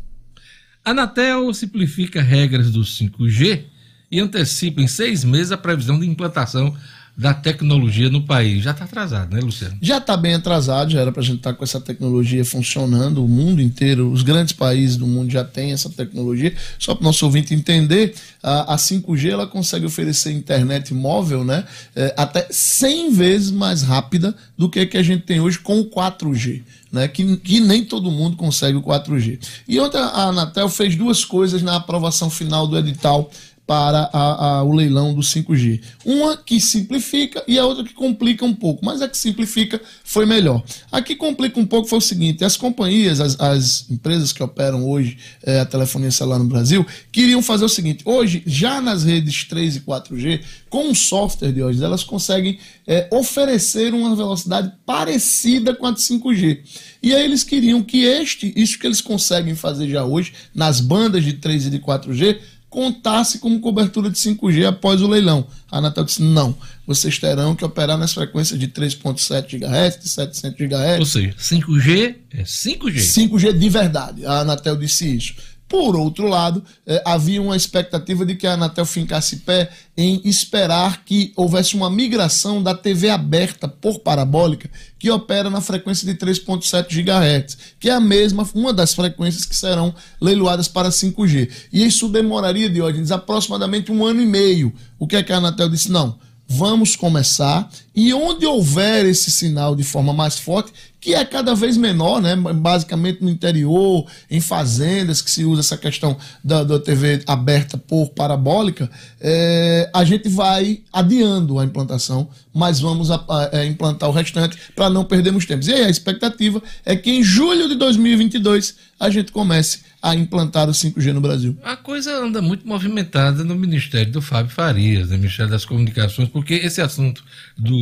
A 0.84 0.91
Anatel 0.91 1.53
simplifica 1.53 2.21
regras 2.21 2.71
do 2.71 2.84
5G 2.84 3.63
e 4.11 4.19
antecipa 4.19 4.82
em 4.82 4.88
seis 4.88 5.23
meses 5.23 5.51
a 5.51 5.57
previsão 5.57 5.99
de 5.99 6.07
implantação 6.07 6.76
da 7.18 7.34
tecnologia 7.34 8.09
no 8.09 8.24
país. 8.24 8.63
Já 8.63 8.72
está 8.72 8.84
atrasado, 8.84 9.34
né, 9.34 9.39
Luciano? 9.39 9.78
Já 9.82 9.99
está 9.99 10.18
bem 10.18 10.34
atrasado, 10.34 10.91
já 10.91 10.99
era 10.99 11.11
para 11.11 11.22
a 11.22 11.26
gente 11.26 11.38
estar 11.38 11.53
com 11.53 11.63
essa 11.63 11.80
tecnologia 11.80 12.43
funcionando, 12.43 13.24
o 13.24 13.28
mundo 13.28 13.61
inteiro, 13.61 14.11
os 14.11 14.22
grandes 14.22 14.53
países 14.53 14.97
do 14.97 15.07
mundo 15.07 15.32
já 15.32 15.43
têm 15.43 15.72
essa 15.72 15.89
tecnologia. 15.89 16.53
Só 16.78 16.93
para 16.93 17.03
o 17.03 17.05
nosso 17.05 17.26
ouvinte 17.26 17.53
entender, 17.53 18.13
a, 18.43 18.74
a 18.74 18.78
5G 18.78 19.32
ela 19.32 19.47
consegue 19.47 19.86
oferecer 19.86 20.32
internet 20.32 20.93
móvel 20.93 21.45
né, 21.45 21.63
é, 21.95 22.13
até 22.18 22.47
100 22.49 23.13
vezes 23.13 23.51
mais 23.51 23.82
rápida 23.82 24.36
do 24.57 24.70
que 24.70 24.86
que 24.86 24.97
a 24.97 25.03
gente 25.03 25.24
tem 25.24 25.39
hoje 25.39 25.59
com 25.59 25.80
o 25.80 25.86
4G. 25.86 26.63
Né, 26.91 27.09
que, 27.09 27.36
que 27.38 27.59
nem 27.59 27.84
todo 27.84 28.09
mundo 28.09 28.38
consegue 28.38 28.78
o 28.78 28.82
4G. 28.82 29.38
E 29.68 29.78
ontem 29.82 29.97
a 29.97 30.28
Anatel 30.28 30.70
fez 30.70 30.95
duas 30.95 31.26
coisas 31.26 31.61
na 31.61 31.76
aprovação 31.76 32.30
final 32.30 32.66
do 32.66 32.78
edital 32.78 33.30
para 33.68 34.09
a- 34.13 34.57
a- 34.59 34.63
o 34.63 34.72
leilão 34.72 35.13
do 35.13 35.22
5G. 35.24 35.82
Uma 36.05 36.38
que 36.38 36.59
simplifica 36.61 37.43
e 37.47 37.57
a 37.57 37.66
outra 37.66 37.84
que 37.84 37.93
complica 37.93 38.45
um 38.45 38.53
pouco, 38.53 38.86
mas 38.86 39.01
a 39.01 39.07
que 39.07 39.18
simplifica 39.18 39.82
foi 40.03 40.26
melhor. 40.26 40.63
A 40.91 41.01
que 41.01 41.16
complica 41.16 41.59
um 41.59 41.66
pouco 41.66 41.88
foi 41.88 41.97
o 41.97 42.01
seguinte: 42.01 42.43
as 42.45 42.55
companhias, 42.55 43.20
as, 43.20 43.39
as 43.39 43.89
empresas 43.89 44.32
que 44.32 44.43
operam 44.43 44.88
hoje 44.88 45.18
eh, 45.43 45.59
a 45.59 45.66
telefonia 45.66 46.11
celular 46.11 46.38
no 46.39 46.45
Brasil, 46.45 46.86
queriam 47.11 47.41
fazer 47.41 47.66
o 47.66 47.70
seguinte: 47.70 48.03
hoje, 48.05 48.43
já 48.45 48.80
nas 48.80 49.03
redes 49.03 49.43
3 49.45 49.78
e 49.78 49.80
4G, 49.82 50.41
com 50.70 50.91
o 50.91 50.95
software 50.95 51.51
de 51.51 51.63
hoje, 51.63 51.84
elas 51.84 52.03
conseguem 52.03 52.59
eh, 52.86 53.07
oferecer 53.11 53.93
uma 53.93 54.16
velocidade 54.16 54.72
parecida 54.86 55.74
com 55.74 55.86
a 55.88 55.91
de 55.91 56.01
5G. 56.01 56.59
E 57.01 57.13
aí 57.13 57.24
eles 57.24 57.43
queriam 57.43 57.82
que 57.84 58.03
este, 58.03 58.51
isso 58.55 58.78
que 58.80 58.86
eles 58.88 58.99
conseguem 59.01 59.55
fazer 59.55 59.88
já 59.89 60.03
hoje, 60.03 60.34
nas 60.53 60.80
bandas 60.82 61.24
de 61.24 61.34
3 61.34 61.68
e 61.68 61.70
de 61.70 61.80
4G, 61.80 62.39
contasse 62.76 63.39
como 63.39 63.61
cobertura 63.61 64.09
de 64.09 64.17
5G 64.17 64.67
após 64.67 65.01
o 65.01 65.07
leilão. 65.07 65.47
A 65.71 65.78
Anatel 65.78 66.03
disse: 66.03 66.21
não, 66.21 66.55
vocês 66.86 67.17
terão 67.17 67.55
que 67.55 67.63
operar 67.63 67.97
nas 67.97 68.13
frequências 68.13 68.59
de 68.59 68.67
3,7 68.67 69.57
GHz, 69.57 70.03
de 70.03 70.09
700 70.09 70.67
GHz. 70.67 70.99
Ou 70.99 71.05
seja, 71.05 71.34
5G 71.39 72.15
é 72.34 72.43
5G. 72.43 73.30
5G 73.30 73.57
de 73.57 73.69
verdade. 73.69 74.26
A 74.26 74.41
Anatel 74.41 74.76
disse 74.76 75.15
isso. 75.15 75.36
Por 75.68 75.95
outro 75.95 76.28
lado, 76.28 76.63
eh, 76.86 77.01
havia 77.03 77.41
uma 77.41 77.57
expectativa 77.57 78.24
de 78.24 78.36
que 78.36 78.45
a 78.45 78.53
Anatel 78.53 78.86
fincasse 78.86 79.38
pé 79.38 79.70
em 79.97 80.22
esperar 80.24 81.03
que 81.03 81.34
houvesse 81.36 81.76
uma 81.76 81.89
migração 81.89 82.61
da 82.61 82.76
TV 82.76 83.09
aberta 83.09 83.68
por 83.68 83.99
parabólica 83.99 84.70
que 84.99 85.09
opera 85.09 85.49
na 85.49 85.61
frequência 85.61 86.05
de 86.05 86.18
3.7 86.20 86.88
GHz, 86.89 87.57
que 87.80 87.89
é 87.89 87.93
a 87.93 87.99
mesma, 87.99 88.47
uma 88.53 88.72
das 88.72 88.93
frequências 88.93 89.45
que 89.45 89.55
serão 89.55 89.93
leiloadas 90.22 90.68
para 90.68 90.89
5G. 90.89 91.49
E 91.74 91.84
isso 91.84 92.09
demoraria, 92.09 92.70
Diógenes, 92.70 93.11
aproximadamente 93.11 93.91
um 93.91 94.05
ano 94.05 94.22
e 94.22 94.26
meio. 94.26 94.74
O 94.99 95.07
que 95.07 95.16
é 95.16 95.24
que 95.24 95.34
a 95.34 95.38
Anatel 95.38 95.70
disse? 95.70 95.91
Não, 95.91 96.18
vamos 96.47 96.95
começar 96.95 97.70
e 97.95 98.13
onde 98.13 98.45
houver 98.45 99.05
esse 99.05 99.31
sinal 99.31 99.75
de 99.75 99.83
forma 99.83 100.11
mais 100.13 100.37
forte, 100.37 100.71
que 100.99 101.13
é 101.13 101.23
cada 101.23 101.53
vez 101.53 101.77
menor, 101.77 102.19
né? 102.19 102.35
basicamente 102.35 103.23
no 103.23 103.29
interior, 103.29 104.05
em 104.29 104.41
fazendas 104.41 105.21
que 105.21 105.29
se 105.29 105.45
usa 105.45 105.61
essa 105.61 105.77
questão 105.77 106.17
da, 106.43 106.63
da 106.63 106.79
TV 106.79 107.21
aberta 107.27 107.77
por 107.77 108.09
parabólica, 108.09 108.89
é, 109.21 109.87
a 109.93 110.03
gente 110.03 110.27
vai 110.27 110.79
adiando 110.91 111.59
a 111.59 111.63
implantação, 111.63 112.27
mas 112.53 112.79
vamos 112.79 113.11
a- 113.11 113.23
a- 113.29 113.49
é, 113.53 113.65
implantar 113.67 114.09
o 114.09 114.13
restante 114.13 114.57
para 114.75 114.89
não 114.89 115.05
perdermos 115.05 115.45
tempo. 115.45 115.63
E 115.67 115.73
aí 115.73 115.83
a 115.83 115.89
expectativa 115.89 116.61
é 116.83 116.95
que 116.95 117.11
em 117.11 117.21
julho 117.23 117.69
de 117.69 117.75
2022 117.75 118.75
a 118.99 119.09
gente 119.09 119.31
comece 119.31 119.79
a 120.01 120.15
implantar 120.15 120.69
o 120.69 120.73
5G 120.73 121.11
no 121.13 121.21
Brasil. 121.21 121.57
A 121.63 121.75
coisa 121.75 122.15
anda 122.15 122.41
muito 122.41 122.67
movimentada 122.67 123.43
no 123.43 123.55
Ministério 123.55 124.11
do 124.11 124.21
Fábio 124.21 124.51
Farias, 124.51 125.09
no 125.09 125.17
Ministério 125.17 125.51
das 125.51 125.65
Comunicações, 125.65 126.29
porque 126.29 126.53
esse 126.55 126.79
assunto 126.81 127.23
do, 127.57 127.75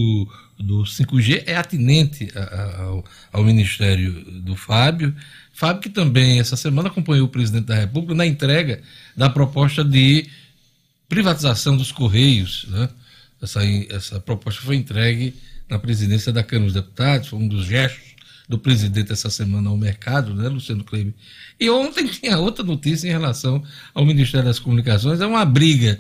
do 0.58 0.84
5G 0.84 1.44
é 1.46 1.56
atinente 1.56 2.30
ao, 2.78 3.06
ao 3.32 3.44
Ministério 3.44 4.12
do 4.42 4.56
Fábio. 4.56 5.16
Fábio 5.54 5.82
que 5.82 5.90
também 5.90 6.40
essa 6.40 6.56
semana 6.56 6.90
acompanhou 6.90 7.26
o 7.26 7.30
presidente 7.30 7.66
da 7.66 7.76
República 7.76 8.16
na 8.16 8.26
entrega 8.26 8.82
da 9.16 9.30
proposta 9.30 9.84
de 9.84 10.28
privatização 11.08 11.78
dos 11.78 11.92
Correios. 11.92 12.66
Né? 12.70 12.90
Essa, 13.42 13.64
essa 13.90 14.20
proposta 14.20 14.62
foi 14.62 14.76
entregue 14.76 15.36
na 15.70 15.78
presidência 15.78 16.32
da 16.32 16.44
Câmara 16.44 16.66
dos 16.66 16.74
Deputados, 16.74 17.28
foi 17.28 17.40
um 17.40 17.48
dos 17.48 17.66
gestos 17.66 18.14
do 18.48 18.60
presidente 18.60 19.12
essa 19.12 19.30
semana 19.30 19.70
ao 19.70 19.78
mercado, 19.78 20.36
né, 20.36 20.48
Luciano 20.50 20.84
Kleber? 20.84 21.14
E 21.60 21.70
ontem 21.70 22.08
tinha 22.08 22.38
outra 22.38 22.64
notícia 22.64 23.08
em 23.08 23.12
relação 23.12 23.64
ao 23.94 24.06
Ministério 24.06 24.48
das 24.48 24.60
Comunicações, 24.60 25.22
é 25.22 25.26
uma 25.26 25.46
briga 25.46 26.00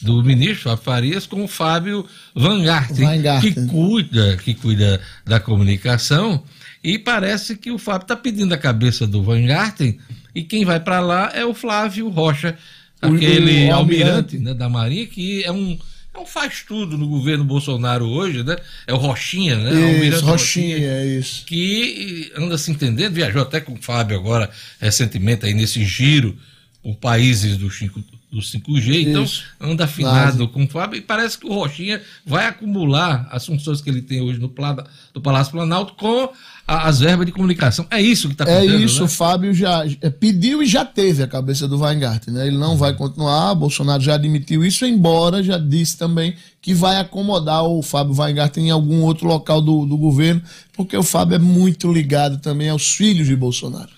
do 0.00 0.22
ministro 0.22 0.70
Fábio 0.70 0.84
Farias 0.84 1.26
com 1.26 1.44
o 1.44 1.48
Fábio 1.48 2.06
Van 2.34 2.62
Garten, 2.62 3.06
Weingarten. 3.06 3.52
que 3.52 3.66
cuida, 3.66 4.36
que 4.38 4.54
cuida 4.54 5.00
da 5.24 5.38
comunicação, 5.38 6.42
e 6.82 6.98
parece 6.98 7.56
que 7.56 7.70
o 7.70 7.78
Fábio 7.78 8.04
está 8.04 8.16
pedindo 8.16 8.52
a 8.52 8.58
cabeça 8.58 9.06
do 9.06 9.22
Van 9.22 9.44
Garten, 9.44 9.98
e 10.34 10.42
quem 10.42 10.64
vai 10.64 10.80
para 10.80 11.00
lá 11.00 11.30
é 11.34 11.44
o 11.44 11.52
Flávio 11.52 12.08
Rocha, 12.08 12.56
aquele 13.00 13.68
o 13.68 13.74
almirante, 13.74 14.06
almirante. 14.06 14.38
né, 14.38 14.54
da 14.54 14.68
Marinha, 14.68 15.06
que 15.06 15.44
é 15.44 15.52
um 15.52 15.78
é 16.12 16.18
um 16.18 16.26
faz 16.26 16.64
tudo 16.66 16.98
no 16.98 17.08
governo 17.08 17.44
Bolsonaro 17.44 18.04
hoje, 18.04 18.42
né? 18.42 18.56
É 18.84 18.92
o 18.92 18.96
Rochinha, 18.96 19.56
né? 19.56 19.70
Isso, 19.70 19.94
Almirante 19.94 20.24
Rochinha, 20.24 20.76
é 20.76 21.06
isso. 21.06 21.44
que 21.46 22.32
anda 22.36 22.58
se 22.58 22.70
entendendo, 22.72 23.14
viajou 23.14 23.42
até 23.42 23.60
com 23.60 23.74
o 23.74 23.80
Fábio 23.80 24.16
agora 24.16 24.50
recentemente 24.80 25.46
aí 25.46 25.54
nesse 25.54 25.84
giro 25.84 26.36
por 26.82 26.96
países 26.96 27.56
do, 27.56 27.70
5, 27.70 28.02
do 28.30 28.38
5G, 28.40 29.08
então 29.08 29.26
anda 29.60 29.84
afinado 29.84 30.46
com 30.48 30.62
o 30.64 30.68
Fábio 30.68 30.96
e 30.98 31.00
parece 31.00 31.36
que 31.36 31.46
o 31.46 31.52
Rochinha 31.52 32.00
vai 32.24 32.46
acumular 32.46 33.28
as 33.32 33.44
funções 33.44 33.80
que 33.80 33.90
ele 33.90 34.02
tem 34.02 34.20
hoje 34.20 34.38
no, 34.38 34.48
Plada, 34.48 34.84
do 35.12 35.20
Palácio 35.20 35.52
Planalto 35.52 35.94
com 35.94 36.28
a- 36.66 36.86
as 36.88 37.00
verbas 37.00 37.26
de 37.26 37.32
comunicação. 37.32 37.84
É 37.90 38.00
isso 38.00 38.28
que 38.28 38.34
está 38.34 38.44
É 38.44 38.58
acontecendo, 38.58 38.84
isso, 38.84 38.98
né? 39.00 39.04
o 39.04 39.08
Fábio 39.08 39.52
já 39.52 39.84
é, 40.00 40.10
pediu 40.10 40.62
e 40.62 40.66
já 40.66 40.84
teve 40.84 41.22
a 41.24 41.26
cabeça 41.26 41.66
do 41.66 41.80
Weingarten, 41.80 42.32
né? 42.32 42.46
Ele 42.46 42.56
não 42.56 42.76
vai 42.76 42.94
continuar, 42.94 43.52
Bolsonaro 43.56 44.00
já 44.02 44.14
admitiu 44.14 44.64
isso, 44.64 44.86
embora 44.86 45.42
já 45.42 45.58
disse 45.58 45.96
também 45.98 46.34
que 46.62 46.72
vai 46.72 46.98
acomodar 46.98 47.64
o 47.64 47.82
Fábio 47.82 48.14
Weingarten 48.16 48.68
em 48.68 48.70
algum 48.70 49.00
outro 49.02 49.26
local 49.26 49.60
do, 49.60 49.84
do 49.84 49.96
governo, 49.96 50.40
porque 50.72 50.96
o 50.96 51.02
Fábio 51.02 51.34
é 51.34 51.38
muito 51.40 51.92
ligado 51.92 52.38
também 52.38 52.68
aos 52.68 52.92
filhos 52.92 53.26
de 53.26 53.34
Bolsonaro. 53.34 53.90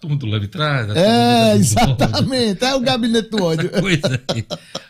Turma 0.00 0.16
do 0.16 0.26
Leve 0.26 0.48
Trás. 0.48 0.88
É, 0.96 1.54
exatamente, 1.56 2.64
é 2.64 2.74
o 2.74 2.80
gabinete 2.80 3.28
do 3.28 3.42
ódio. 3.42 3.68
coisa 3.80 4.20
aí. 4.28 4.46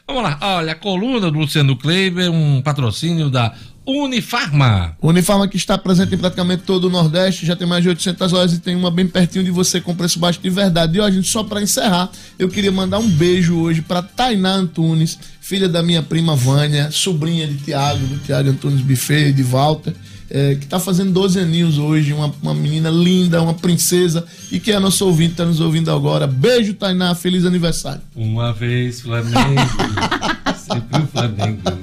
Vamos 0.06 0.22
lá, 0.22 0.38
olha, 0.40 0.72
a 0.72 0.76
coluna 0.76 1.30
do 1.30 1.38
Luciano 1.38 1.76
Kleiber, 1.76 2.30
um 2.30 2.62
patrocínio 2.62 3.28
da 3.28 3.52
Unifarma. 3.84 4.96
Unifarma 5.02 5.48
que 5.48 5.56
está 5.56 5.76
presente 5.76 6.14
em 6.14 6.18
praticamente 6.18 6.62
todo 6.62 6.84
o 6.84 6.90
Nordeste, 6.90 7.44
já 7.44 7.56
tem 7.56 7.66
mais 7.66 7.82
de 7.82 7.88
800 7.88 8.30
lojas 8.30 8.56
e 8.56 8.60
tem 8.60 8.76
uma 8.76 8.90
bem 8.90 9.06
pertinho 9.08 9.44
de 9.44 9.50
você 9.50 9.80
com 9.80 9.96
preço 9.96 10.20
baixo 10.20 10.40
de 10.40 10.48
verdade. 10.48 10.96
E 10.96 11.00
ó, 11.00 11.10
gente, 11.10 11.28
só 11.28 11.42
para 11.42 11.60
encerrar, 11.60 12.08
eu 12.38 12.48
queria 12.48 12.70
mandar 12.70 13.00
um 13.00 13.08
beijo 13.08 13.58
hoje 13.58 13.82
para 13.82 14.02
Tainá 14.02 14.54
Antunes, 14.54 15.18
filha 15.40 15.68
da 15.68 15.82
minha 15.82 16.04
prima 16.04 16.36
Vânia, 16.36 16.88
sobrinha 16.92 17.48
de 17.48 17.56
Tiago, 17.56 18.06
do 18.06 18.18
Tiago 18.18 18.50
Antunes 18.50 18.80
Buffet 18.80 19.30
e 19.30 19.32
de 19.32 19.42
Walter, 19.42 19.92
eh, 20.30 20.54
que 20.54 20.64
está 20.64 20.78
fazendo 20.78 21.12
12 21.12 21.40
aninhos 21.40 21.76
hoje, 21.76 22.12
uma, 22.12 22.32
uma 22.40 22.54
menina 22.54 22.88
linda, 22.88 23.42
uma 23.42 23.54
princesa 23.54 24.24
e 24.50 24.60
que 24.60 24.70
é 24.70 24.78
nosso 24.78 25.04
ouvinte, 25.04 25.32
está 25.32 25.44
nos 25.44 25.60
ouvindo 25.60 25.90
agora. 25.90 26.26
Beijo, 26.26 26.74
Tainá, 26.74 27.14
feliz 27.14 27.44
aniversário. 27.44 28.00
Uma 28.14 28.52
vez 28.52 29.00
Flamengo, 29.00 29.60
sempre 30.56 31.02
o 31.02 31.06
Flamengo. 31.08 31.79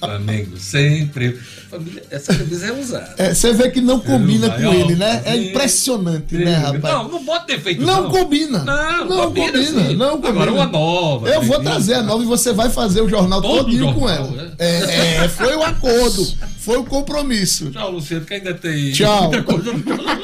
Flamengo 0.00 0.56
sempre. 0.56 1.38
Família, 1.70 2.02
Essa 2.10 2.34
camisa 2.34 2.66
é 2.66 2.72
usada. 2.72 3.14
É, 3.18 3.34
Você 3.34 3.52
vê 3.52 3.70
que 3.70 3.80
não 3.80 4.00
combina 4.00 4.50
Pelo 4.50 4.72
com 4.72 4.78
ele, 4.78 4.96
né? 4.96 5.22
É 5.24 5.36
impressionante, 5.36 6.34
né, 6.36 6.56
rapaz? 6.56 6.82
Não, 6.94 7.08
não 7.08 7.24
bota 7.24 7.46
defeito. 7.46 7.82
Não 7.82 8.08
combina. 8.08 8.64
Não, 8.64 9.04
Não 9.04 9.26
combina, 9.26 9.52
combina, 9.52 9.92
não 9.92 10.10
combina. 10.20 10.30
Agora 10.30 10.52
uma 10.52 10.66
nova. 10.66 11.28
Eu 11.28 11.42
vou 11.42 11.58
né? 11.58 11.70
trazer 11.70 11.94
a 11.94 12.02
nova 12.02 12.22
e 12.24 12.26
você 12.26 12.52
vai 12.52 12.70
fazer 12.70 13.02
o 13.02 13.08
jornal 13.08 13.42
Todo 13.42 13.64
todinho 13.64 13.92
com 13.94 14.08
ela. 14.08 14.54
É, 14.58 15.24
é, 15.24 15.28
foi 15.28 15.54
o 15.54 15.62
acordo, 15.62 16.26
foi 16.58 16.78
o 16.78 16.84
compromisso. 16.84 17.70
Tchau, 17.70 17.92
Luciano, 17.92 18.24
que 18.24 18.34
ainda 18.34 18.54
tem 18.54 18.92
Tchau. 18.92 19.22
muita 19.24 19.42
coisa 19.42 19.72
no 19.72 19.78
jornal. 19.84 20.20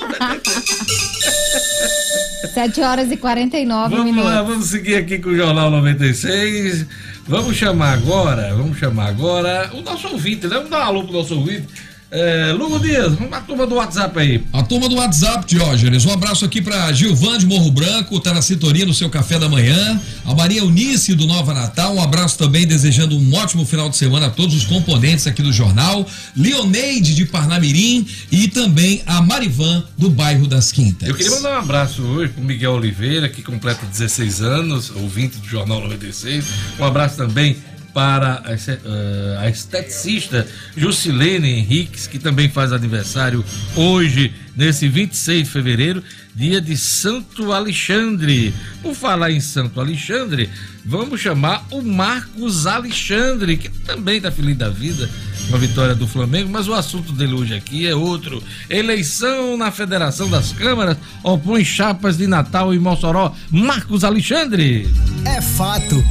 7 2.54 2.80
horas 2.80 3.10
e 3.10 3.16
49 3.16 3.90
Vamos 3.90 4.04
minutos. 4.12 4.30
lá, 4.30 4.42
vamos 4.42 4.66
seguir 4.68 4.96
aqui 4.96 5.18
com 5.18 5.28
o 5.30 5.36
Jornal 5.36 5.70
96. 5.70 6.86
Vamos 7.28 7.56
chamar 7.56 7.94
agora, 7.94 8.54
vamos 8.54 8.78
chamar 8.78 9.08
agora 9.08 9.70
o 9.74 9.82
nosso 9.82 10.06
ouvinte, 10.08 10.46
né? 10.46 10.54
Vamos 10.54 10.70
dar 10.70 10.78
um 10.78 10.82
alô 10.82 11.04
pro 11.04 11.12
nosso 11.12 11.34
ouvinte. 11.34 11.66
É, 12.08 12.52
Lugo 12.52 12.78
Dias, 12.78 13.14
vamos 13.14 13.32
a 13.32 13.40
turma 13.40 13.66
do 13.66 13.74
WhatsApp 13.74 14.16
aí. 14.18 14.44
A 14.52 14.62
turma 14.62 14.88
do 14.88 14.94
WhatsApp, 14.94 15.44
Diógenes. 15.44 16.04
Um 16.04 16.12
abraço 16.12 16.44
aqui 16.44 16.62
pra 16.62 16.92
Gilvan 16.92 17.36
de 17.36 17.46
Morro 17.46 17.70
Branco, 17.70 18.20
tá 18.20 18.32
na 18.32 18.40
sintonia 18.40 18.86
no 18.86 18.94
seu 18.94 19.10
café 19.10 19.38
da 19.38 19.48
manhã. 19.48 20.00
A 20.24 20.32
Maria 20.32 20.60
Eunice 20.60 21.14
do 21.14 21.26
Nova 21.26 21.52
Natal, 21.52 21.94
um 21.96 22.02
abraço 22.02 22.38
também, 22.38 22.64
desejando 22.64 23.16
um 23.16 23.34
ótimo 23.34 23.66
final 23.66 23.88
de 23.88 23.96
semana 23.96 24.26
a 24.26 24.30
todos 24.30 24.54
os 24.54 24.64
componentes 24.64 25.26
aqui 25.26 25.42
do 25.42 25.52
jornal. 25.52 26.06
Leoneide 26.36 27.12
de 27.14 27.26
Parnamirim 27.26 28.06
e 28.30 28.46
também 28.46 29.02
a 29.04 29.20
Marivan 29.20 29.82
do 29.98 30.08
bairro 30.08 30.46
das 30.46 30.70
Quintas. 30.70 31.08
Eu 31.08 31.14
queria 31.16 31.32
mandar 31.32 31.56
um 31.56 31.58
abraço 31.58 32.02
hoje 32.02 32.32
pro 32.32 32.44
Miguel 32.44 32.74
Oliveira, 32.74 33.28
que 33.28 33.42
completa 33.42 33.84
16 33.84 34.42
anos, 34.42 34.90
ouvinte 34.90 35.38
do 35.38 35.46
Jornal 35.48 35.80
96. 35.80 36.44
Um 36.78 36.84
abraço 36.84 37.16
também 37.16 37.56
para 37.96 38.42
eh, 38.46 39.38
a 39.40 39.48
esteticista 39.48 40.46
Jusilene 40.76 41.48
Henriques, 41.48 42.06
que 42.06 42.18
também 42.18 42.46
faz 42.46 42.70
aniversário 42.70 43.42
hoje, 43.74 44.34
nesse 44.54 44.86
26 44.86 45.44
de 45.44 45.50
fevereiro, 45.50 46.02
dia 46.34 46.60
de 46.60 46.76
Santo 46.76 47.54
Alexandre. 47.54 48.52
Por 48.82 48.94
falar 48.94 49.30
em 49.30 49.40
Santo 49.40 49.80
Alexandre, 49.80 50.50
vamos 50.84 51.22
chamar 51.22 51.66
o 51.70 51.80
Marcos 51.80 52.66
Alexandre, 52.66 53.56
que 53.56 53.70
também 53.70 54.18
está 54.18 54.30
feliz 54.30 54.58
da 54.58 54.68
vida 54.68 55.08
com 55.48 55.56
a 55.56 55.58
vitória 55.58 55.94
do 55.94 56.06
Flamengo, 56.06 56.50
mas 56.50 56.68
o 56.68 56.74
assunto 56.74 57.14
dele 57.14 57.32
hoje 57.32 57.54
aqui 57.54 57.86
é 57.86 57.94
outro. 57.94 58.42
Eleição 58.68 59.56
na 59.56 59.70
Federação 59.70 60.28
das 60.28 60.52
Câmaras 60.52 60.98
opõe 61.22 61.64
chapas 61.64 62.18
de 62.18 62.26
Natal 62.26 62.74
em 62.74 62.78
Mossoró. 62.78 63.34
Marcos 63.50 64.04
Alexandre. 64.04 64.86
É 65.24 65.40
fato. 65.40 66.04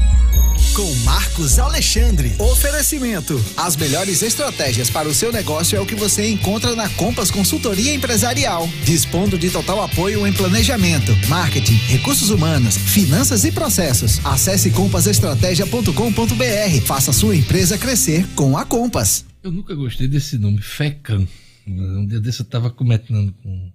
Com 0.75 0.93
Marcos 1.05 1.57
Alexandre. 1.57 2.33
Oferecimento. 2.37 3.41
As 3.55 3.77
melhores 3.77 4.21
estratégias 4.21 4.89
para 4.89 5.07
o 5.07 5.13
seu 5.13 5.31
negócio 5.31 5.77
é 5.77 5.79
o 5.79 5.85
que 5.85 5.95
você 5.95 6.29
encontra 6.29 6.75
na 6.75 6.89
Compass 6.89 7.31
Consultoria 7.31 7.93
Empresarial. 7.93 8.67
Dispondo 8.83 9.37
de 9.37 9.49
total 9.49 9.81
apoio 9.81 10.27
em 10.27 10.33
planejamento, 10.33 11.13
marketing, 11.29 11.77
recursos 11.87 12.29
humanos, 12.29 12.75
finanças 12.75 13.45
e 13.45 13.53
processos. 13.53 14.19
Acesse 14.25 14.69
compassestratégia.com.br. 14.71 16.85
Faça 16.85 17.13
sua 17.13 17.37
empresa 17.37 17.77
crescer 17.77 18.27
com 18.35 18.57
a 18.57 18.65
Compass. 18.65 19.23
Eu 19.41 19.53
nunca 19.53 19.73
gostei 19.73 20.09
desse 20.09 20.37
nome, 20.37 20.61
FECAM. 20.61 21.25
Um 21.65 22.05
dia 22.05 22.19
desse 22.19 22.41
eu 22.41 22.43
estava 22.43 22.69
comentando 22.69 23.33
com 23.41 23.71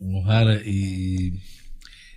o 0.00 0.20
Rara 0.22 0.60
e 0.66 0.66
e 0.66 1.32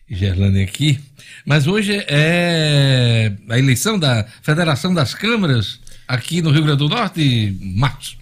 Gerlane 0.09 0.61
aqui. 0.61 0.99
Mas 1.45 1.67
hoje 1.67 2.03
é 2.07 3.31
a 3.49 3.57
eleição 3.57 3.97
da 3.97 4.25
Federação 4.41 4.93
das 4.93 5.13
Câmaras 5.13 5.79
aqui 6.07 6.41
no 6.41 6.51
Rio 6.51 6.63
Grande 6.63 6.79
do 6.79 6.89
Norte, 6.89 7.57
Marcos. 7.59 8.17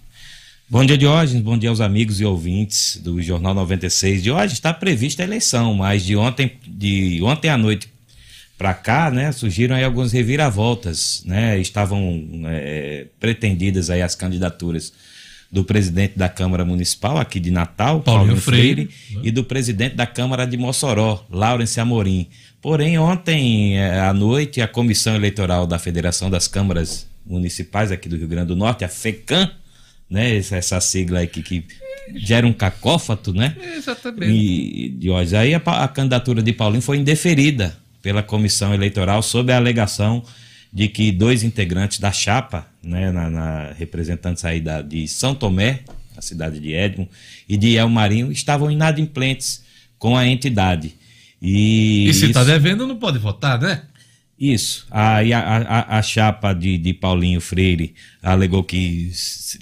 Bom 0.68 0.84
dia, 0.84 0.96
Diógenes. 0.96 1.42
Bom 1.42 1.58
dia 1.58 1.68
aos 1.68 1.80
amigos 1.80 2.20
e 2.20 2.24
ouvintes 2.24 2.96
do 2.96 3.20
Jornal 3.20 3.54
96. 3.54 4.22
De 4.22 4.30
hoje 4.30 4.54
está 4.54 4.72
prevista 4.72 5.22
a 5.22 5.26
eleição, 5.26 5.74
mas 5.74 6.02
de 6.02 6.16
ontem, 6.16 6.52
de 6.66 7.20
ontem 7.22 7.50
à 7.50 7.58
noite 7.58 7.88
para 8.56 8.72
cá, 8.72 9.10
né, 9.10 9.30
surgiram 9.32 9.76
aí 9.76 9.84
algumas 9.84 10.12
reviravoltas, 10.12 11.22
né? 11.26 11.58
Estavam 11.58 12.24
é, 12.46 13.06
pretendidas 13.20 13.90
aí 13.90 14.00
as 14.00 14.14
candidaturas 14.14 14.92
do 15.54 15.62
presidente 15.62 16.18
da 16.18 16.28
Câmara 16.28 16.64
Municipal 16.64 17.16
aqui 17.16 17.38
de 17.38 17.48
Natal, 17.48 18.00
Paulinho 18.00 18.26
Paulinho 18.26 18.40
Freire, 18.40 18.86
Freire, 18.88 19.28
e 19.28 19.30
do 19.30 19.44
presidente 19.44 19.94
da 19.94 20.04
Câmara 20.04 20.44
de 20.48 20.56
Mossoró, 20.56 21.24
Laurence 21.30 21.78
Amorim. 21.78 22.26
Porém, 22.60 22.98
ontem 22.98 23.78
eh, 23.78 24.00
à 24.00 24.12
noite, 24.12 24.60
a 24.60 24.66
Comissão 24.66 25.14
Eleitoral 25.14 25.64
da 25.64 25.78
Federação 25.78 26.28
das 26.28 26.48
Câmaras 26.48 27.06
Municipais 27.24 27.92
aqui 27.92 28.08
do 28.08 28.16
Rio 28.16 28.26
Grande 28.26 28.48
do 28.48 28.56
Norte, 28.56 28.84
a 28.84 28.88
FECAM, 28.88 29.48
né, 30.10 30.36
essa, 30.36 30.80
sigla 30.80 31.20
aí 31.20 31.28
que, 31.28 31.64
gera 32.16 32.44
um 32.44 32.52
cacófato, 32.52 33.32
né? 33.32 33.56
Exatamente. 33.76 34.32
E, 34.32 34.88
de 34.88 35.08
hoje. 35.08 35.36
Aí 35.36 35.54
a, 35.54 35.58
a 35.58 35.86
candidatura 35.86 36.42
de 36.42 36.52
Paulinho 36.52 36.82
foi 36.82 36.98
indeferida 36.98 37.76
pela 38.02 38.24
comissão 38.24 38.74
eleitoral 38.74 39.22
sob 39.22 39.52
a 39.52 39.56
alegação 39.56 40.24
de 40.74 40.88
que 40.88 41.12
dois 41.12 41.44
integrantes 41.44 42.00
da 42.00 42.10
chapa, 42.10 42.66
né, 42.82 43.12
na, 43.12 43.30
na- 43.30 43.72
representantes 43.78 44.44
aí 44.44 44.60
da, 44.60 44.82
de 44.82 45.06
São 45.06 45.32
Tomé, 45.32 45.80
a 46.16 46.20
cidade 46.20 46.58
de 46.58 46.72
Edmo, 46.74 47.08
e 47.48 47.56
de 47.56 47.76
El 47.76 47.88
Marinho, 47.88 48.32
estavam 48.32 48.68
inadimplentes 48.70 49.62
com 49.98 50.16
a 50.16 50.26
entidade. 50.26 50.94
E, 51.40 52.08
E 52.08 52.14
se 52.14 52.26
está 52.26 52.42
devendo, 52.42 52.86
não 52.86 52.96
pode 52.96 53.18
votar, 53.18 53.60
né? 53.60 53.82
isso. 54.36 54.84
A, 54.90 55.18
a, 55.20 55.98
a 55.98 56.02
chapa 56.02 56.52
de, 56.52 56.76
de 56.76 56.92
Paulinho 56.92 57.40
Freire 57.40 57.94
alegou 58.20 58.64
que 58.64 59.12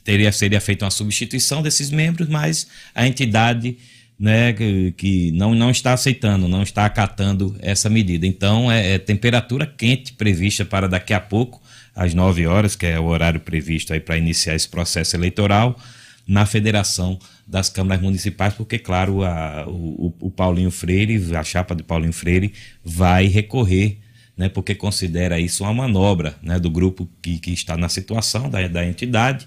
teria, 0.03 0.33
seria 0.33 0.61
feita 0.63 0.87
uma 0.87 0.91
substituição 0.91 1.61
desses 1.63 1.91
membros, 1.91 2.27
mas 2.27 2.67
a 2.95 3.07
entidade 3.07 3.77
né, 4.23 4.53
que, 4.53 4.93
que 4.93 5.33
não, 5.33 5.53
não 5.53 5.69
está 5.69 5.93
aceitando, 5.93 6.47
não 6.47 6.63
está 6.63 6.87
acatando 6.87 7.57
essa 7.59 7.91
medida. 7.91 8.25
Então, 8.25 8.71
é, 8.71 8.93
é 8.93 8.99
temperatura 8.99 9.67
quente 9.67 10.13
prevista 10.13 10.65
para 10.65 10.89
daqui 10.89 11.13
a 11.13 11.19
pouco, 11.19 11.61
às 11.93 12.15
9 12.15 12.47
horas, 12.47 12.77
que 12.77 12.87
é 12.87 13.01
o 13.01 13.07
horário 13.07 13.41
previsto 13.41 13.93
aí 13.93 13.99
para 13.99 14.17
iniciar 14.17 14.55
esse 14.55 14.69
processo 14.69 15.17
eleitoral, 15.17 15.77
na 16.25 16.47
Federação 16.47 17.19
das 17.45 17.69
Câmaras 17.69 18.01
Municipais, 18.01 18.55
porque, 18.55 18.79
claro, 18.79 19.25
a- 19.25 19.65
o, 19.67 20.15
o- 20.21 20.31
Paulinho 20.31 20.71
Freire, 20.71 21.35
a 21.35 21.43
chapa 21.43 21.75
de 21.75 21.83
Paulinho 21.83 22.13
Freire, 22.13 22.53
vai 22.85 23.27
recorrer 23.27 23.99
né, 24.39 24.49
porque 24.49 24.73
considera 24.75 25.41
isso 25.41 25.65
uma 25.65 25.75
manobra 25.75 26.37
né, 26.41 26.61
do 26.61 26.71
grupo 26.71 27.09
que, 27.21 27.41
que 27.41 27.53
está 27.53 27.77
na 27.77 27.89
situação 27.89 28.49
da, 28.49 28.67
da 28.69 28.87
entidade 28.87 29.47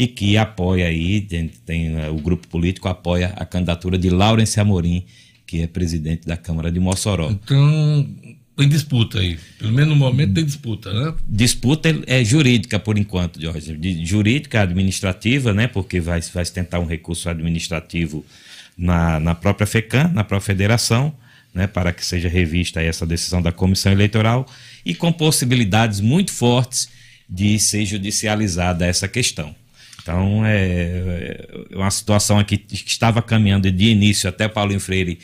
e 0.00 0.06
que 0.06 0.38
apoia 0.38 0.86
aí, 0.86 1.20
tem, 1.20 1.48
tem, 1.66 1.94
eh, 1.94 2.08
o 2.08 2.14
grupo 2.16 2.48
político 2.48 2.88
apoia 2.88 3.34
a 3.36 3.44
candidatura 3.44 3.98
de 3.98 4.08
Laurence 4.08 4.58
Amorim, 4.58 5.04
que 5.46 5.60
é 5.60 5.66
presidente 5.66 6.26
da 6.26 6.38
Câmara 6.38 6.72
de 6.72 6.80
Mossoró. 6.80 7.30
Então, 7.30 8.08
Tem 8.56 8.66
disputa 8.66 9.18
aí. 9.18 9.38
Pelo 9.58 9.72
menos 9.72 9.90
no 9.90 9.96
momento 9.96 10.32
tem 10.32 10.42
disputa, 10.42 10.90
né? 10.90 11.14
Disputa 11.28 11.94
é 12.06 12.24
jurídica 12.24 12.78
por 12.78 12.96
enquanto, 12.96 13.38
Jorge. 13.38 13.76
De- 13.76 14.06
jurídica, 14.06 14.62
administrativa, 14.62 15.52
né? 15.52 15.66
Porque 15.66 16.00
vai, 16.00 16.22
vai 16.32 16.44
se 16.46 16.52
tentar 16.54 16.80
um 16.80 16.86
recurso 16.86 17.28
administrativo 17.28 18.24
na, 18.78 19.20
na 19.20 19.34
própria 19.34 19.66
FECAM, 19.66 20.12
na 20.14 20.24
própria 20.24 20.46
federação, 20.46 21.12
né? 21.54 21.66
Para 21.66 21.92
que 21.92 22.02
seja 22.06 22.28
revista 22.30 22.80
essa 22.82 23.04
decisão 23.06 23.42
da 23.42 23.52
comissão 23.52 23.92
eleitoral 23.92 24.46
e 24.82 24.94
com 24.94 25.12
possibilidades 25.12 26.00
muito 26.00 26.32
fortes 26.32 26.88
de 27.28 27.58
ser 27.58 27.84
judicializada 27.84 28.86
essa 28.86 29.06
questão. 29.06 29.54
Então, 30.02 30.44
é, 30.44 31.46
é 31.70 31.76
uma 31.76 31.90
situação 31.90 32.38
aqui 32.38 32.56
que 32.56 32.74
estava 32.88 33.20
caminhando 33.22 33.70
de 33.70 33.84
início 33.86 34.28
até 34.28 34.48
Paulinho 34.48 34.80
Freire 34.80 35.18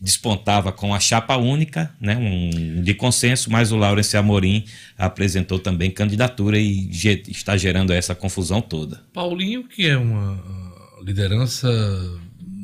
despontava 0.00 0.72
com 0.72 0.94
a 0.94 1.00
chapa 1.00 1.36
única, 1.36 1.94
né, 2.00 2.16
um, 2.16 2.80
de 2.82 2.94
consenso, 2.94 3.50
mas 3.50 3.70
o 3.70 3.76
Laurence 3.76 4.16
Amorim 4.16 4.64
apresentou 4.96 5.58
também 5.58 5.90
candidatura 5.90 6.58
e 6.58 6.88
ge- 6.90 7.22
está 7.28 7.54
gerando 7.54 7.92
essa 7.92 8.14
confusão 8.14 8.62
toda. 8.62 9.02
Paulinho, 9.12 9.64
que 9.68 9.86
é 9.86 9.98
uma 9.98 10.42
liderança 11.04 11.68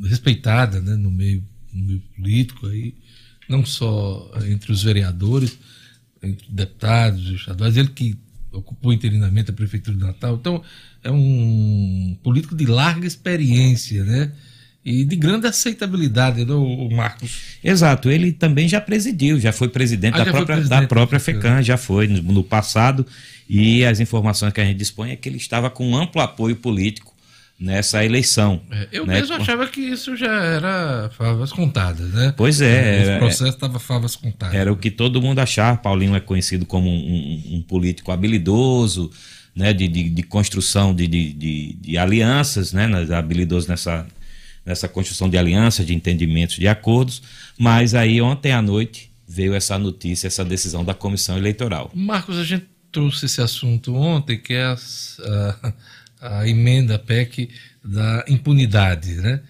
respeitada 0.04 0.80
né, 0.80 0.94
no, 0.96 1.10
meio, 1.10 1.44
no 1.74 1.84
meio 1.84 2.02
político, 2.16 2.68
aí, 2.68 2.94
não 3.46 3.66
só 3.66 4.30
entre 4.48 4.72
os 4.72 4.82
vereadores, 4.82 5.58
entre 6.22 6.46
deputados, 6.48 7.28
estaduais, 7.28 7.76
ele 7.76 7.88
que 7.88 8.16
ocupou 8.50 8.94
interinamente 8.94 9.50
a 9.50 9.54
Prefeitura 9.54 9.94
de 9.96 10.02
Natal. 10.02 10.36
Então, 10.36 10.62
é 11.06 11.10
um 11.12 12.16
político 12.22 12.54
de 12.54 12.66
larga 12.66 13.06
experiência, 13.06 14.04
né? 14.04 14.32
E 14.84 15.04
de 15.04 15.16
grande 15.16 15.48
aceitabilidade, 15.48 16.44
né, 16.44 16.52
o 16.54 16.88
Marcos? 16.92 17.56
Exato, 17.62 18.08
ele 18.08 18.30
também 18.32 18.68
já 18.68 18.80
presidiu, 18.80 19.40
já 19.40 19.52
foi 19.52 19.68
presidente, 19.68 20.14
Ah, 20.14 20.18
da, 20.18 20.24
já 20.26 20.30
foi 20.30 20.38
própria, 20.40 20.56
presidente 20.56 20.80
da 20.82 20.86
própria 20.86 21.18
da 21.18 21.24
FECAM. 21.24 21.40
FECAM, 21.42 21.62
já 21.62 21.76
foi 21.76 22.06
no, 22.06 22.22
no 22.22 22.44
passado, 22.44 23.04
e 23.48 23.84
as 23.84 23.98
informações 23.98 24.52
que 24.52 24.60
a 24.60 24.64
gente 24.64 24.76
dispõe 24.78 25.10
é 25.10 25.16
que 25.16 25.28
ele 25.28 25.38
estava 25.38 25.68
com 25.70 25.96
amplo 25.96 26.20
apoio 26.20 26.54
político 26.54 27.12
nessa 27.58 28.04
eleição. 28.04 28.60
É, 28.70 28.88
Eu 28.92 29.04
né? 29.06 29.14
mesmo 29.18 29.34
achava 29.34 29.66
que 29.66 29.80
isso 29.80 30.14
já 30.16 30.30
era 30.32 31.10
favas 31.18 31.50
contadas, 31.52 32.08
né? 32.12 32.32
Pois 32.36 32.60
é, 32.60 33.00
Esse 33.00 33.10
era- 33.10 33.18
processo 33.18 33.50
estava 33.50 33.80
favas 33.80 34.14
contadas. 34.14 34.54
Era 34.54 34.72
o 34.72 34.76
que 34.76 34.90
todo 34.92 35.20
mundo 35.20 35.40
achava. 35.40 35.78
Paulinho 35.78 36.14
é 36.14 36.20
conhecido 36.20 36.64
como 36.64 36.88
um, 36.88 36.92
um- 36.94 37.56
um 37.56 37.62
político 37.62 38.12
habilidoso, 38.12 39.10
né, 39.56 39.72
de, 39.72 39.88
de, 39.88 40.10
de 40.10 40.22
construção 40.22 40.94
de, 40.94 41.08
de, 41.08 41.72
de, 41.72 41.96
alianças, 41.96 42.74
né, 42.74 42.86
habilidoso 43.16 43.68
nessa, 43.68 44.06
nessa 44.64 44.86
construção 44.86 45.30
de 45.30 45.38
alianças, 45.38 45.86
de 45.86 45.94
entendimentos, 45.94 46.56
de 46.56 46.68
acordos. 46.68 47.22
Mas 47.58 47.94
aí 47.94 48.20
ontem 48.20 48.52
à 48.52 48.60
noite 48.60 49.10
veio 49.26 49.54
essa 49.54 49.78
notícia, 49.78 50.26
essa 50.26 50.44
decisão 50.44 50.84
da 50.84 50.92
comissão 50.92 51.38
eleitoral. 51.38 51.90
Marcos, 51.94 52.36
a 52.36 52.44
gente 52.44 52.66
trouxe 52.92 53.24
esse 53.24 53.40
assunto 53.40 53.94
ontem, 53.94 54.38
que 54.38 54.52
é 54.52 54.64
a, 54.64 55.72
a 56.20 56.48
emenda 56.48 56.98
PEC 56.98 57.48
da 57.82 58.24
impunidade, 58.28 59.14
né? 59.14 59.40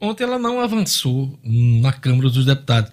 Ontem 0.00 0.24
ela 0.24 0.38
não 0.38 0.60
avançou 0.60 1.38
na 1.42 1.92
Câmara 1.92 2.28
dos 2.28 2.44
Deputados. 2.44 2.92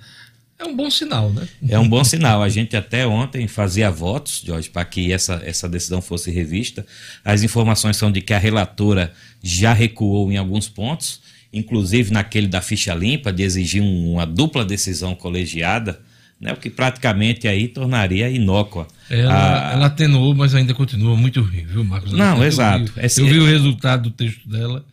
É 0.62 0.66
um 0.66 0.76
bom 0.76 0.90
sinal, 0.92 1.32
né? 1.32 1.48
É 1.68 1.80
um 1.80 1.88
bom 1.90 2.04
sinal. 2.04 2.44
A 2.44 2.50
gente 2.50 2.76
até 2.78 3.06
ontem 3.08 3.48
fazia 3.48 3.90
votos, 3.90 4.44
Jorge, 4.46 4.70
para 4.70 4.86
que 4.86 5.12
essa, 5.12 5.42
essa 5.44 5.68
decisão 5.68 6.02
fosse 6.02 6.30
revista. 6.30 6.86
As 7.26 7.42
informações 7.44 7.98
são 7.98 8.12
de 8.12 8.22
que 8.22 8.34
a 8.34 8.38
relatora 8.38 9.12
já 9.42 9.74
recuou 9.74 10.32
em 10.32 10.38
alguns 10.38 10.70
pontos, 10.70 11.20
inclusive 11.52 12.12
naquele 12.14 12.48
da 12.48 12.62
ficha 12.62 12.94
limpa, 12.94 13.34
de 13.34 13.44
exigir 13.44 13.82
um- 13.82 14.14
uma 14.14 14.26
dupla 14.26 14.64
decisão 14.64 15.16
colegiada, 15.16 16.00
né, 16.40 16.54
o 16.54 16.58
que 16.58 16.70
praticamente 16.70 17.48
aí 17.48 17.68
tornaria 17.68 18.30
inócua. 18.30 18.88
Ela, 19.10 19.70
a- 19.70 19.74
ela 19.74 19.86
atenuou, 19.88 20.34
mas 20.34 20.56
ainda 20.56 20.74
continua 20.74 21.16
muito 21.16 21.42
ruim, 21.42 21.66
viu, 21.66 21.84
Marcos? 21.84 22.14
Não, 22.14 22.38
Eu 22.38 22.44
exato. 22.44 22.86
vi- 22.86 23.02
Eu 23.22 23.26
vi 23.28 23.40
o 23.40 23.46
resultado 23.46 24.04
do 24.04 24.12
texto 24.12 24.48
dela, 24.48 24.86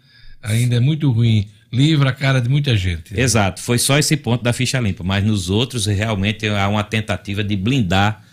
ainda 0.42 0.76
é 0.76 0.80
muito 0.80 1.10
ruim. 1.12 1.46
Livra 1.72 2.10
a 2.10 2.12
cara 2.12 2.40
de 2.40 2.48
muita 2.48 2.76
gente. 2.76 3.18
Exato, 3.18 3.60
foi 3.60 3.78
só 3.78 3.98
esse 3.98 4.16
ponto 4.16 4.42
da 4.42 4.52
ficha 4.52 4.80
limpa, 4.80 5.04
mas 5.04 5.22
nos 5.24 5.50
outros 5.50 5.86
realmente 5.86 6.46
há 6.46 6.66
uma 6.68 6.82
tentativa 6.82 7.44
de 7.44 7.54
blindar 7.56 8.24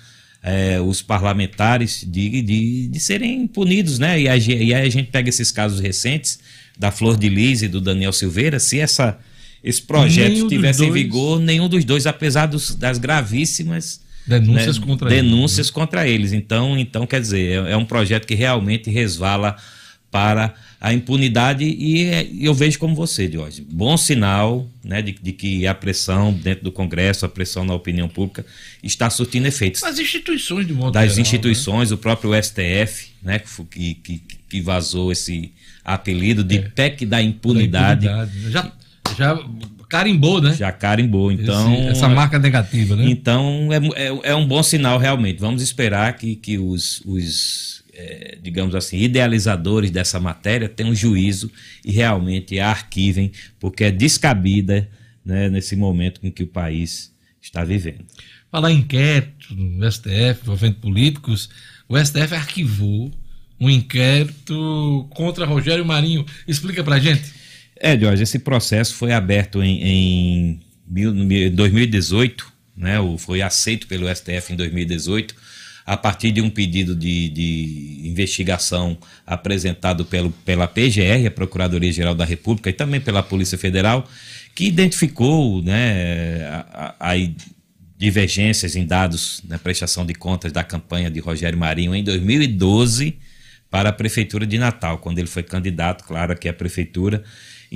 eh, 0.42 0.80
os 0.80 1.02
parlamentares 1.02 2.06
de, 2.08 2.42
de, 2.42 2.88
de 2.88 3.00
serem 3.00 3.46
punidos, 3.48 4.00
né? 4.00 4.22
E, 4.22 4.30
a 4.30 4.38
e 4.38 4.74
aí 4.74 4.88
a 4.88 4.90
gente 4.90 5.10
pega 5.12 5.28
esses 5.28 5.52
casos 5.52 5.80
recentes 5.80 6.40
da 6.78 6.92
Flor 6.92 7.18
de 7.18 7.28
Lis 7.30 7.62
e 7.62 7.68
do 7.68 7.82
Daniel 7.82 8.14
Silveira, 8.14 8.60
se 8.60 8.80
essa, 8.80 9.18
esse 9.64 9.82
projeto 9.82 10.32
Nenhum 10.34 10.48
estivesse 10.48 10.86
em 10.86 10.92
vigor, 10.92 11.40
nenhum 11.40 11.68
dos 11.68 11.84
dois, 11.84 12.06
apesar 12.06 12.46
dos- 12.46 12.76
das 12.76 12.98
gravíssimas 12.98 14.02
Denúncias 14.28 14.80
contra 14.80 15.10
eles, 15.14 15.24
denúncias 15.24 15.70
contra 15.70 16.08
eles. 16.08 16.34
Então, 16.34 16.78
então 16.78 17.06
quer 17.06 17.22
dizer, 17.22 17.66
é, 17.66 17.72
é 17.74 17.78
um 17.78 17.86
projeto 17.86 18.26
que 18.26 18.34
realmente 18.34 18.90
resvala 18.90 19.56
para 20.10 20.54
a 20.86 20.94
impunidade 20.94 21.64
e 21.66 22.04
é- 22.06 22.30
eu 22.40 22.54
vejo 22.54 22.78
como 22.78 22.94
você, 22.94 23.28
Jorge. 23.32 23.66
Bom 23.68 23.98
sinal 23.98 24.70
né, 24.84 25.02
de, 25.02 25.14
de 25.20 25.32
que 25.32 25.66
a 25.66 25.74
pressão 25.74 26.32
dentro 26.32 26.64
do 26.64 26.72
Congresso, 26.72 27.26
a 27.26 27.30
pressão 27.30 27.66
na 27.66 27.74
opinião 27.74 28.08
pública 28.08 28.46
está 28.84 29.10
surtindo 29.10 29.48
efeitos. 29.48 29.82
As 29.82 29.98
instituições 29.98 30.68
de 30.68 30.74
modo 30.74 30.92
Das 30.92 31.06
geral, 31.14 31.22
instituições, 31.22 31.92
o 31.92 31.98
próprio 31.98 32.34
STF, 32.40 33.08
né, 33.24 33.42
que, 33.72 33.96
que, 33.96 34.22
que, 34.48 34.62
vazou 34.62 35.12
esse 35.12 35.52
apelido 35.84 36.44
de 36.44 36.60
PEC 36.60 37.04
da 37.08 37.18
né? 37.18 37.24
impunidade. 37.24 38.06
Da 38.06 38.24
impunidade. 38.28 38.52
Já, 38.52 38.72
já 39.18 39.44
carimbou, 39.90 40.40
né? 40.40 40.54
Já 40.54 40.72
carimbou, 40.72 41.32
então. 41.32 41.74
Esse- 41.74 41.88
essa 41.88 42.08
marca 42.08 42.38
negativa, 42.38 42.96
né? 42.96 43.10
Então 43.10 43.70
é, 43.72 44.06
é, 44.06 44.20
é 44.32 44.36
um 44.36 44.46
bom 44.48 44.62
sinal 44.62 45.00
realmente. 45.00 45.40
Vamos 45.40 45.64
esperar 45.64 46.16
que, 46.16 46.36
que 46.36 46.60
os, 46.60 47.02
os 47.08 47.84
eh, 47.96 48.38
digamos 48.41 48.76
assim, 48.76 48.98
idealizadores 49.00 49.89
dessa 49.89 50.20
matéria 50.20 50.68
tenham 50.70 50.93
juízo 50.93 51.50
e 51.84 51.91
realmente 51.91 52.60
a 52.60 52.70
arquivem, 52.70 53.32
porque 53.60 53.86
é 53.86 53.91
descabida 53.91 54.89
né, 55.26 55.50
nesse 55.50 55.76
momento 55.76 56.20
em 56.24 56.30
que 56.30 56.43
o 56.43 56.48
país 56.48 57.12
está 57.41 57.64
vivendo. 57.64 58.06
Falar 58.52 58.72
em 58.72 58.80
inquérito 58.80 59.54
no 59.56 59.91
STF 59.91 60.41
envolvendo 60.43 60.76
políticos, 60.76 61.50
o 61.88 61.98
STF 61.98 62.34
arquivou 62.36 63.12
um 63.60 63.70
inquérito 63.70 65.08
contra 65.12 65.46
Rogério 65.46 65.86
Marinho. 65.86 66.26
Explica 66.48 66.84
pra 66.84 67.00
gente. 67.00 67.24
É, 67.78 67.98
Jorge, 67.98 68.24
esse 68.24 68.39
processo 68.39 68.93
foi 68.96 69.12
aberto 69.12 69.62
em, 69.62 69.82
em 69.84 70.60
mil- 70.88 71.52
2018, 71.52 72.52
né, 72.76 72.96
foi 73.18 73.41
aceito 73.41 73.88
pelo 73.88 74.14
STF 74.14 74.54
em 74.54 74.56
2018, 74.56 75.36
a 75.86 75.96
partir 75.96 76.32
de 76.32 76.42
um 76.42 76.50
pedido 76.50 76.96
de, 76.96 77.30
de 77.30 78.02
investigação 78.06 78.98
apresentado 79.26 80.04
pelo, 80.04 80.32
pela 80.32 80.68
PGR, 80.68 81.28
a 81.28 81.32
Procuradoria-Geral 81.32 82.16
da 82.16 82.26
República, 82.26 82.70
e 82.70 82.74
também 82.74 83.00
pela 83.00 83.22
Polícia 83.22 83.58
Federal, 83.58 84.08
que 84.56 84.66
identificou 84.66 85.62
né, 85.62 86.44
a- 86.48 86.66
a- 86.74 86.96
aí 87.12 87.36
divergências 87.98 88.76
em 88.76 88.86
dados 88.86 89.42
na 89.48 89.58
prestação 89.58 90.06
de 90.06 90.14
contas 90.14 90.52
da 90.52 90.64
campanha 90.64 91.10
de 91.10 91.20
Rogério 91.20 91.58
Marinho 91.58 91.96
em 91.96 92.04
2012 92.04 93.18
para 93.70 93.90
a 93.90 93.94
Prefeitura 93.94 94.46
de 94.46 94.58
Natal, 94.58 94.98
quando 95.00 95.20
ele 95.20 95.28
foi 95.28 95.44
candidato, 95.44 96.04
claro, 96.04 96.34
aqui 96.34 96.48
à 96.50 96.54
Prefeitura. 96.54 97.24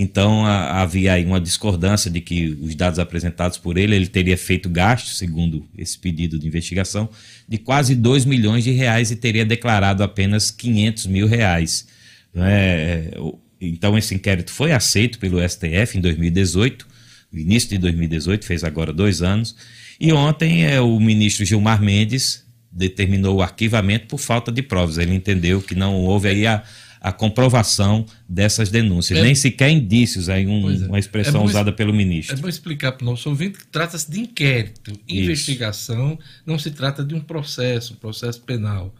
Então 0.02 0.46
a- 0.46 0.82
havia 0.82 1.12
aí 1.14 1.26
uma 1.26 1.42
discordância 1.42 2.10
de 2.10 2.22
que 2.22 2.58
os 2.62 2.74
dados 2.74 3.00
apresentados 3.00 3.58
por 3.58 3.78
ele, 3.78 3.96
ele 3.96 4.08
teria 4.08 4.38
feito 4.38 4.70
gastos, 4.70 5.18
segundo 5.18 5.66
esse 5.78 6.00
pedido 6.00 6.40
de 6.40 6.48
investigação, 6.48 7.10
de 7.48 7.58
quase 7.58 7.96
2 7.96 8.24
milhões 8.24 8.64
de 8.64 8.72
reais 8.72 9.12
e 9.12 9.18
teria 9.18 9.46
declarado 9.46 10.02
apenas 10.02 10.52
500 10.52 11.06
mil 11.08 11.28
reais. 11.28 11.86
É? 12.34 13.12
O- 13.18 13.38
Então 13.62 13.98
esse 13.98 14.16
inquérito 14.16 14.52
foi 14.54 14.72
aceito 14.72 15.20
pelo 15.20 15.42
STF 15.42 15.98
em 15.98 16.02
2018, 16.02 16.88
no 17.30 17.38
início 17.38 17.68
de 17.70 17.78
2018, 17.78 18.46
fez 18.46 18.64
agora 18.64 18.94
dois 18.94 19.22
anos, 19.22 19.54
e 20.00 20.14
ontem 20.14 20.64
é, 20.66 20.80
o 20.80 20.98
ministro 20.98 21.44
Gilmar 21.44 21.82
Mendes 21.82 22.46
determinou 22.72 23.36
o 23.36 23.42
arquivamento 23.42 24.08
por 24.08 24.18
falta 24.18 24.50
de 24.50 24.62
provas. 24.62 24.98
Ele 24.98 25.14
entendeu 25.14 25.62
que 25.62 25.76
não 25.76 25.94
houve 25.96 26.30
aí 26.30 26.48
a, 26.48 26.64
a 27.02 27.12
comprovação 27.12 28.06
dessas 28.28 28.70
denúncias, 28.70 29.20
É- 29.20 29.22
nem 29.24 29.34
sequer 29.34 29.70
indícios, 29.70 30.28
aí 30.30 30.46
um- 30.46 30.70
é. 30.70 30.88
uma 30.88 31.00
expressão 31.00 31.42
É 31.42 31.46
usada 31.46 31.72
pelo 31.72 31.94
ministro. 31.94 32.36
É 32.36 32.40
bom 32.40 32.48
explicar 32.50 32.92
para 32.94 33.04
o 33.04 33.10
nosso 33.10 33.30
ouvinte 33.30 33.58
que 33.60 33.68
trata-se 33.68 34.10
de 34.12 34.20
inquérito. 34.20 34.92
Investigação 35.08 36.20
não 36.46 36.60
se 36.60 36.72
trata 36.72 37.04
de 37.04 37.16
um 37.16 37.22
processo, 37.22 37.94
um 37.94 37.98
processo 37.98 38.42
penal. 38.42 38.94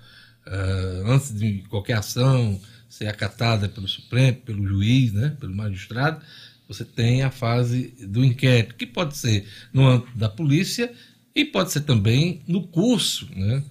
Ah, 0.46 1.04
antes 1.08 1.38
de 1.38 1.64
qualquer 1.70 1.94
ação 1.98 2.60
ser 2.88 3.08
acatada 3.08 3.68
pelo 3.70 3.88
Supremo, 3.88 4.38
pelo 4.38 4.66
juiz, 4.68 5.12
né, 5.14 5.36
pelo 5.40 5.54
magistrado, 5.56 6.22
você 6.68 6.84
tem 6.86 7.22
a 7.24 7.30
fase 7.32 7.94
do 8.08 8.24
inquérito, 8.24 8.76
que 8.76 8.86
pode 8.86 9.18
ser 9.18 9.46
no 9.74 9.88
âmbito 9.88 10.18
da 10.18 10.30
polícia 10.30 10.92
e 11.36 11.44
pode 11.46 11.72
ser 11.72 11.82
também 11.82 12.42
no 12.48 12.64
curso 12.68 13.28
né, 13.36 13.62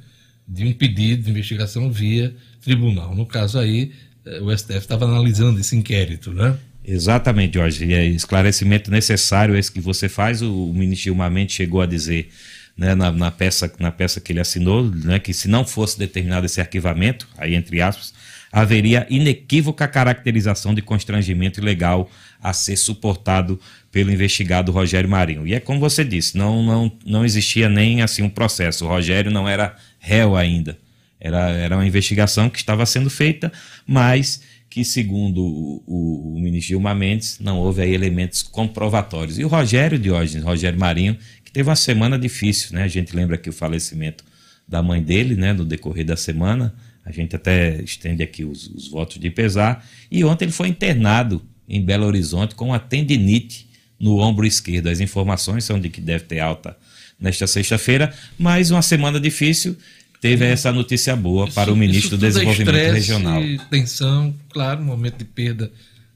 de 0.46 0.64
um 0.66 0.72
pedido 0.72 1.22
de 1.24 1.30
investigação 1.30 1.90
via 1.90 2.34
tribunal. 2.60 3.14
No 3.14 3.24
caso 3.26 3.58
aí, 3.58 3.92
o 4.42 4.56
STF 4.56 4.78
estava 4.78 5.04
analisando 5.04 5.58
esse 5.60 5.76
inquérito, 5.76 6.32
né? 6.32 6.56
Exatamente, 6.84 7.54
Jorge. 7.54 7.92
É 7.92 8.06
esclarecimento 8.06 8.90
necessário 8.90 9.54
esse 9.56 9.70
que 9.70 9.80
você 9.80 10.08
faz. 10.08 10.40
O, 10.40 10.72
ministro 10.72 11.04
Gilmar 11.04 11.30
Mendes 11.30 11.54
chegou 11.54 11.82
a 11.82 11.86
dizer 11.86 12.30
né, 12.76 12.94
na, 12.94 13.12
na 13.12 13.30
peça, 13.30 13.70
na 13.78 13.90
peça 13.90 14.20
que 14.20 14.32
ele 14.32 14.40
assinou, 14.40 14.84
né, 14.84 15.18
que 15.18 15.34
se 15.34 15.48
não 15.48 15.66
fosse 15.66 15.98
determinado 15.98 16.46
esse 16.46 16.60
arquivamento, 16.60 17.28
aí 17.36 17.54
entre 17.54 17.82
aspas, 17.82 18.14
haveria 18.50 19.06
inequívoca 19.10 19.86
caracterização 19.86 20.72
de 20.72 20.80
constrangimento 20.80 21.60
ilegal 21.60 22.10
a 22.40 22.52
ser 22.52 22.76
suportado 22.76 23.60
pelo 23.90 24.10
investigado 24.10 24.72
Rogério 24.72 25.10
Marinho. 25.10 25.46
E 25.46 25.54
é 25.54 25.60
como 25.60 25.80
você 25.80 26.04
disse, 26.04 26.38
não, 26.38 26.62
não, 26.62 26.92
não 27.04 27.24
existia 27.24 27.68
nem 27.68 28.00
assim 28.00 28.22
um 28.22 28.30
processo. 28.30 28.84
O 28.84 28.88
Rogério 28.88 29.30
não 29.30 29.48
era 29.48 29.76
réu 29.98 30.36
ainda. 30.36 30.78
Era, 31.20 31.50
era 31.50 31.76
uma 31.76 31.86
investigação 31.86 32.48
que 32.48 32.58
estava 32.58 32.86
sendo 32.86 33.10
feita, 33.10 33.52
mas 33.86 34.40
que, 34.70 34.84
segundo 34.84 35.42
o, 35.42 35.82
o, 35.86 36.36
o 36.36 36.40
ministro 36.40 36.68
Gilmar 36.68 36.94
Mendes, 36.94 37.38
não 37.40 37.58
houve 37.58 37.82
aí 37.82 37.92
elementos 37.92 38.42
comprovatórios. 38.42 39.38
E 39.38 39.44
o 39.44 39.48
Rogério 39.48 39.98
Diógenes, 39.98 40.44
Rogério 40.44 40.78
Marinho, 40.78 41.16
que 41.44 41.50
teve 41.50 41.68
uma 41.68 41.76
semana 41.76 42.18
difícil, 42.18 42.74
né? 42.74 42.82
A 42.82 42.88
gente 42.88 43.16
lembra 43.16 43.36
aqui 43.36 43.48
o 43.48 43.52
falecimento 43.52 44.24
da 44.66 44.82
mãe 44.82 45.02
dele, 45.02 45.34
né? 45.34 45.52
No 45.52 45.64
decorrer 45.64 46.04
da 46.04 46.16
semana. 46.16 46.74
A 47.04 47.10
gente 47.10 47.34
até 47.34 47.80
estende 47.80 48.22
aqui 48.22 48.44
os, 48.44 48.68
os 48.68 48.88
votos 48.88 49.18
de 49.18 49.30
pesar. 49.30 49.84
E 50.10 50.22
ontem 50.24 50.44
ele 50.44 50.52
foi 50.52 50.68
internado 50.68 51.42
em 51.66 51.82
Belo 51.82 52.06
Horizonte 52.06 52.54
com 52.54 52.66
uma 52.66 52.78
tendinite 52.78 53.66
no 53.98 54.18
ombro 54.18 54.46
esquerdo. 54.46 54.88
As 54.88 55.00
informações 55.00 55.64
são 55.64 55.80
de 55.80 55.88
que 55.88 56.00
deve 56.00 56.24
ter 56.24 56.40
alta 56.40 56.76
nesta 57.18 57.46
sexta-feira, 57.46 58.14
mas 58.38 58.70
uma 58.70 58.82
semana 58.82 59.18
difícil 59.18 59.76
teve 60.20 60.44
essa 60.44 60.72
notícia 60.72 61.14
boa 61.14 61.46
Isso- 61.46 61.54
para 61.54 61.72
o 61.72 61.76
ministro 61.76 62.16
do 62.16 62.24
é 62.24 62.28
Desenvolvimento 62.28 62.76
estresse, 62.76 63.12
Regional. 63.12 63.42
Tensão, 63.70 64.34
claro, 64.50 64.80
um 64.80 64.84
momento 64.84 65.18
de 65.18 65.24
perda 65.24 65.70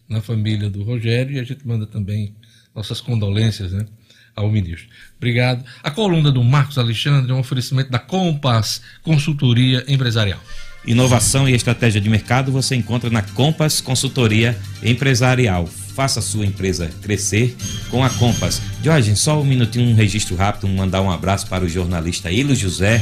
na 0.09 0.21
família 0.21 0.69
do 0.69 0.83
Rogério 0.83 1.37
e 1.37 1.41
a 1.41 1.45
gente 1.45 1.67
manda 1.67 1.87
também 1.87 2.35
nossas 2.75 3.01
condolências 3.01 3.73
né, 3.73 3.87
ao 4.35 4.51
ministro. 4.51 4.89
Obrigado. 5.17 5.65
A 5.83 5.91
coluna 5.91 6.31
do 6.31 6.43
Marcos 6.43 6.79
Alexandre 6.79 7.31
é 7.31 7.35
um 7.35 7.39
oferecimento 7.39 7.91
da 7.91 7.99
Compass 7.99 8.83
Consultoria 9.03 9.85
Empresarial. 9.89 10.41
Inovação 10.85 11.49
e 11.49 11.55
estratégia 11.55 12.01
de 12.01 12.11
mercado 12.11 12.51
você 12.51 12.75
encontra 12.75 13.09
na 13.09 13.23
Compass 13.23 13.81
Consultoria 13.81 14.59
Empresarial. 14.83 15.67
Faça 15.67 16.19
a 16.19 16.23
sua 16.23 16.45
empresa 16.45 16.91
crescer 17.03 17.55
com 17.89 18.03
a 18.03 18.11
Compass. 18.11 18.61
Jorge, 18.83 19.15
só 19.15 19.41
um 19.41 19.45
minutinho, 19.45 19.91
um 19.91 19.95
registro 19.95 20.35
rápido, 20.35 20.67
mandar 20.67 21.01
um 21.03 21.11
abraço 21.11 21.47
para 21.47 21.65
o 21.65 21.69
jornalista 21.69 22.33
Ilo 22.33 22.55
José. 22.55 23.01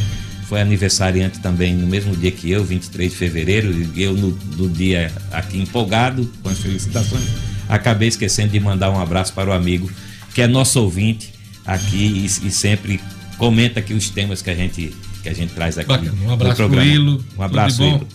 Foi 0.51 0.61
aniversariante 0.61 1.39
também 1.39 1.73
no 1.77 1.87
mesmo 1.87 2.17
dia 2.17 2.33
que 2.33 2.51
eu, 2.51 2.65
23 2.65 3.13
de 3.13 3.17
fevereiro. 3.17 3.71
e 3.95 4.03
Eu, 4.03 4.15
no, 4.15 4.37
no 4.57 4.69
dia 4.69 5.13
aqui 5.31 5.57
empolgado 5.57 6.29
com 6.43 6.49
as 6.49 6.59
felicitações, 6.59 7.23
acabei 7.69 8.09
esquecendo 8.09 8.51
de 8.51 8.59
mandar 8.59 8.91
um 8.91 9.01
abraço 9.01 9.33
para 9.33 9.49
o 9.49 9.53
amigo 9.53 9.89
que 10.35 10.43
é 10.43 10.49
nosso 10.49 10.81
ouvinte 10.83 11.33
aqui 11.65 11.97
e, 11.97 12.25
e 12.25 12.51
sempre 12.51 13.01
comenta 13.39 13.79
aqui 13.79 13.95
os 13.95 14.11
temas 14.11 14.43
que 14.43 14.51
a 14.51 14.55
gente, 14.57 14.93
que 15.23 15.29
a 15.29 15.33
gente 15.33 15.55
traz 15.55 15.79
aqui. 15.79 15.87
Bacana. 15.87 16.19
Um 16.21 16.33
abraço 16.33 16.69
pro. 16.69 16.83
Ilo. 16.83 17.25
Um 17.39 17.43
abraço, 17.43 17.77
de 17.77 17.83
bom? 17.85 17.97
Ilo. 17.99 18.09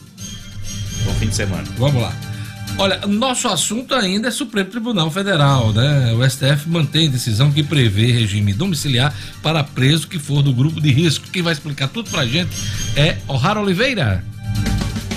Bom 1.06 1.14
fim 1.14 1.28
de 1.28 1.36
semana. 1.36 1.64
Vamos 1.78 2.02
lá. 2.02 2.35
Olha, 2.78 3.08
nosso 3.08 3.48
assunto 3.48 3.96
ainda 3.96 4.28
é 4.28 4.32
Supremo 4.32 4.70
Tribunal 4.70 5.10
Federal, 5.10 5.72
né? 5.72 6.14
O 6.14 6.30
STF 6.30 6.68
mantém 6.68 7.10
decisão 7.10 7.50
que 7.50 7.64
prevê 7.64 8.12
regime 8.12 8.54
domiciliar 8.54 9.16
para 9.42 9.64
preso 9.64 10.08
que 10.10 10.20
for 10.20 10.42
do 10.42 10.54
grupo 10.54 10.82
de 10.82 10.92
risco. 10.92 11.26
Quem 11.32 11.42
vai 11.42 11.54
explicar 11.54 11.88
tudo 11.88 12.10
pra 12.10 12.26
gente 12.26 12.50
é 12.98 13.18
O'Hara 13.30 13.62
Oliveira. 13.62 14.22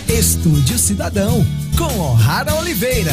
Estúdio 0.09 0.79
Cidadão, 0.79 1.45
com 1.77 1.99
O'Hara 1.99 2.55
Oliveira. 2.55 3.13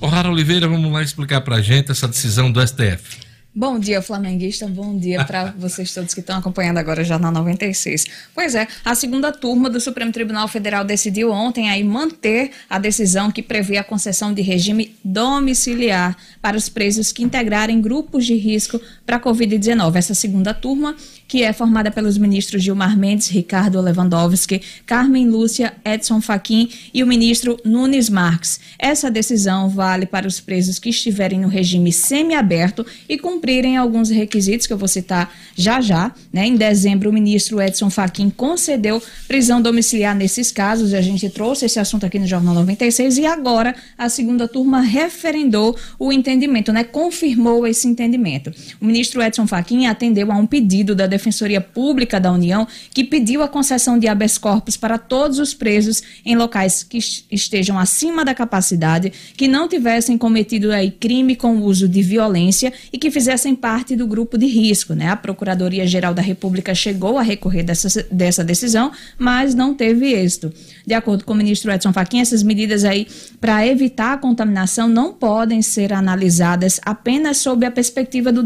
O'Hara 0.00 0.30
Oliveira, 0.30 0.68
vamos 0.68 0.92
lá 0.92 1.02
explicar 1.02 1.40
pra 1.40 1.60
gente 1.60 1.90
essa 1.90 2.06
decisão 2.06 2.50
do 2.50 2.64
STF. 2.64 3.18
Bom 3.56 3.78
dia, 3.78 4.02
flamenguista. 4.02 4.66
Bom 4.66 4.98
dia 4.98 5.24
para 5.24 5.54
vocês 5.56 5.94
todos 5.94 6.12
que 6.12 6.18
estão 6.18 6.36
acompanhando 6.36 6.78
agora 6.78 7.02
o 7.02 7.04
Jornal 7.04 7.30
96. 7.30 8.04
Pois 8.34 8.56
é, 8.56 8.66
a 8.84 8.96
segunda 8.96 9.30
turma 9.30 9.70
do 9.70 9.80
Supremo 9.80 10.10
Tribunal 10.10 10.48
Federal 10.48 10.84
decidiu 10.84 11.30
ontem 11.30 11.70
aí 11.70 11.84
manter 11.84 12.50
a 12.68 12.80
decisão 12.80 13.30
que 13.30 13.40
prevê 13.40 13.76
a 13.76 13.84
concessão 13.84 14.34
de 14.34 14.42
regime 14.42 14.96
domiciliar 15.04 16.16
para 16.42 16.56
os 16.56 16.68
presos 16.68 17.12
que 17.12 17.22
integrarem 17.22 17.80
grupos 17.80 18.26
de 18.26 18.34
risco 18.34 18.80
para 19.06 19.16
a 19.16 19.20
Covid-19. 19.20 19.96
Essa 19.96 20.14
segunda 20.14 20.54
turma, 20.54 20.96
que 21.28 21.42
é 21.42 21.52
formada 21.52 21.90
pelos 21.90 22.18
ministros 22.18 22.62
Gilmar 22.62 22.96
Mendes, 22.96 23.28
Ricardo 23.28 23.80
Lewandowski, 23.80 24.62
Carmen 24.86 25.28
Lúcia, 25.28 25.74
Edson 25.84 26.20
Fachin 26.20 26.68
e 26.92 27.02
o 27.02 27.06
ministro 27.06 27.58
Nunes 27.64 28.08
Marques. 28.08 28.60
Essa 28.78 29.10
decisão 29.10 29.68
vale 29.68 30.06
para 30.06 30.26
os 30.26 30.40
presos 30.40 30.78
que 30.78 30.90
estiverem 30.90 31.40
no 31.40 31.48
regime 31.48 31.92
semiaberto 31.92 32.86
e 33.08 33.18
cumprirem 33.18 33.76
alguns 33.76 34.10
requisitos 34.10 34.66
que 34.66 34.72
eu 34.72 34.78
vou 34.78 34.88
citar 34.88 35.32
já 35.54 35.80
já. 35.80 36.12
Né? 36.32 36.46
Em 36.46 36.56
dezembro, 36.56 37.10
o 37.10 37.12
ministro 37.12 37.60
Edson 37.60 37.90
Fachin 37.90 38.30
concedeu 38.30 39.02
prisão 39.26 39.60
domiciliar 39.60 40.14
nesses 40.14 40.50
casos. 40.50 40.94
A 40.94 41.00
gente 41.00 41.28
trouxe 41.28 41.66
esse 41.66 41.78
assunto 41.78 42.06
aqui 42.06 42.18
no 42.18 42.26
Jornal 42.26 42.54
96 42.54 43.18
e 43.18 43.26
agora 43.26 43.74
a 43.96 44.08
segunda 44.08 44.48
turma 44.48 44.80
referendou 44.80 45.76
o 45.98 46.12
entendimento, 46.12 46.72
né? 46.72 46.84
confirmou 46.84 47.66
esse 47.66 47.86
entendimento. 47.86 48.52
O 48.80 48.93
ministro 48.94 49.20
Edson 49.20 49.44
Fachin 49.44 49.86
atendeu 49.86 50.30
a 50.30 50.36
um 50.36 50.46
pedido 50.46 50.94
da 50.94 51.08
Defensoria 51.08 51.60
Pública 51.60 52.20
da 52.20 52.30
União 52.30 52.64
que 52.92 53.02
pediu 53.02 53.42
a 53.42 53.48
concessão 53.48 53.98
de 53.98 54.06
habeas 54.06 54.38
corpus 54.38 54.76
para 54.76 54.98
todos 54.98 55.40
os 55.40 55.52
presos 55.52 56.00
em 56.24 56.36
locais 56.36 56.84
que 56.84 56.98
es- 56.98 57.24
estejam 57.28 57.76
acima 57.76 58.24
da 58.24 58.32
capacidade, 58.32 59.12
que 59.36 59.48
não 59.48 59.66
tivessem 59.68 60.16
cometido 60.16 60.70
aí 60.70 60.92
crime 60.92 61.34
com 61.34 61.60
uso 61.62 61.88
de 61.88 62.02
violência 62.02 62.72
e 62.92 62.96
que 62.96 63.10
fizessem 63.10 63.56
parte 63.56 63.96
do 63.96 64.06
grupo 64.06 64.38
de 64.38 64.46
risco, 64.46 64.94
né? 64.94 65.08
A 65.08 65.16
Procuradoria-Geral 65.16 66.14
da 66.14 66.22
República 66.22 66.72
chegou 66.72 67.18
a 67.18 67.22
recorrer 67.22 67.64
dessa, 67.64 68.06
dessa 68.12 68.44
decisão, 68.44 68.92
mas 69.18 69.56
não 69.56 69.74
teve 69.74 70.12
êxito. 70.12 70.52
De 70.86 70.94
acordo 70.94 71.24
com 71.24 71.32
o 71.32 71.36
ministro 71.36 71.72
Edson 71.72 71.92
Fachin, 71.92 72.20
essas 72.20 72.44
medidas 72.44 72.84
aí 72.84 73.08
para 73.40 73.66
evitar 73.66 74.12
a 74.12 74.18
contaminação 74.18 74.86
não 74.86 75.12
podem 75.12 75.62
ser 75.62 75.92
analisadas 75.92 76.78
apenas 76.84 77.38
sob 77.38 77.66
a 77.66 77.70
perspectiva 77.72 78.30
do 78.30 78.42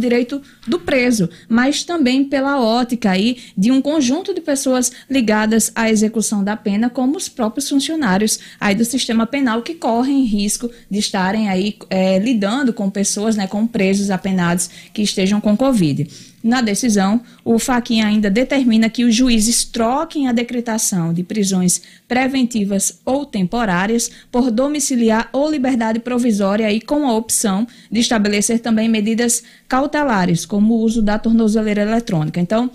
do 0.67 0.79
preso, 0.79 1.29
mas 1.49 1.85
também 1.85 2.25
pela 2.25 2.61
ótica 2.61 3.11
aí 3.11 3.39
de 3.57 3.71
um 3.71 3.81
conjunto 3.81 4.35
de 4.35 4.41
pessoas 4.41 4.93
ligadas 5.09 5.73
à 5.75 5.91
execução 5.91 6.43
da 6.43 6.57
pena, 6.57 6.91
como 6.91 7.17
os 7.17 7.29
próprios 7.29 7.69
funcionários 7.69 8.39
aí 8.61 8.75
do 8.75 8.85
sistema 8.85 9.27
penal 9.27 9.63
que 9.63 9.75
correm 9.75 10.25
risco 10.25 10.71
de 10.91 10.99
estarem 10.99 11.49
aí 11.49 11.77
eh, 11.91 12.19
lidando 12.19 12.73
com 12.73 12.91
pessoas, 12.91 13.37
né, 13.37 13.47
com 13.47 13.67
presos 13.67 14.11
apenados 14.11 14.71
que 14.93 15.03
estejam 15.03 15.41
com 15.41 15.57
Covid. 15.57 16.09
Na 16.43 16.61
decisão, 16.61 17.21
o 17.45 17.59
Fachin 17.59 18.01
ainda 18.01 18.31
determina 18.31 18.89
que 18.89 19.05
os 19.05 19.15
juízes 19.15 19.65
troquem 19.65 20.29
a 20.29 20.33
decretação 20.33 21.13
de 21.13 21.25
prisões 21.25 21.83
preventivas 22.07 23.01
ou 23.05 23.27
temporárias 23.27 24.11
por 24.31 24.51
domiciliar 24.51 25.29
ou 25.33 25.51
liberdade 25.51 25.99
provisória 25.99 26.67
aí 26.67 26.81
com 26.81 27.07
a 27.07 27.15
opção 27.15 27.67
de 27.91 28.01
estabelecer 28.01 28.61
também 28.61 28.89
medidas 28.89 29.43
cautelares, 29.67 30.47
como 30.47 30.75
o 30.75 30.81
uso 30.81 31.03
da 31.03 31.19
tornozeleira 31.19 31.83
eletrônica. 31.83 32.41
Então, 32.41 32.71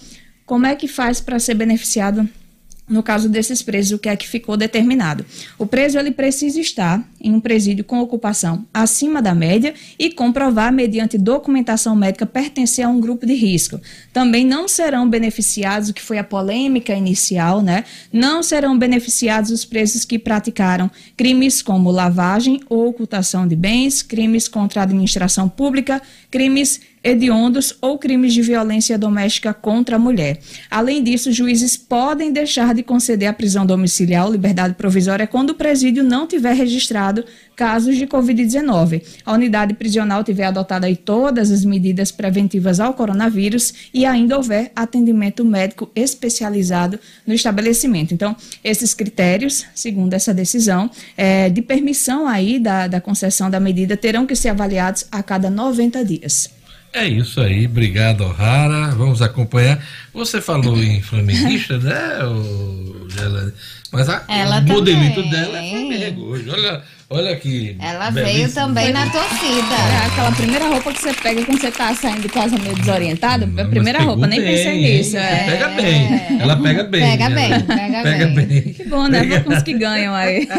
como 0.45 0.65
é 0.65 0.75
que 0.75 0.87
faz 0.87 1.21
para 1.21 1.39
ser 1.39 1.53
beneficiado 1.53 2.27
no 2.87 3.01
caso 3.01 3.29
desses 3.29 3.61
presos, 3.61 3.93
o 3.93 3.99
que 3.99 4.09
é 4.09 4.15
que 4.15 4.27
ficou 4.27 4.57
determinado? 4.57 5.25
O 5.57 5.65
preso 5.65 5.97
ele 5.97 6.11
precisa 6.11 6.59
estar 6.59 7.07
em 7.19 7.33
um 7.33 7.39
presídio 7.39 7.83
com 7.85 7.99
ocupação 7.99 8.65
acima 8.73 9.21
da 9.21 9.33
média 9.33 9.73
e 9.97 10.11
comprovar, 10.11 10.71
mediante 10.73 11.17
documentação 11.17 11.95
médica, 11.95 12.25
pertencer 12.25 12.85
a 12.85 12.89
um 12.89 12.99
grupo 12.99 13.25
de 13.25 13.33
risco. 13.33 13.79
Também 14.11 14.45
não 14.45 14.67
serão 14.67 15.09
beneficiados, 15.09 15.89
o 15.89 15.93
que 15.93 16.01
foi 16.01 16.17
a 16.17 16.23
polêmica 16.23 16.93
inicial, 16.93 17.61
né? 17.61 17.85
Não 18.11 18.43
serão 18.43 18.77
beneficiados 18.77 19.49
os 19.49 19.63
presos 19.63 20.03
que 20.03 20.19
praticaram 20.19 20.91
crimes 21.15 21.61
como 21.61 21.89
lavagem 21.89 22.59
ou 22.69 22.87
ocultação 22.87 23.47
de 23.47 23.55
bens, 23.55 24.01
crimes 24.03 24.49
contra 24.49 24.81
a 24.81 24.83
administração 24.83 25.47
pública, 25.47 26.01
crimes 26.29 26.81
hediondos 27.03 27.75
ou 27.81 27.97
crimes 27.97 28.33
de 28.33 28.41
violência 28.41 28.97
doméstica 28.97 29.53
contra 29.53 29.97
a 29.97 29.99
mulher. 29.99 30.39
Além 30.71 31.03
disso, 31.03 31.31
juízes 31.31 31.75
podem 31.75 32.31
deixar 32.31 32.73
de 32.73 32.81
conceder 32.81 33.27
a 33.27 33.33
prisão 33.33 33.65
domiciliar 33.65 34.25
ou 34.25 34.31
liberdade 34.31 34.75
provisória 34.75 35.27
quando 35.27 35.49
o 35.49 35.55
presídio 35.55 36.03
não 36.03 36.25
tiver 36.25 36.53
registrado 36.53 37.25
casos 37.55 37.97
de 37.97 38.07
Covid-19. 38.07 39.03
A 39.25 39.33
unidade 39.33 39.73
prisional 39.73 40.23
tiver 40.23 40.45
adotado 40.45 40.85
aí 40.85 40.95
todas 40.95 41.51
as 41.51 41.65
medidas 41.65 42.11
preventivas 42.11 42.79
ao 42.79 42.93
coronavírus 42.93 43.73
e 43.93 44.05
ainda 44.05 44.37
houver 44.37 44.71
atendimento 44.75 45.43
médico 45.43 45.89
especializado 45.95 46.99
no 47.27 47.33
estabelecimento. 47.33 48.13
Então, 48.13 48.35
esses 48.63 48.93
critérios, 48.93 49.65
segundo 49.75 50.13
essa 50.13 50.33
decisão, 50.33 50.89
é, 51.17 51.49
de 51.49 51.61
permissão 51.61 52.27
aí 52.27 52.59
da, 52.59 52.87
da 52.87 53.01
concessão 53.01 53.49
da 53.49 53.59
medida 53.59 53.97
terão 53.97 54.25
que 54.25 54.35
ser 54.35 54.49
avaliados 54.49 55.05
a 55.11 55.21
cada 55.21 55.49
90 55.49 56.03
dias. 56.05 56.62
É 56.93 57.07
isso 57.07 57.41
aí, 57.41 57.65
obrigado, 57.65 58.21
O'Hara. 58.21 58.91
Vamos 58.91 59.21
acompanhar. 59.21 59.83
Você 60.13 60.39
falou 60.39 60.77
em 60.77 61.01
flamenguista, 61.01 61.79
né, 61.79 62.19
Gelane? 63.09 63.51
Mas 63.91 64.07
a, 64.09 64.23
o 64.27 64.61
modelito 64.61 65.15
também. 65.15 65.31
dela 65.31 65.57
é 65.57 65.69
Flamengo 65.69 66.21
hoje. 66.25 66.49
Olha, 66.49 66.83
Olha 67.15 67.31
aqui. 67.31 67.75
Ela 67.79 68.09
veio 68.09 68.51
também 68.51 68.91
na 68.91 69.07
torcida. 69.09 69.75
É 69.75 70.05
aquela 70.07 70.31
primeira 70.31 70.67
roupa 70.67 70.91
que 70.91 70.99
você 70.99 71.13
pega 71.13 71.45
quando 71.45 71.61
você 71.61 71.69
tá 71.69 71.93
saindo 71.93 72.21
de 72.23 72.29
casa 72.29 72.57
meio 72.57 72.75
desorientado. 72.75 73.43
a 73.61 73.65
primeira 73.65 73.99
roupa, 74.01 74.25
nem 74.25 74.39
pegou 74.41 74.55
pensei 74.55 74.71
bem, 74.81 74.97
nisso. 74.97 75.17
É. 75.17 75.43
Pega 75.45 75.67
bem. 75.69 76.39
Ela 76.41 76.55
pega 76.57 76.83
bem. 76.85 77.01
Pega 77.01 77.29
bem, 77.29 77.51
Ela 77.51 77.63
pega 77.63 78.01
pega 78.03 78.25
bem. 78.27 78.45
bem. 78.47 78.61
Que 78.73 78.83
bom, 78.85 79.07
né? 79.07 79.19
Pega- 79.19 79.43
Vamos 79.45 79.61
que 79.63 79.73
ganham 79.73 80.13
aí. 80.15 80.47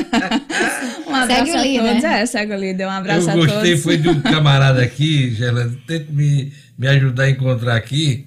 Um 1.07 1.14
abraço 1.14 1.44
Segue 1.46 1.57
a 1.57 1.62
líder. 1.62 1.88
todos. 1.88 2.05
É, 2.05 2.26
segue 2.26 2.52
o 2.55 2.57
líder. 2.59 2.86
Um 2.86 2.90
abraço 2.90 3.28
Eu 3.28 3.32
a 3.32 3.34
gostei, 3.36 3.70
todos. 3.70 3.82
foi 3.82 3.96
de 3.98 4.09
um 4.09 4.20
camarada 4.22 4.82
aqui, 4.82 5.32
Gerlando, 5.34 5.76
tente 5.86 6.11
me, 6.11 6.52
me 6.78 6.88
ajudar 6.88 7.24
a 7.24 7.30
encontrar 7.30 7.76
aqui. 7.76 8.26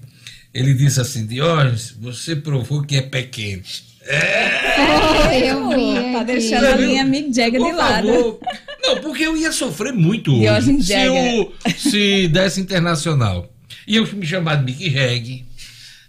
Ele 0.53 0.73
disse 0.73 0.99
assim, 1.01 1.25
Diógenes, 1.25 1.95
você 1.99 2.36
provou 2.36 2.82
que 2.84 2.95
é 2.95 3.01
pé 3.01 3.23
quente. 3.23 3.84
Eu 5.34 5.70
vi 5.70 6.14
Tá 6.14 6.24
deixando 6.24 6.66
a 6.66 6.78
minha 6.78 7.03
Mick 7.05 7.34
Jagger 7.34 7.62
de 7.62 7.72
lado. 7.74 8.08
favor. 8.08 8.39
Não, 8.82 8.97
porque 9.01 9.24
eu 9.24 9.36
ia 9.38 9.51
sofrer 9.51 9.93
muito 9.93 10.32
hoje. 10.32 10.41
Diógenes 10.41 10.86
Se, 10.88 10.93
Jagger. 10.93 11.36
eu, 11.36 11.53
se 11.78 12.28
desse 12.30 12.62
internacional. 12.62 13.51
Ia 13.88 14.01
me 14.01 14.26
chamar 14.26 14.55
de 14.58 14.66
Mickey 14.66 14.89
Reg, 14.89 15.45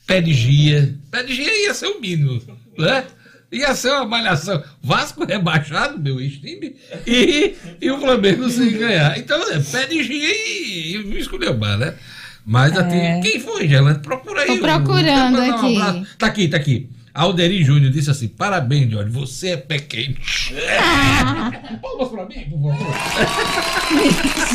pé 0.07 0.21
de 0.21 0.33
gia. 0.33 0.95
Pé 1.11 1.23
de 1.23 1.35
gia 1.35 1.53
ia 1.65 1.75
ser 1.75 1.87
o 1.87 2.01
mínimo, 2.01 2.41
né? 2.77 3.05
Ia 3.53 3.75
ser 3.75 3.91
uma 3.91 4.05
malhação. 4.07 4.63
Vasco 4.83 5.25
rebaixado, 5.25 5.99
meu 5.99 6.21
ex-time, 6.21 6.77
e, 7.07 7.55
e 7.81 7.91
o 7.91 7.99
Flamengo 8.01 8.49
sem 8.51 8.71
ganhar. 8.73 9.19
Então, 9.19 9.41
é 9.51 9.59
pé 9.61 9.87
de 9.87 10.03
gia 10.03 10.15
e, 10.35 10.95
e 10.95 10.99
me 11.05 11.19
esculhambar, 11.19 11.79
né? 11.79 11.95
Mas 12.45 12.77
assim, 12.77 13.21
quem 13.23 13.41
foi, 13.41 13.69
Gelante? 13.69 14.01
Procura 14.01 14.41
aí. 14.43 14.47
Tô 14.49 14.59
procurando 14.59 15.39
um 15.39 15.55
aqui. 15.55 15.77
abraço. 15.77 16.07
Tá 16.19 16.27
aqui, 16.27 16.49
tá 16.49 16.57
aqui. 16.57 16.89
Alderi 17.21 17.65
Júnior 17.65 17.91
disse 17.91 18.11
assim: 18.11 18.29
parabéns, 18.29 18.91
Jorge, 18.93 19.11
você 19.11 19.49
é 19.51 19.57
pé 19.57 19.79
quente. 19.81 20.55
Palmas 21.83 22.09
pra 22.11 22.25
mim, 22.27 22.47
por 22.49 22.77
favor. 22.77 22.95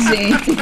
Gente. 0.08 0.56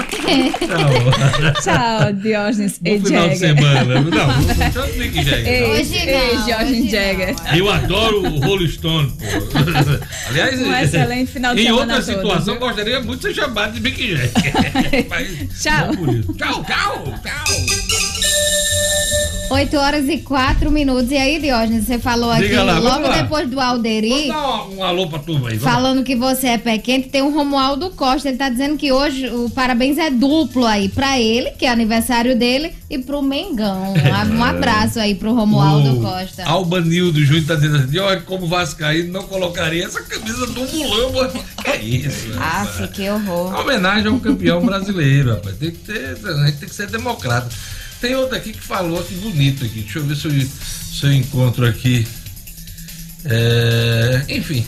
Tchau. 0.66 1.62
Tchau, 1.62 2.12
Diógenes 2.14 2.80
e 2.84 2.98
Bom 2.98 3.06
final 3.06 3.28
de 3.28 3.36
Jagger. 3.36 3.56
semana. 3.56 3.84
Não, 3.84 4.02
não, 4.02 4.10
não 4.10 4.96
Mick 4.98 5.22
Jagger. 5.22 5.70
Hoje 5.70 5.96
ei, 5.96 6.36
hoje 6.36 6.90
Jagger. 6.90 7.34
Eu 7.56 7.70
adoro 7.70 8.22
o 8.22 8.40
Rolling 8.40 8.68
Stone, 8.68 9.12
pô. 9.12 9.24
Aliás, 10.28 10.60
Um 10.60 10.74
excelente 10.74 11.30
final 11.30 11.54
de 11.54 11.60
em 11.62 11.64
semana 11.66 11.80
outra 11.82 11.98
a 11.98 12.02
todos, 12.02 12.14
situação, 12.22 12.54
viu? 12.54 12.66
gostaria 12.66 13.00
muito 13.00 13.20
de 13.28 13.34
ser 13.34 13.40
chamado 13.42 13.72
de 13.74 13.80
Mick 13.80 14.10
Jagger. 14.16 15.06
Mas 15.08 15.28
Tchau. 15.62 15.92
Tchau, 16.36 16.64
tchau, 16.64 17.14
tchau. 17.22 17.46
8 19.52 19.76
horas 19.76 20.08
e 20.08 20.18
4 20.18 20.70
minutos. 20.70 21.10
E 21.10 21.16
aí, 21.16 21.38
Diógenes, 21.40 21.86
você 21.86 21.98
falou 21.98 22.30
aqui, 22.30 22.52
lá, 22.54 22.80
vamos 22.80 23.02
logo 23.08 23.14
depois 23.14 23.48
do 23.50 23.60
Alderi, 23.60 24.28
Dá 24.28 24.64
um, 24.64 24.78
um 24.78 24.84
alô 24.84 25.06
pra 25.08 25.18
turma 25.18 25.48
aí. 25.50 25.56
vamos. 25.56 25.74
falando 25.74 26.02
que 26.04 26.16
você 26.16 26.48
é 26.48 26.58
pé 26.58 26.78
quente, 26.78 27.08
tem 27.08 27.22
o 27.22 27.30
Romualdo 27.34 27.90
Costa. 27.90 28.28
Ele 28.28 28.38
tá 28.38 28.48
dizendo 28.48 28.76
que 28.76 28.92
hoje 28.92 29.28
o 29.28 29.50
parabéns 29.50 29.98
é 29.98 30.10
duplo 30.10 30.66
aí 30.66 30.88
pra 30.88 31.18
ele, 31.18 31.50
que 31.52 31.66
é 31.66 31.70
aniversário 31.70 32.36
dele, 32.36 32.72
e 32.90 32.98
pro 32.98 33.22
Mengão. 33.22 33.94
Um, 34.22 34.36
um 34.38 34.44
abraço 34.44 35.00
aí 35.00 35.14
pro 35.14 35.34
Romualdo 35.34 35.98
O 35.98 36.02
Costa. 36.02 36.44
Albanildo 36.44 37.24
Júnior 37.24 37.46
tá 37.46 37.54
dizendo 37.54 37.76
assim: 37.76 37.98
olha, 37.98 38.20
como 38.20 38.46
Vascaíno 38.46 39.12
não 39.12 39.22
colocaria 39.24 39.84
essa 39.84 40.02
camisa 40.02 40.46
do 40.46 40.60
Mulamba. 40.60 41.32
É 41.64 41.76
isso. 41.78 42.28
Aff, 42.38 42.86
que 42.88 43.08
horror. 43.08 43.58
Homenagem 43.60 44.08
ao 44.08 44.18
campeão 44.20 44.64
brasileiro, 44.64 45.34
rapaz. 45.34 45.56
Tem 45.56 45.70
que 45.70 45.78
ter, 45.78 46.16
a 46.24 46.46
gente 46.46 46.58
tem 46.58 46.68
que 46.68 46.74
ser 46.74 46.86
democrata. 46.88 47.48
Tem 48.02 48.14
outro 48.16 48.36
aqui 48.36 48.52
que 48.52 48.60
falou 48.60 48.98
aqui 49.00 49.14
bonito 49.14 49.64
aqui. 49.64 49.80
Deixa 49.80 50.00
eu 50.00 50.04
ver 50.04 50.16
se 50.16 50.26
eu, 50.26 50.32
se 50.32 51.06
eu 51.06 51.12
encontro 51.12 51.64
aqui. 51.64 52.04
É, 53.24 54.24
enfim. 54.28 54.66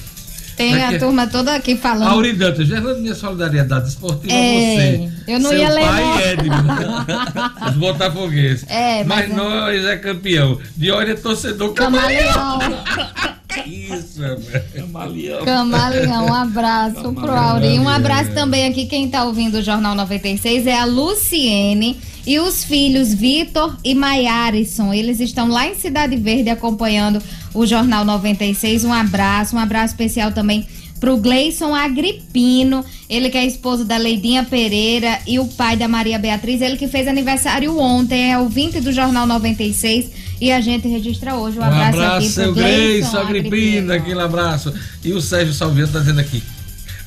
Tem 0.56 0.80
a 0.80 0.90
Aqui- 0.90 1.00
turma 1.00 1.26
toda 1.26 1.52
aqui 1.52 1.76
falando. 1.76 2.10
Auri 2.12 2.32
Dantas, 2.32 2.68
Gerlando, 2.68 3.00
minha 3.00 3.14
solidariedade 3.16 3.88
esportiva 3.88 4.32
a 4.32 4.36
É, 4.36 4.76
você. 4.92 5.10
eu 5.26 5.40
não 5.40 5.50
Seu 5.50 5.58
ia 5.58 5.68
ler, 5.68 5.84
pai 5.84 6.22
é 6.22 6.36
de 6.36 6.48
os 7.70 7.76
botafoguenses. 7.76 8.64
É, 8.68 9.02
mas, 9.02 9.28
mas- 9.28 9.36
nós 9.36 9.84
é 9.84 9.96
campeão. 9.96 10.60
De 10.76 10.92
olho 10.92 11.10
é 11.10 11.14
torcedor 11.16 11.72
camaleão. 11.74 12.32
Camaleão. 12.32 12.84
Isso, 13.66 14.20
rapaz. 14.22 14.64
Camaleão. 14.74 15.44
Camaleão, 15.44 16.26
um 16.26 16.34
abraço 16.34 17.12
pro 17.12 17.32
Auri. 17.32 17.78
Um 17.80 17.88
abraço 17.88 18.30
também 18.32 18.66
aqui, 18.68 18.86
quem 18.86 19.08
tá 19.10 19.24
ouvindo 19.24 19.58
o 19.58 19.62
Jornal 19.62 19.96
96 19.96 20.68
é 20.68 20.78
a 20.78 20.84
Luciene 20.84 22.00
e 22.26 22.38
os 22.38 22.64
filhos 22.64 23.12
Vitor 23.12 23.76
e 23.84 23.94
Maiarison. 23.94 24.92
Eles 24.92 25.20
estão 25.20 25.48
lá 25.48 25.66
em 25.66 25.74
Cidade 25.74 26.16
Verde 26.16 26.50
acompanhando 26.50 27.22
o 27.52 27.66
Jornal 27.66 28.04
96. 28.04 28.84
Um 28.84 28.92
abraço, 28.92 29.56
um 29.56 29.58
abraço 29.58 29.94
especial 29.94 30.32
também 30.32 30.66
pro 31.00 31.18
Gleison 31.18 31.74
Agripino, 31.74 32.82
ele 33.10 33.28
que 33.28 33.36
é 33.36 33.44
esposo 33.44 33.84
da 33.84 33.98
Leidinha 33.98 34.42
Pereira 34.42 35.18
e 35.26 35.38
o 35.38 35.46
pai 35.46 35.76
da 35.76 35.86
Maria 35.86 36.18
Beatriz, 36.18 36.62
ele 36.62 36.78
que 36.78 36.88
fez 36.88 37.06
aniversário 37.06 37.78
ontem, 37.78 38.32
é 38.32 38.38
ouvinte 38.38 38.80
do 38.80 38.90
Jornal 38.90 39.26
96 39.26 40.10
e 40.40 40.50
a 40.50 40.62
gente 40.62 40.88
registra 40.88 41.34
hoje. 41.34 41.58
Um 41.58 41.62
Um 41.62 41.64
abraço, 41.64 41.98
abraço, 41.98 42.26
aqui 42.26 42.32
pro 42.32 42.54
Gleison 42.54 43.10
Gleison 43.10 43.18
Agripino, 43.18 43.92
aquele 43.92 44.20
abraço. 44.20 44.72
E 45.04 45.12
o 45.12 45.20
Sérgio 45.20 45.52
Salveiro 45.52 45.90
tá 45.90 45.98
dizendo 45.98 46.20
aqui. 46.20 46.42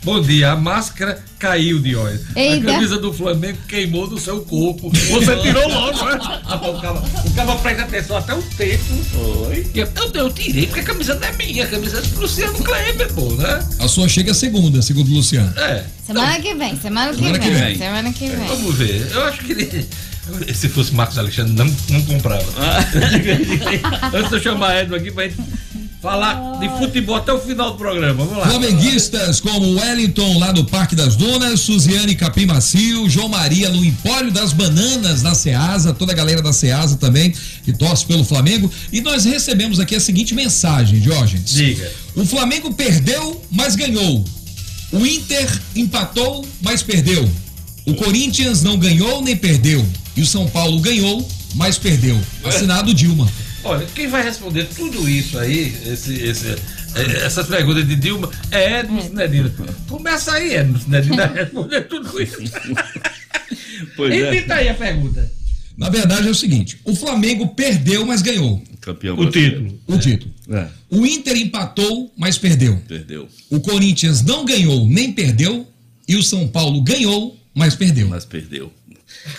Bom 0.03 0.21
dia, 0.21 0.51
a 0.51 0.55
máscara 0.55 1.21
caiu 1.37 1.79
de 1.79 1.95
óleo. 1.95 2.19
A 2.35 2.39
Eita. 2.39 2.65
camisa 2.65 2.97
do 2.97 3.11
Flamengo 3.11 3.57
queimou 3.67 4.07
do 4.07 4.17
seu 4.19 4.41
corpo. 4.41 4.89
Você 5.11 5.35
tirou 5.37 5.67
logo, 5.67 6.05
né? 6.05 6.19
Rapaz, 6.45 6.75
O 6.77 6.81
cara, 6.81 6.99
o 7.25 7.31
cara 7.31 7.55
presta 7.55 7.83
atenção 7.83 8.17
até 8.17 8.33
o 8.33 8.41
tempo. 8.41 8.83
Foi. 9.11 9.67
Eu, 9.75 9.87
eu 10.13 10.31
tirei, 10.31 10.67
porque 10.67 10.79
a 10.79 10.83
camisa 10.83 11.15
não 11.15 11.27
é 11.27 11.31
minha, 11.33 11.63
a 11.65 11.67
camisa 11.67 11.97
é 11.97 12.01
do 12.01 12.19
Luciano 12.21 12.57
Kleber, 12.63 13.13
pô, 13.13 13.33
né? 13.33 13.67
A 13.79 13.87
sua 13.87 14.07
chega 14.07 14.33
segunda, 14.33 14.81
segundo 14.81 15.09
o 15.09 15.15
Luciano. 15.15 15.53
É. 15.59 15.83
Semana 16.05 16.39
que 16.39 16.53
vem, 16.53 16.79
semana 16.79 17.11
que, 17.11 17.17
Semana 17.17 17.39
que 17.39 17.49
vem, 17.49 17.63
vem. 17.63 17.77
Semana 17.77 18.13
que 18.13 18.27
vem. 18.29 18.47
Vamos 18.47 18.75
ver. 18.75 19.11
Eu 19.11 19.25
acho 19.25 19.39
que 19.43 19.51
ele. 19.51 19.89
Se 20.53 20.67
fosse 20.69 20.93
Marcos 20.93 21.17
Alexandre, 21.17 21.53
não, 21.53 21.65
não 21.89 22.01
comprava. 22.03 22.45
Antes 24.13 24.29
de 24.29 24.35
eu 24.35 24.41
chamar 24.41 24.81
Edno 24.81 24.95
aqui 24.95 25.09
pra 25.11 25.23
gente 25.23 25.37
falar 26.01 26.59
de 26.59 26.69
futebol 26.77 27.15
até 27.15 27.33
o 27.33 27.39
final 27.39 27.71
do 27.71 27.77
programa. 27.77 28.23
Vamos 28.23 28.37
lá. 28.37 28.49
Flamenguistas 28.49 29.39
como 29.39 29.79
Wellington 29.79 30.37
lá 30.37 30.51
do 30.51 30.63
Parque 30.63 30.95
das 30.95 31.15
Dunas, 31.15 31.59
Suziane 31.61 32.15
Capim 32.15 32.45
Macio, 32.45 33.09
João 33.09 33.29
Maria 33.29 33.69
no 33.69 33.83
Empório 33.83 34.31
das 34.31 34.53
Bananas 34.53 35.21
na 35.21 35.33
Ceasa, 35.33 35.93
toda 35.93 36.11
a 36.11 36.15
galera 36.15 36.41
da 36.41 36.53
Ceasa 36.53 36.97
também 36.97 37.33
que 37.63 37.73
torce 37.73 38.05
pelo 38.05 38.23
Flamengo. 38.23 38.71
E 38.91 39.01
nós 39.01 39.25
recebemos 39.25 39.79
aqui 39.79 39.95
a 39.95 39.99
seguinte 39.99 40.35
mensagem, 40.35 40.99
Diógenes. 40.99 41.51
Diga. 41.51 41.91
O 42.15 42.25
Flamengo 42.25 42.73
perdeu, 42.73 43.41
mas 43.51 43.75
ganhou. 43.75 44.23
O 44.91 45.05
Inter 45.05 45.61
empatou, 45.75 46.47
mas 46.61 46.81
perdeu. 46.81 47.29
O 47.85 47.95
Corinthians 47.95 48.63
não 48.63 48.77
ganhou 48.77 49.21
nem 49.21 49.35
perdeu. 49.35 49.85
E 50.15 50.21
o 50.21 50.25
São 50.25 50.47
Paulo 50.47 50.79
ganhou, 50.79 51.27
mas 51.55 51.77
perdeu. 51.77 52.19
Assinado 52.43 52.93
Dilma. 52.93 53.27
Olha, 53.68 53.86
quem 53.93 54.07
vai 54.07 54.24
responder 54.24 54.65
tudo 54.76 55.07
isso 55.09 55.38
aí, 55.38 55.76
esse, 55.86 56.13
esse, 56.13 56.47
eh, 56.95 57.26
essas 57.26 57.47
perguntas 57.47 57.88
de 57.88 57.95
Dilma, 57.95 58.30
é 58.51 58.80
Edmo 58.80 59.01
Sinedino. 59.01 59.51
Começa 59.88 60.34
aí, 60.34 60.55
Edmo 60.55 60.80
Sinedino, 60.80 61.22
a 61.22 61.26
responder 61.28 61.82
tudo 61.82 62.22
isso. 62.22 62.38
Pois 63.95 64.11
é. 64.11 64.32
Repita 64.32 64.55
aí 64.55 64.70
a 64.70 64.74
pergunta. 64.74 65.32
Na 65.78 65.89
verdade 65.89 66.28
é 66.28 66.32
o 66.32 66.36
seguinte: 66.36 66.80
o 66.84 66.95
Flamengo 66.95 67.49
perdeu, 67.49 68.05
mas 68.05 68.22
ganhou. 68.24 68.61
Campeão 68.82 69.13
O 69.13 69.18
brasileiro. 69.22 69.55
título. 69.65 69.80
O 69.88 69.99
título. 69.99 70.34
É, 70.49 70.68
O 70.89 71.05
Inter 71.05 71.38
empatou, 71.38 72.11
mas 72.18 72.38
perdeu. 72.39 72.82
perdeu. 72.88 73.28
O 73.51 73.59
Corinthians 73.59 74.24
não 74.24 74.45
ganhou 74.45 74.88
nem 74.88 75.11
perdeu. 75.13 75.68
E 76.07 76.15
o 76.15 76.24
São 76.24 76.47
Paulo 76.47 76.82
ganhou, 76.82 77.38
mas 77.53 77.76
perdeu. 77.76 78.07
Mas 78.07 78.26
perdeu. 78.26 78.72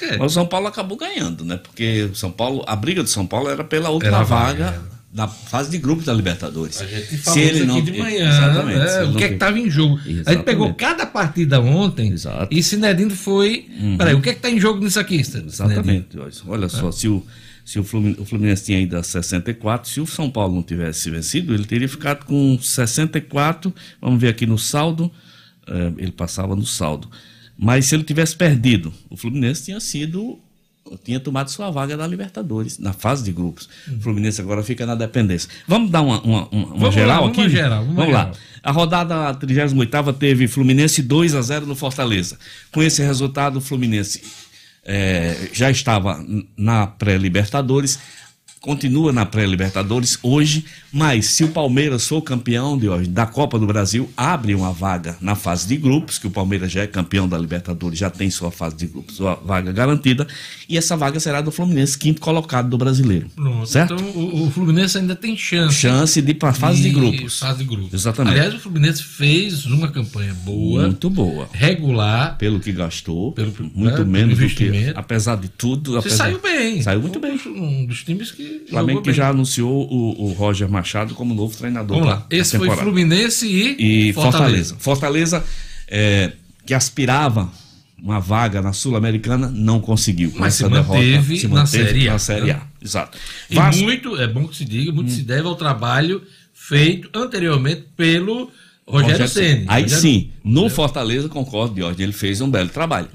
É. 0.02 0.16
Mas 0.16 0.32
o 0.32 0.34
São 0.34 0.46
Paulo 0.46 0.66
acabou 0.66 0.96
ganhando, 0.96 1.44
né? 1.44 1.56
Porque 1.56 2.04
o 2.04 2.14
São 2.14 2.30
Paulo, 2.30 2.64
a 2.66 2.74
briga 2.74 3.02
do 3.02 3.08
São 3.08 3.26
Paulo 3.26 3.48
era 3.48 3.62
pela 3.64 3.90
última 3.90 4.16
Era 4.16 4.24
vaga, 4.24 4.64
vaga, 4.64 4.82
da 5.12 5.26
fase 5.28 5.70
de 5.70 5.78
grupos 5.78 6.04
da 6.04 6.12
Libertadores. 6.12 6.80
A 6.80 6.86
gente 6.86 7.18
falou 7.18 7.40
isso 7.40 7.62
aqui 7.64 7.82
de 7.82 7.98
manhã, 7.98 8.28
Exatamente, 8.28 8.78
né? 8.78 8.86
se 8.88 8.96
ele 8.98 9.04
o 9.04 9.10
não 9.10 9.16
que 9.16 9.24
é 9.24 9.28
que 9.28 9.34
estava 9.34 9.58
em 9.58 9.70
jogo. 9.70 9.96
A 9.96 10.00
gente 10.02 10.12
Exatamente. 10.20 10.44
pegou 10.44 10.74
cada 10.74 11.06
partida 11.06 11.60
ontem 11.60 12.12
Exato. 12.12 12.48
e 12.54 12.62
Sinedino 12.62 13.10
foi. 13.10 13.66
Peraí, 13.96 14.14
o 14.14 14.20
que 14.20 14.30
é 14.30 14.32
que 14.32 14.38
está 14.38 14.50
em 14.50 14.60
jogo 14.60 14.82
nisso 14.82 14.98
aqui, 15.00 15.22
Sinedino? 15.24 15.50
Exatamente. 15.50 16.06
Joyce. 16.14 16.42
Olha 16.46 16.68
só, 16.68 16.90
se, 16.92 17.08
o, 17.08 17.24
se 17.64 17.78
o, 17.78 17.84
Fluminense, 17.84 18.20
o 18.20 18.24
Fluminense 18.24 18.64
tinha 18.64 18.78
ainda 18.78 19.02
64, 19.02 19.90
se 19.90 20.00
o 20.00 20.06
São 20.06 20.30
Paulo 20.30 20.54
não 20.54 20.62
tivesse 20.62 21.10
vencido, 21.10 21.54
ele 21.54 21.64
teria 21.64 21.88
ficado 21.88 22.24
com 22.24 22.58
64. 22.60 23.74
Vamos 24.00 24.20
ver 24.20 24.28
aqui 24.28 24.46
no 24.46 24.58
saldo. 24.58 25.10
eh, 25.66 25.92
ele 25.98 26.12
passava 26.12 26.54
no 26.56 26.64
saldo. 26.66 27.08
Mas 27.58 27.86
se 27.86 27.94
ele 27.96 28.04
tivesse 28.04 28.36
perdido, 28.36 28.94
o 29.10 29.16
Fluminense 29.16 29.64
tinha 29.64 29.80
sido. 29.80 30.38
Tinha 31.04 31.20
tomado 31.20 31.50
sua 31.50 31.70
vaga 31.70 31.98
da 31.98 32.06
Libertadores, 32.06 32.78
na 32.78 32.94
fase 32.94 33.22
de 33.22 33.30
grupos. 33.30 33.68
O 33.94 34.00
Fluminense 34.00 34.40
agora 34.40 34.62
fica 34.62 34.86
na 34.86 34.94
dependência. 34.94 35.50
Vamos 35.66 35.90
dar 35.90 36.00
uma, 36.00 36.18
uma, 36.22 36.48
uma- 36.48 36.84
lá, 36.86 36.90
geral 36.90 37.22
vamos 37.24 37.38
aqui? 37.38 37.50
geral, 37.50 37.80
vamos 37.80 37.94
vamos 37.96 38.12
lá. 38.14 38.20
geral. 38.20 38.36
A 38.62 38.72
rodada 38.72 39.34
38 39.34 40.12
teve 40.14 40.48
Fluminense 40.48 41.02
2 41.02 41.34
a 41.34 41.42
0 41.42 41.66
no 41.66 41.74
Fortaleza. 41.74 42.38
Com 42.72 42.82
esse 42.82 43.02
resultado, 43.02 43.56
o 43.56 43.60
Fluminense 43.60 44.22
eh, 44.82 45.50
já 45.52 45.70
estava 45.70 46.24
na 46.56 46.86
pré-Libertadores. 46.86 47.98
Continua 48.60 49.12
na 49.12 49.24
pré-Libertadores 49.24 50.18
hoje, 50.22 50.64
mas 50.92 51.26
se 51.26 51.44
o 51.44 51.48
Palmeiras 51.48 52.06
for 52.06 52.20
campeão 52.22 52.76
de 52.76 52.88
hoje 52.88 53.08
da 53.08 53.24
Copa 53.26 53.58
do 53.58 53.66
Brasil, 53.66 54.08
abre 54.16 54.54
uma 54.54 54.72
vaga 54.72 55.16
na 55.20 55.34
fase 55.34 55.66
de 55.68 55.76
grupos, 55.76 56.18
que 56.18 56.26
o 56.26 56.30
Palmeiras 56.30 56.70
já 56.72 56.82
é 56.82 56.86
campeão 56.86 57.28
da 57.28 57.38
Libertadores, 57.38 57.98
já 57.98 58.10
tem 58.10 58.30
sua 58.30 58.50
fase 58.50 58.76
de 58.76 58.86
grupos, 58.86 59.16
sua 59.16 59.34
vaga 59.36 59.72
garantida, 59.72 60.26
e 60.68 60.76
essa 60.76 60.96
vaga 60.96 61.20
será 61.20 61.40
do 61.40 61.50
Fluminense, 61.50 61.96
quinto 61.98 62.20
colocado 62.20 62.68
do 62.68 62.76
brasileiro. 62.78 63.28
Pronto. 63.34 63.66
Certo? 63.66 63.94
Então 63.94 64.06
o, 64.10 64.46
o 64.46 64.50
Fluminense 64.50 64.98
ainda 64.98 65.14
tem 65.14 65.36
chance. 65.36 65.74
Chance 65.76 66.20
de 66.20 66.30
ir 66.32 66.34
para 66.34 66.50
a 66.50 66.52
fase 66.54 66.82
de 66.82 66.90
grupos. 66.90 67.38
Fase 67.38 67.58
de 67.58 67.64
grupos. 67.64 67.94
Exatamente. 67.94 68.34
Aliás, 68.34 68.54
o 68.54 68.58
Fluminense 68.58 69.02
fez 69.04 69.66
uma 69.66 69.88
campanha 69.88 70.34
boa, 70.34 70.82
Muito 70.82 71.08
boa. 71.08 71.48
regular. 71.52 72.36
Pelo 72.38 72.58
que 72.60 72.72
gastou, 72.72 73.32
Pelo- 73.32 73.52
muito 73.74 73.98
né, 74.04 74.04
menos 74.04 74.38
do 74.38 74.48
que, 74.48 74.92
apesar 74.94 75.36
de 75.36 75.48
tudo. 75.48 75.92
Você 75.92 76.08
apesar- 76.08 76.24
saiu 76.24 76.40
bem. 76.40 76.82
Saiu 76.82 77.00
muito 77.00 77.20
bem. 77.20 77.38
Um 77.46 77.86
dos 77.86 78.02
times 78.04 78.30
que. 78.32 78.47
O 78.66 78.70
Flamengo 78.70 79.02
que 79.02 79.12
já 79.12 79.28
anunciou 79.30 79.86
o, 79.90 80.24
o 80.28 80.32
Roger 80.32 80.68
Machado 80.68 81.14
como 81.14 81.34
novo 81.34 81.56
treinador. 81.56 81.98
Vamos 81.98 82.12
lá. 82.12 82.26
Esse 82.30 82.56
foi. 82.58 82.70
Fluminense 82.76 83.46
e, 83.46 84.08
e 84.08 84.12
Fortaleza. 84.12 84.76
Fortaleza, 84.78 85.44
é, 85.88 86.32
que 86.66 86.74
aspirava 86.74 87.50
uma 88.02 88.20
vaga 88.20 88.62
na 88.62 88.72
Sul-Americana, 88.72 89.50
não 89.52 89.80
conseguiu. 89.80 90.32
Mas 90.36 90.54
se 90.54 90.64
essa 90.64 90.70
derrota, 90.72 90.92
manteve 91.00 91.38
se 91.38 91.48
na 91.48 91.54
manteve 91.56 91.84
Série 91.86 92.08
A, 92.08 92.12
na 92.12 92.18
Série 92.18 92.50
A. 92.50 92.54
né? 92.54 92.62
Exato. 92.82 93.18
E 93.50 93.54
Vasco- 93.56 93.82
muito, 93.82 94.16
é 94.20 94.26
bom 94.28 94.46
que 94.46 94.56
se 94.56 94.64
diga, 94.64 94.92
muito 94.92 95.10
se 95.10 95.22
deve 95.22 95.48
ao 95.48 95.56
trabalho 95.56 96.22
feito 96.52 97.08
anteriormente 97.18 97.84
pelo 97.96 98.50
Rogério 98.86 99.28
Ceni. 99.28 99.64
Aí 99.66 99.82
Rogério- 99.82 100.00
sim, 100.02 100.30
no 100.44 100.70
Fortaleza, 100.70 101.28
concordo, 101.28 101.80
Jorge, 101.80 102.02
ele 102.02 102.12
fez 102.12 102.40
um 102.40 102.48
belo 102.50 102.68
trabalho. 102.68 103.08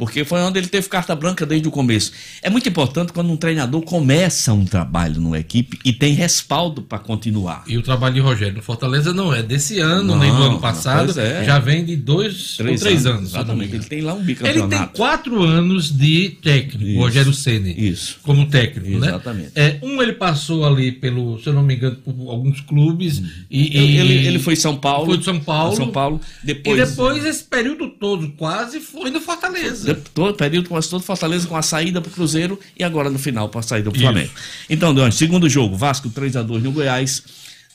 Porque 0.00 0.24
foi 0.24 0.40
onde 0.40 0.58
ele 0.58 0.66
teve 0.66 0.88
carta 0.88 1.14
branca 1.14 1.44
desde 1.44 1.68
o 1.68 1.70
começo. 1.70 2.10
É 2.40 2.48
muito 2.48 2.66
importante 2.66 3.12
quando 3.12 3.30
um 3.30 3.36
treinador 3.36 3.82
começa 3.82 4.50
um 4.54 4.64
trabalho 4.64 5.20
numa 5.20 5.38
equipe 5.38 5.78
e 5.84 5.92
tem 5.92 6.14
respaldo 6.14 6.80
para 6.80 6.98
continuar. 6.98 7.64
E 7.68 7.76
o 7.76 7.82
trabalho 7.82 8.14
de 8.14 8.20
Rogério 8.20 8.54
no 8.56 8.62
Fortaleza 8.62 9.12
não 9.12 9.32
é 9.34 9.42
desse 9.42 9.78
ano, 9.78 10.02
Não, 10.14 10.18
nem 10.18 10.30
do 10.34 10.42
ano 10.42 10.58
passado. 10.58 11.20
é. 11.20 11.44
Já 11.44 11.58
vem 11.58 11.84
de 11.84 11.96
dois 11.96 12.56
Três 12.56 12.80
ou 12.80 12.86
três 12.88 13.04
anos, 13.04 13.18
anos. 13.18 13.30
exatamente. 13.34 13.74
Ele 13.74 13.84
tem 13.84 14.00
lá 14.00 14.14
um 14.14 14.18
Ele 14.20 14.24
bicampeonato. 14.26 14.68
tem 14.70 14.96
quatro 14.96 15.42
anos 15.42 15.94
de 15.94 16.30
técnico, 16.42 16.82
Isso, 16.90 16.98
Rogério 16.98 17.34
Ceni. 17.34 17.74
Isso. 17.76 18.18
Como 18.22 18.46
técnico, 18.48 18.98
né? 18.98 19.08
Exatamente. 19.08 19.50
É, 19.54 19.78
um 19.82 20.00
ele 20.00 20.14
passou 20.14 20.64
ali 20.64 20.92
pelo, 20.92 21.38
se 21.42 21.46
eu 21.46 21.52
não 21.52 21.62
me 21.62 21.74
engano, 21.74 21.96
por 21.96 22.14
alguns 22.30 22.62
clubes. 22.62 23.20
E, 23.50 23.76
e- 23.78 23.98
Ele, 23.98 24.26
ele 24.26 24.38
foi 24.38 24.56
São 24.56 24.76
Paulo. 24.76 25.04
Foi 25.06 25.18
de 25.18 25.24
São 25.26 25.38
Paulo. 25.38 25.76
São 25.76 25.90
Paulo. 25.90 26.20
Depois, 26.42 26.78
E 26.78 26.84
depois, 26.86 27.24
esse 27.26 27.44
período 27.44 27.88
todo, 27.90 28.30
quase 28.30 28.80
foi 28.80 29.10
no 29.10 29.20
Fortaleza. 29.20 29.89
De- 29.94 30.00
todo, 30.14 30.34
período 30.36 30.68
quase 30.68 30.88
todo 30.88 31.02
Fortaleza 31.02 31.46
com 31.46 31.56
a 31.56 31.62
saída 31.62 32.00
para 32.00 32.10
o 32.10 32.12
Cruzeiro 32.12 32.58
e 32.78 32.82
agora 32.84 33.08
no 33.10 33.18
final 33.18 33.48
para 33.48 33.60
a 33.60 33.62
saída 33.62 33.90
para 33.90 33.98
o. 33.98 34.00
Flamengo. 34.00 34.30
Então, 34.68 34.94
Deon, 34.94 35.10
segundo 35.10 35.48
jogo, 35.48 35.76
Vasco 35.76 36.08
3 36.10 36.36
a 36.36 36.42
2 36.42 36.62
no 36.62 36.72
Goiás, 36.72 37.22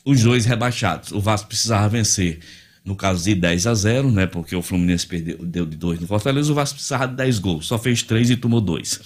os 0.03 0.21
dois 0.21 0.45
rebaixados. 0.45 1.11
O 1.11 1.19
Vasco 1.19 1.47
precisava 1.47 1.87
vencer, 1.89 2.39
no 2.83 2.95
caso 2.95 3.23
de 3.23 3.33
10 3.35 3.65
a 3.67 3.73
0, 3.73 4.11
né? 4.11 4.25
Porque 4.27 4.55
o 4.55 4.61
Fluminense 4.61 5.05
perdeu, 5.07 5.37
deu 5.43 5.65
de 5.65 5.75
2 5.75 5.99
no 5.99 6.07
Fortaleza, 6.07 6.51
o 6.51 6.55
Vasco 6.55 6.75
precisava 6.75 7.07
de 7.07 7.15
10 7.15 7.39
gols, 7.39 7.65
só 7.67 7.77
fez 7.79 8.03
3 8.03 8.29
e 8.29 8.35
tomou 8.35 8.61
2. 8.61 8.99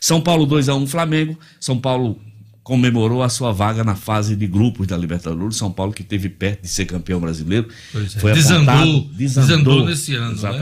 São 0.00 0.20
Paulo 0.20 0.46
2 0.46 0.68
a 0.68 0.74
1 0.74 0.86
Flamengo. 0.86 1.38
São 1.60 1.78
Paulo 1.78 2.18
comemorou 2.62 3.22
a 3.22 3.28
sua 3.28 3.52
vaga 3.52 3.82
na 3.84 3.94
fase 3.94 4.36
de 4.36 4.46
grupos 4.46 4.86
da 4.86 4.96
Libertadores. 4.96 5.56
São 5.56 5.70
Paulo 5.72 5.92
que 5.92 6.02
teve 6.02 6.28
perto 6.28 6.62
de 6.62 6.68
ser 6.68 6.84
campeão 6.86 7.20
brasileiro. 7.20 7.68
Pois 7.92 8.16
é. 8.16 8.18
Foi 8.20 8.32
Desandou- 8.32 8.74
apontado, 8.74 9.08
desandou 9.14 9.86
nesse 9.86 10.14
ano, 10.14 10.34
né? 10.52 10.58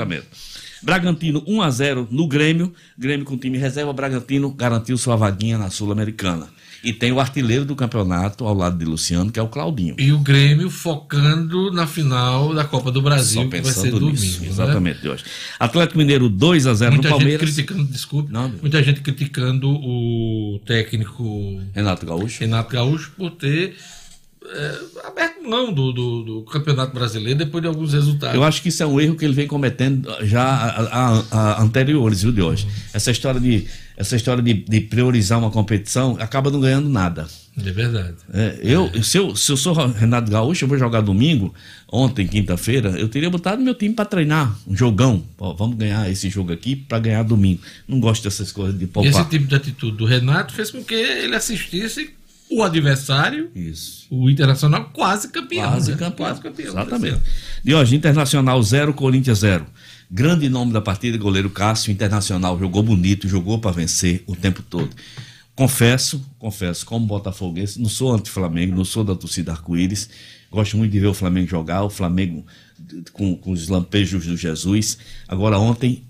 Bragantino 0.82 1.42
1 1.46 1.62
a 1.62 1.70
0 1.70 2.08
no 2.10 2.26
Grêmio. 2.26 2.72
Grêmio 2.98 3.24
com 3.26 3.36
time 3.36 3.58
reserva. 3.58 3.92
Bragantino 3.92 4.50
garantiu 4.50 4.96
sua 4.96 5.16
vaguinha 5.16 5.58
na 5.58 5.70
Sul-Americana. 5.70 6.48
E 6.84 6.92
tem 6.92 7.10
o 7.10 7.18
artilheiro 7.18 7.64
do 7.64 7.74
campeonato 7.74 8.44
ao 8.46 8.54
lado 8.54 8.78
de 8.78 8.84
Luciano, 8.84 9.32
que 9.32 9.38
é 9.40 9.42
o 9.42 9.48
Claudinho. 9.48 9.96
E 9.98 10.12
o 10.12 10.18
Grêmio 10.20 10.70
focando 10.70 11.72
na 11.72 11.88
final 11.88 12.54
da 12.54 12.64
Copa 12.64 12.92
do 12.92 13.02
Brasil, 13.02 13.42
Só 13.42 13.48
que 13.48 13.60
vai 13.60 13.72
ser 13.72 13.90
domingo. 13.90 14.10
nisso. 14.12 14.42
né? 14.42 14.48
Exatamente, 14.48 15.02
Jorge. 15.02 15.24
Atlético 15.58 15.98
Mineiro 15.98 16.28
2 16.28 16.68
a 16.68 16.74
0 16.74 16.92
Muita 16.92 17.08
no 17.08 17.14
gente 17.14 17.18
Palmeiras. 17.18 17.50
criticando, 17.50 17.84
desculpe, 17.84 18.32
Não, 18.32 18.48
muita 18.62 18.80
gente 18.80 19.00
criticando 19.00 19.68
o 19.68 20.60
técnico 20.64 21.60
Renato 21.74 22.06
Gaúcho. 22.06 22.40
Renato 22.40 22.72
Gaúcho 22.72 23.10
por 23.18 23.32
ter 23.32 23.74
é, 24.50 24.78
aberto 25.06 25.42
mão 25.48 25.72
do, 25.72 25.92
do, 25.92 26.22
do 26.22 26.42
Campeonato 26.42 26.92
Brasileiro 26.94 27.38
depois 27.38 27.62
de 27.62 27.68
alguns 27.68 27.92
resultados. 27.92 28.34
Eu 28.34 28.44
acho 28.44 28.62
que 28.62 28.68
isso 28.68 28.82
é 28.82 28.86
um 28.86 29.00
erro 29.00 29.14
que 29.16 29.24
ele 29.24 29.34
vem 29.34 29.46
cometendo 29.46 30.08
já 30.22 30.42
a, 30.44 30.82
a- 30.82 31.24
a- 31.30 31.62
anteriores, 31.62 32.22
viu, 32.22 32.32
de 32.32 32.42
hoje. 32.42 32.66
Essa 32.92 33.10
história 33.10 33.40
de, 33.40 33.66
essa 33.96 34.16
história 34.16 34.42
de, 34.42 34.54
de 34.54 34.80
priorizar 34.80 35.38
uma 35.38 35.50
competição 35.50 36.16
acaba 36.20 36.50
não 36.50 36.60
ganhando 36.60 36.88
nada. 36.88 37.26
É 37.58 37.72
verdade. 37.72 38.14
É, 38.32 38.58
eu, 38.62 39.02
Se, 39.02 39.18
eu, 39.18 39.34
se 39.34 39.50
eu 39.50 39.56
sou 39.56 39.74
Renato 39.74 40.30
Gaúcho, 40.30 40.64
eu 40.64 40.68
vou 40.68 40.78
jogar 40.78 41.00
domingo, 41.00 41.52
ontem, 41.90 42.24
quinta-feira, 42.24 42.90
eu 42.90 43.08
teria 43.08 43.28
botado 43.28 43.60
meu 43.60 43.74
time 43.74 43.92
para 43.92 44.04
treinar, 44.04 44.56
um 44.64 44.76
jogão. 44.76 45.24
Ó, 45.38 45.54
vamos 45.54 45.76
ganhar 45.76 46.08
esse 46.08 46.30
jogo 46.30 46.52
aqui 46.52 46.76
para 46.76 47.00
ganhar 47.00 47.24
domingo. 47.24 47.60
Não 47.88 47.98
gosto 47.98 48.22
dessas 48.22 48.52
coisas 48.52 48.78
de 48.78 48.84
E 48.84 48.86
poupar. 48.86 49.10
esse 49.10 49.24
tipo 49.28 49.46
de 49.46 49.56
atitude 49.56 49.96
do 49.96 50.04
Renato 50.04 50.52
fez 50.54 50.70
com 50.70 50.84
que 50.84 50.94
ele 50.94 51.34
assistisse 51.34 52.10
o 52.50 52.62
adversário, 52.62 53.50
Isso. 53.54 54.06
o 54.10 54.30
Internacional, 54.30 54.90
quase 54.92 55.28
campeão. 55.28 55.70
Quase 55.70 55.90
né? 55.90 55.96
campeão. 55.96 56.26
Quase 56.26 56.40
campeão. 56.40 56.68
Exatamente. 56.68 57.20
De 57.62 57.74
hoje, 57.74 57.96
Internacional 57.96 58.62
0, 58.62 58.94
Corinthians 58.94 59.38
0. 59.40 59.66
Grande 60.10 60.48
nome 60.48 60.72
da 60.72 60.80
partida, 60.80 61.18
goleiro 61.18 61.50
Cássio. 61.50 61.92
Internacional 61.92 62.58
jogou 62.58 62.82
bonito, 62.82 63.28
jogou 63.28 63.58
para 63.58 63.72
vencer 63.72 64.22
o 64.26 64.34
tempo 64.34 64.62
todo. 64.62 64.90
Confesso, 65.54 66.24
confesso, 66.38 66.86
como 66.86 67.04
botafoguense, 67.06 67.80
não 67.80 67.88
sou 67.88 68.14
anti-Flamengo, 68.14 68.76
não 68.76 68.84
sou 68.84 69.04
da 69.04 69.14
torcida 69.14 69.52
arco-íris. 69.52 70.08
Gosto 70.50 70.76
muito 70.76 70.92
de 70.92 71.00
ver 71.00 71.08
o 71.08 71.14
Flamengo 71.14 71.48
jogar, 71.48 71.82
o 71.82 71.90
Flamengo 71.90 72.46
com, 73.12 73.36
com 73.36 73.50
os 73.50 73.68
lampejos 73.68 74.24
do 74.24 74.36
Jesus. 74.36 74.98
Agora, 75.26 75.58
ontem, 75.58 76.04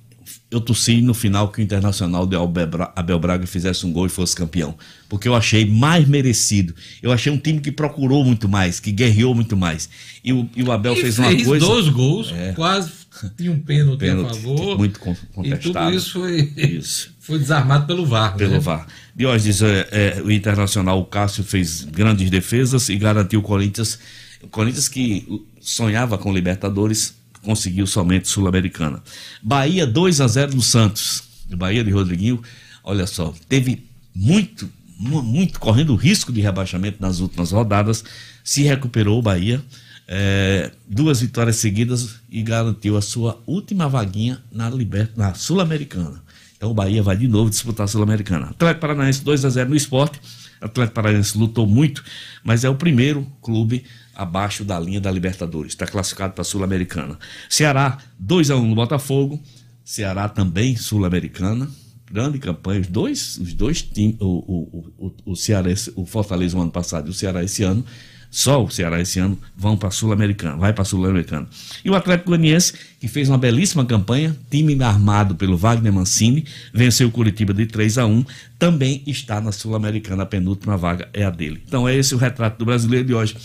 eu 0.50 0.60
torci 0.60 1.00
no 1.02 1.12
final 1.12 1.48
que 1.48 1.60
o 1.60 1.62
Internacional 1.62 2.26
de 2.26 2.34
Abel 2.34 2.66
Bra- 2.66 2.92
Abel 2.96 3.18
Braga 3.18 3.46
fizesse 3.46 3.84
um 3.84 3.92
gol 3.92 4.06
e 4.06 4.08
fosse 4.08 4.34
campeão. 4.34 4.74
Porque 5.08 5.28
eu 5.28 5.34
achei 5.34 5.64
mais 5.66 6.08
merecido. 6.08 6.74
Eu 7.02 7.12
achei 7.12 7.30
um 7.30 7.36
time 7.38 7.60
que 7.60 7.70
procurou 7.70 8.24
muito 8.24 8.48
mais, 8.48 8.80
que 8.80 8.90
guerreou 8.90 9.34
muito 9.34 9.56
mais. 9.56 9.88
E 10.24 10.32
o, 10.32 10.48
e 10.56 10.62
o 10.62 10.72
Abel 10.72 10.94
E 10.94 11.00
fez 11.02 11.18
uma 11.18 11.28
fez 11.28 11.44
coisa. 11.46 11.66
dois 11.66 11.88
gols, 11.88 12.32
É. 12.32 12.52
quase 12.52 12.90
tinha 13.36 13.50
um 13.50 13.58
pênalti, 13.58 13.98
Pênalti, 14.00 14.30
a 14.30 14.34
favor. 14.34 14.78
muito 14.78 15.00
con- 15.00 15.10
E 15.12 15.34
contestado. 15.34 15.86
tudo 15.86 15.96
isso 15.96 16.12
foi, 16.12 16.52
Isso. 16.56 17.10
foi 17.20 17.38
desarmado 17.38 17.86
pelo 17.86 18.06
VAR. 18.06 18.36
Pelo 18.36 18.52
né? 18.52 18.58
VAR. 18.60 18.86
Diógenes, 19.14 19.60
é, 19.60 19.88
é, 19.90 20.22
o 20.22 20.30
Internacional, 20.30 21.00
o 21.00 21.04
Cássio 21.04 21.42
fez 21.44 21.82
grandes 21.84 22.30
defesas 22.30 22.88
e 22.88 22.96
garantiu 22.96 23.40
o 23.40 23.42
Corinthians. 23.42 23.98
O 24.40 24.46
Corinthians 24.46 24.86
que 24.88 25.26
sonhava 25.60 26.16
com 26.16 26.32
Libertadores, 26.32 27.14
conseguiu 27.48 27.86
somente 27.86 28.28
Sul-Americana. 28.28 29.02
Bahia 29.42 29.86
2 29.86 30.20
a 30.20 30.28
0 30.28 30.54
no 30.54 30.60
Santos. 30.60 31.22
Bahia 31.56 31.82
de 31.82 31.90
Rodriguinho, 31.90 32.42
olha 32.84 33.06
só, 33.06 33.32
teve 33.48 33.86
muito, 34.14 34.68
mu- 34.98 35.22
muito 35.22 35.58
correndo 35.58 35.94
risco 35.94 36.30
de 36.30 36.42
rebaixamento 36.42 36.98
nas 37.00 37.20
últimas 37.20 37.50
rodadas, 37.50 38.04
se 38.44 38.62
recuperou 38.64 39.18
o 39.18 39.22
Bahia. 39.22 39.62
é, 40.10 40.70
duas 40.88 41.20
vitórias 41.20 41.56
seguidas 41.56 42.16
e 42.30 42.42
garantiu 42.42 42.96
a 42.96 43.02
sua 43.02 43.42
última 43.46 43.88
vaguinha 43.90 44.42
na, 44.52 44.68
liber- 44.70 45.10
na 45.16 45.32
Sul-Americana. 45.34 46.22
Então 46.56 46.70
o 46.70 46.74
Bahia 46.74 47.02
vai 47.02 47.14
de 47.16 47.28
novo 47.28 47.48
disputar 47.50 47.84
a 47.84 47.86
Sul-Americana. 47.88 48.46
Atlético 48.50 48.80
Paranaense 48.80 49.22
2 49.22 49.44
a 49.44 49.50
0 49.50 49.68
no 49.70 49.76
esporte. 49.76 50.18
Atlético 50.62 50.94
Paranaense 50.94 51.36
lutou 51.38 51.66
muito, 51.66 52.02
mas 52.42 52.64
é 52.64 52.68
o 52.70 52.74
primeiro 52.74 53.26
clube 53.42 53.84
abaixo 54.18 54.64
da 54.64 54.78
linha 54.80 55.00
da 55.00 55.12
Libertadores. 55.12 55.72
Está 55.72 55.86
classificado 55.86 56.32
para 56.32 56.42
a 56.42 56.44
Sul-Americana. 56.44 57.16
Ceará 57.48 57.98
2 58.18 58.50
a 58.50 58.56
1 58.56 58.66
no 58.68 58.74
Botafogo. 58.74 59.40
Ceará 59.84 60.28
também 60.28 60.76
Sul-Americana. 60.76 61.70
Grande 62.10 62.38
campanha. 62.40 62.80
Os 62.80 62.88
dois, 62.88 63.38
os 63.38 63.54
dois 63.54 63.80
times, 63.80 64.16
o, 64.20 64.26
o, 64.26 64.92
o, 64.98 65.32
o, 65.32 65.36
Ceará, 65.36 65.70
o 65.94 66.04
Fortaleza 66.04 66.56
no 66.56 66.62
ano 66.62 66.72
passado 66.72 67.06
e 67.06 67.10
o 67.10 67.14
Ceará 67.14 67.44
esse 67.44 67.62
ano, 67.62 67.84
só 68.30 68.62
o 68.62 68.70
Ceará 68.70 69.00
esse 69.00 69.20
ano 69.20 69.38
vão 69.56 69.76
para 69.76 69.88
a 69.88 69.92
Sul-Americana, 69.92 70.56
vai 70.56 70.72
para 70.72 70.82
a 70.82 70.84
Sul-Americana. 70.84 71.46
E 71.84 71.88
o 71.88 71.94
Atlético 71.94 72.30
Goianiense, 72.30 72.74
que 73.00 73.06
fez 73.06 73.28
uma 73.28 73.38
belíssima 73.38 73.84
campanha, 73.84 74.36
time 74.50 74.82
armado 74.82 75.36
pelo 75.36 75.56
Wagner 75.56 75.92
Mancini, 75.92 76.44
venceu 76.74 77.08
o 77.08 77.10
Curitiba 77.10 77.54
de 77.54 77.66
3 77.66 77.98
a 77.98 78.06
1, 78.06 78.24
também 78.58 79.02
está 79.06 79.40
na 79.40 79.52
Sul-Americana, 79.52 80.24
a 80.24 80.26
penúltima 80.26 80.76
vaga 80.76 81.08
é 81.12 81.24
a 81.24 81.30
dele. 81.30 81.62
Então 81.66 81.88
é 81.88 81.94
esse 81.94 82.14
o 82.14 82.18
retrato 82.18 82.58
do 82.58 82.64
brasileiro 82.64 83.06
de 83.06 83.14
hoje. 83.14 83.36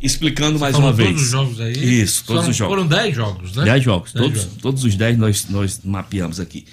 Explicando 0.00 0.58
mais 0.58 0.72
Falou 0.76 0.88
uma 0.90 0.92
vez. 0.96 1.08
todos 1.08 1.22
os 1.24 1.30
jogos 1.30 1.60
aí? 1.60 1.72
Isso, 2.02 2.24
todos 2.24 2.42
Foram- 2.42 2.50
os 2.50 2.56
jogos. 2.56 2.74
Foram 2.76 2.86
10 2.86 3.16
jogos, 3.16 3.56
né? 3.56 3.64
10 3.64 3.82
jogos. 3.84 4.12
Dez 4.12 4.24
todos, 4.26 4.42
jogos. 4.42 4.56
todos 4.62 4.84
os 4.84 4.94
10 4.94 5.18
nós, 5.18 5.46
nós 5.48 5.80
mapeamos 5.84 6.38
aqui. 6.38 6.64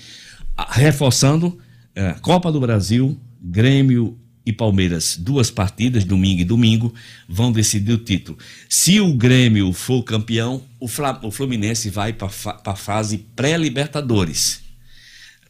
Ah, 0.56 0.68
Reforçando, 0.72 1.58
é, 1.96 2.14
Copa 2.22 2.52
do 2.52 2.60
Brasil, 2.60 3.20
Grêmio 3.42 4.18
e 4.46 4.54
Palmeiras, 4.54 5.18
duas 5.20 5.50
partidas, 5.50 6.04
domingo 6.04 6.42
e 6.42 6.46
domingo, 6.46 6.94
vão 7.28 7.52
decidir 7.52 7.94
o 7.94 7.98
título. 7.98 8.38
Se 8.70 9.00
o 9.02 9.12
Grêmio 9.16 9.74
for 9.74 10.04
campeão, 10.04 10.62
o, 10.80 10.88
Fla- 10.88 11.20
o 11.24 11.32
Fluminense 11.32 11.90
vai 11.90 12.14
para 12.14 12.30
a 12.66 12.76
fase 12.76 13.26
pré-Libertadores. 13.36 14.62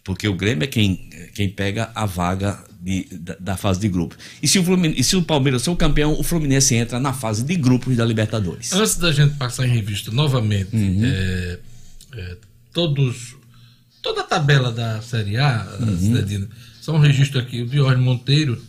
Porque 0.05 0.27
o 0.27 0.35
Grêmio 0.35 0.63
é 0.63 0.67
quem, 0.67 1.09
quem 1.33 1.49
pega 1.49 1.89
a 1.95 2.05
vaga 2.05 2.63
de- 2.79 3.07
da, 3.11 3.35
da 3.39 3.57
fase 3.57 3.79
de 3.79 3.89
grupo. 3.89 4.15
E 4.41 4.47
se, 4.47 4.59
o 4.59 4.85
e 4.85 5.03
se 5.03 5.15
o 5.15 5.23
Palmeiras 5.23 5.65
for 5.65 5.71
o 5.71 5.75
campeão, 5.75 6.13
o 6.17 6.21
Fluminense 6.23 6.75
entra 6.75 6.99
na 6.99 7.11
fase 7.11 7.43
de 7.43 7.55
grupos 7.55 7.97
da 7.97 8.05
Libertadores. 8.05 8.71
Antes 8.71 8.97
da 8.97 9.11
gente 9.11 9.33
passar 9.35 9.65
em 9.67 9.71
revista 9.71 10.11
novamente, 10.11 10.69
é, 10.73 11.59
é, 12.13 12.37
todos, 12.71 13.35
toda 14.03 14.21
a 14.21 14.23
tabela 14.23 14.71
da 14.71 15.01
Série 15.01 15.37
A, 15.37 15.67
Cidadina, 15.99 16.47
só 16.79 16.95
um 16.95 16.99
registro 16.99 17.39
aqui, 17.39 17.63
o 17.63 17.67
Diógenes 17.67 18.05
Monteiro, 18.05 18.61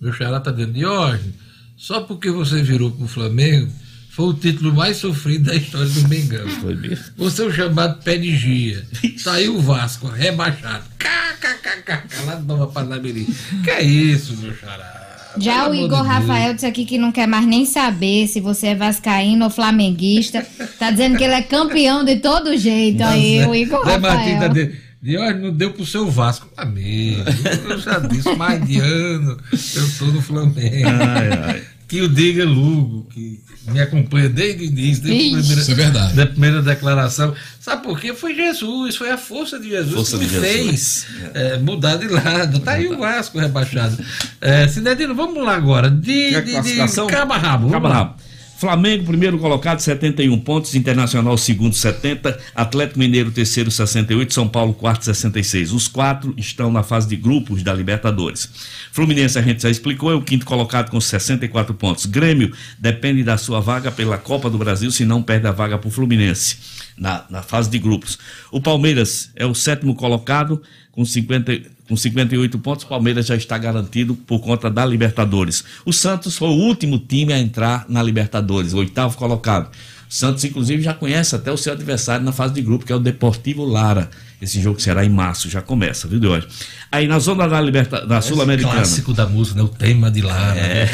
meu 0.00 0.12
xará 0.12 0.38
tá 0.38 0.52
dizendo, 0.52 0.72
Diógenes, 0.74 1.34
só 1.76 2.02
porque 2.02 2.30
você 2.30 2.62
virou 2.62 2.92
pro 2.92 3.08
Flamengo, 3.08 3.72
foi 4.16 4.28
o 4.28 4.32
título 4.32 4.74
mais 4.74 4.96
sofrido 4.96 5.44
da 5.44 5.54
história 5.54 5.86
do 5.86 6.08
Mengão. 6.08 6.48
Foi 6.62 6.74
mesmo. 6.74 7.04
Você 7.18 7.42
é 7.42 7.44
o 7.44 7.52
chamado 7.52 8.02
pé 8.02 8.16
de 8.16 8.34
gia. 8.34 8.82
Tá 9.22 9.34
aí 9.34 9.46
o 9.46 9.60
Vasco, 9.60 10.06
rebaixado. 10.06 10.84
KKKK, 10.98 12.24
lá 12.24 12.36
de 12.36 12.46
Nova 12.46 12.66
Parnamirim. 12.66 13.26
Que 13.62 13.70
é 13.70 13.82
isso, 13.82 14.34
meu 14.38 14.56
xará? 14.56 15.34
Já 15.38 15.64
Pelo 15.64 15.72
o 15.72 15.74
Igor 15.74 16.00
de. 16.00 16.08
Rafael 16.08 16.54
disse 16.54 16.64
aqui 16.64 16.86
que 16.86 16.96
não 16.96 17.12
quer 17.12 17.26
mais 17.26 17.44
nem 17.44 17.66
saber 17.66 18.26
se 18.26 18.40
você 18.40 18.68
é 18.68 18.74
vascaíno 18.74 19.44
ou 19.44 19.50
flamenguista. 19.50 20.46
Tá 20.78 20.90
dizendo 20.90 21.18
que 21.18 21.24
ele 21.24 21.34
é 21.34 21.42
campeão 21.42 22.02
de 22.02 22.16
todo 22.16 22.56
jeito. 22.56 23.02
Aí, 23.02 23.44
o 23.44 23.54
Igor 23.54 23.84
Zé 23.84 23.98
tá 24.00 24.12
Rafael. 24.14 24.48
dizendo, 24.48 24.76
Diógenes 25.02 25.42
não 25.42 25.52
deu 25.52 25.72
pro 25.74 25.84
seu 25.84 26.10
Vasco. 26.10 26.48
Amigo, 26.56 27.22
eu 27.68 27.78
já 27.78 27.98
disse, 27.98 28.34
mais 28.34 28.66
de 28.66 28.78
ano 28.78 29.36
eu 29.52 29.98
tô 29.98 30.06
no 30.06 30.22
Flamengo. 30.22 30.88
Ai, 30.88 31.28
ai. 31.44 31.75
Que 31.88 32.00
o 32.00 32.08
diga 32.08 32.44
Lugo, 32.44 33.06
que 33.10 33.40
me 33.68 33.80
acompanha 33.80 34.28
desde 34.28 34.64
o 34.64 34.66
início, 34.66 35.04
desde 35.04 35.12
a 35.12 35.14
Ixi, 35.14 35.30
primeira, 35.38 35.60
isso 35.62 35.70
é 35.70 35.74
verdade. 35.74 36.14
da 36.14 36.26
primeira 36.26 36.62
declaração. 36.62 37.34
Sabe 37.60 37.82
por 37.84 38.00
quê? 38.00 38.12
Foi 38.12 38.34
Jesus, 38.34 38.96
foi 38.96 39.10
a 39.10 39.16
força 39.16 39.58
de 39.60 39.68
Jesus 39.70 39.94
Força 39.94 40.18
que 40.18 40.24
me 40.24 40.28
de 40.28 40.34
Jesus. 40.34 40.50
fez 40.52 41.06
é, 41.34 41.58
mudar 41.58 41.96
de 41.96 42.08
lado. 42.08 42.58
Tá 42.60 42.72
aí 42.72 42.88
o 42.88 42.98
Vasco 42.98 43.38
rebaixado. 43.38 43.96
É, 44.40 44.66
Cinedino, 44.66 45.14
vamos 45.14 45.42
lá 45.44 45.54
agora. 45.54 45.88
De, 45.90 46.40
de, 46.42 46.60
de 46.60 47.06
cabo 47.08 47.32
a 47.32 47.38
rabo. 47.38 47.74
a 47.74 47.78
lá. 47.78 47.94
rabo. 47.94 48.25
Flamengo, 48.58 49.04
primeiro 49.04 49.38
colocado, 49.38 49.80
71 49.80 50.38
pontos. 50.40 50.74
Internacional, 50.74 51.36
segundo, 51.36 51.74
70. 51.74 52.38
Atlético 52.54 52.98
Mineiro, 52.98 53.30
terceiro, 53.30 53.70
68. 53.70 54.32
São 54.32 54.48
Paulo, 54.48 54.72
quarto, 54.72 55.04
66. 55.04 55.72
Os 55.72 55.88
quatro 55.88 56.32
estão 56.38 56.72
na 56.72 56.82
fase 56.82 57.06
de 57.06 57.16
grupos 57.16 57.62
da 57.62 57.74
Libertadores. 57.74 58.48
Fluminense, 58.92 59.38
a 59.38 59.42
gente 59.42 59.62
já 59.62 59.68
explicou, 59.68 60.10
é 60.10 60.14
o 60.14 60.22
quinto 60.22 60.46
colocado 60.46 60.90
com 60.90 60.98
64 61.00 61.74
pontos. 61.74 62.06
Grêmio 62.06 62.52
depende 62.78 63.22
da 63.22 63.36
sua 63.36 63.60
vaga 63.60 63.92
pela 63.92 64.16
Copa 64.16 64.48
do 64.48 64.56
Brasil, 64.56 64.90
se 64.90 65.04
não 65.04 65.22
perde 65.22 65.46
a 65.46 65.52
vaga 65.52 65.76
para 65.76 65.88
o 65.88 65.90
Fluminense 65.90 66.75
na, 66.96 67.24
na 67.28 67.42
fase 67.42 67.70
de 67.70 67.78
grupos. 67.78 68.18
O 68.50 68.60
Palmeiras 68.60 69.30
é 69.36 69.44
o 69.46 69.54
sétimo 69.54 69.94
colocado 69.94 70.62
com 70.92 71.04
50 71.04 71.76
com 71.88 71.96
58 71.96 72.58
pontos, 72.58 72.84
o 72.84 72.88
Palmeiras 72.88 73.26
já 73.26 73.36
está 73.36 73.56
garantido 73.56 74.14
por 74.14 74.40
conta 74.40 74.68
da 74.68 74.84
Libertadores. 74.84 75.64
O 75.84 75.92
Santos 75.92 76.36
foi 76.36 76.48
o 76.48 76.52
último 76.54 76.98
time 76.98 77.32
a 77.32 77.38
entrar 77.38 77.86
na 77.88 78.02
Libertadores, 78.02 78.72
o 78.72 78.78
oitavo 78.78 79.16
colocado. 79.16 79.70
O 80.08 80.12
Santos, 80.12 80.44
inclusive, 80.44 80.82
já 80.82 80.92
conhece 80.92 81.36
até 81.36 81.50
o 81.52 81.56
seu 81.56 81.72
adversário 81.72 82.24
na 82.24 82.32
fase 82.32 82.54
de 82.54 82.62
grupo, 82.62 82.84
que 82.84 82.92
é 82.92 82.96
o 82.96 83.00
Deportivo 83.00 83.64
Lara. 83.64 84.10
Esse 84.40 84.60
jogo 84.60 84.78
será 84.80 85.04
em 85.04 85.08
março, 85.08 85.48
já 85.48 85.62
começa, 85.62 86.06
viu, 86.06 86.20
de 86.20 86.26
hoje. 86.26 86.46
Aí 86.92 87.08
na 87.08 87.18
zona 87.18 87.48
da, 87.48 87.58
Liberta, 87.60 88.06
da 88.06 88.20
Sul-Americana. 88.20 88.74
Clássico 88.74 89.14
da 89.14 89.26
música, 89.26 89.56
né? 89.56 89.62
O 89.62 89.68
tema 89.68 90.10
de 90.10 90.20
Lara. 90.20 90.54
né? 90.54 90.86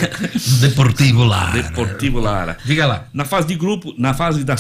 Deportivo 0.61 1.25
Lara. 1.25 1.63
Deportivo 1.63 2.21
Lara. 2.21 2.57
Diga 2.65 2.87
lá. 2.87 3.07
Na 3.13 3.25
fase 3.25 3.49
de 3.49 3.55
grupo, 3.57 3.93
na 3.99 4.15
fase 4.15 4.45
da 4.45 4.55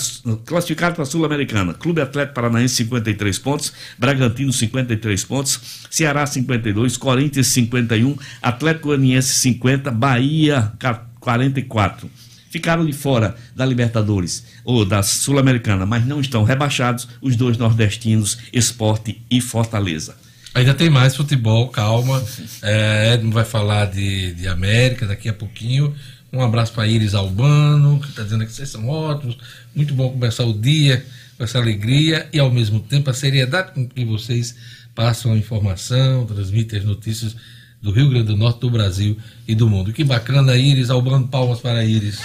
classificado 0.45 0.95
para 0.95 1.05
a 1.05 1.07
Sul-Americana, 1.07 1.74
Clube 1.74 2.01
Atlético 2.01 2.35
Paranaense 2.35 2.74
53 2.76 3.39
pontos, 3.39 3.72
Bragantino 3.99 4.53
53 4.53 5.24
pontos, 5.24 5.61
Ceará 5.91 6.26
52, 6.26 6.97
Corinthians 6.97 7.47
51, 7.49 8.16
Atlético 8.43 8.89
Goianiense 8.89 9.35
50, 9.35 9.91
Bahia 9.93 10.72
ca- 10.78 11.03
44. 11.20 12.11
Ficaram 12.53 12.85
de 12.85 12.93
fora 12.93 13.35
da 13.57 13.65
Libertadores 13.65 14.45
ou 14.63 14.85
da 14.85 15.03
Sul-Americana, 15.03 15.87
mas 15.87 16.05
não 16.05 16.21
estão 16.21 16.45
rebaixados 16.45 17.09
os 17.23 17.35
dois 17.35 17.57
nordestinos, 17.57 18.37
Esporte 18.53 19.23
e 19.31 19.41
Fortaleza. 19.41 20.15
Ainda 20.55 20.75
tem 20.75 20.91
mais 20.91 21.17
futebol, 21.17 21.69
calma. 21.69 22.23
É, 22.63 23.15
Edmo 23.15 23.33
vai 23.33 23.45
falar 23.45 23.87
de, 23.87 24.35
de 24.35 24.47
América 24.47 25.07
daqui 25.07 25.31
a 25.31 25.33
pouquinho. 25.33 25.95
Um 26.31 26.43
abraço 26.43 26.73
para 26.75 26.87
Iris 26.87 27.15
Albano, 27.15 27.99
que 27.99 28.11
está 28.11 28.23
dizendo 28.23 28.45
que 28.45 28.53
vocês 28.53 28.69
são 28.69 28.87
ótimos. 28.87 29.37
Muito 29.75 29.95
bom 29.95 30.11
começar 30.11 30.45
o 30.45 30.53
dia 30.53 31.05
com 31.39 31.45
essa 31.45 31.59
alegria 31.59 32.29
e, 32.33 32.39
ao 32.39 32.51
mesmo 32.51 32.81
tempo, 32.81 33.09
a 33.09 33.15
seriedade 33.15 33.73
com 33.73 33.89
que 33.89 34.05
vocês 34.05 34.55
passam 34.95 35.33
a 35.33 35.37
informação, 35.39 36.27
transmitem 36.27 36.81
as 36.81 36.85
notícias 36.85 37.35
do 37.83 37.91
Rio 37.91 38.09
Grande 38.09 38.26
do 38.26 38.37
Norte, 38.37 38.61
do 38.61 38.70
Brasil 38.70 39.16
e 39.47 39.57
do 39.57 39.68
mundo. 39.68 39.93
Que 39.93 40.05
bacana, 40.05 40.55
Iris 40.55 40.89
Albano. 40.89 41.26
Palmas 41.26 41.59
para 41.59 41.85
Iris. 41.85 42.20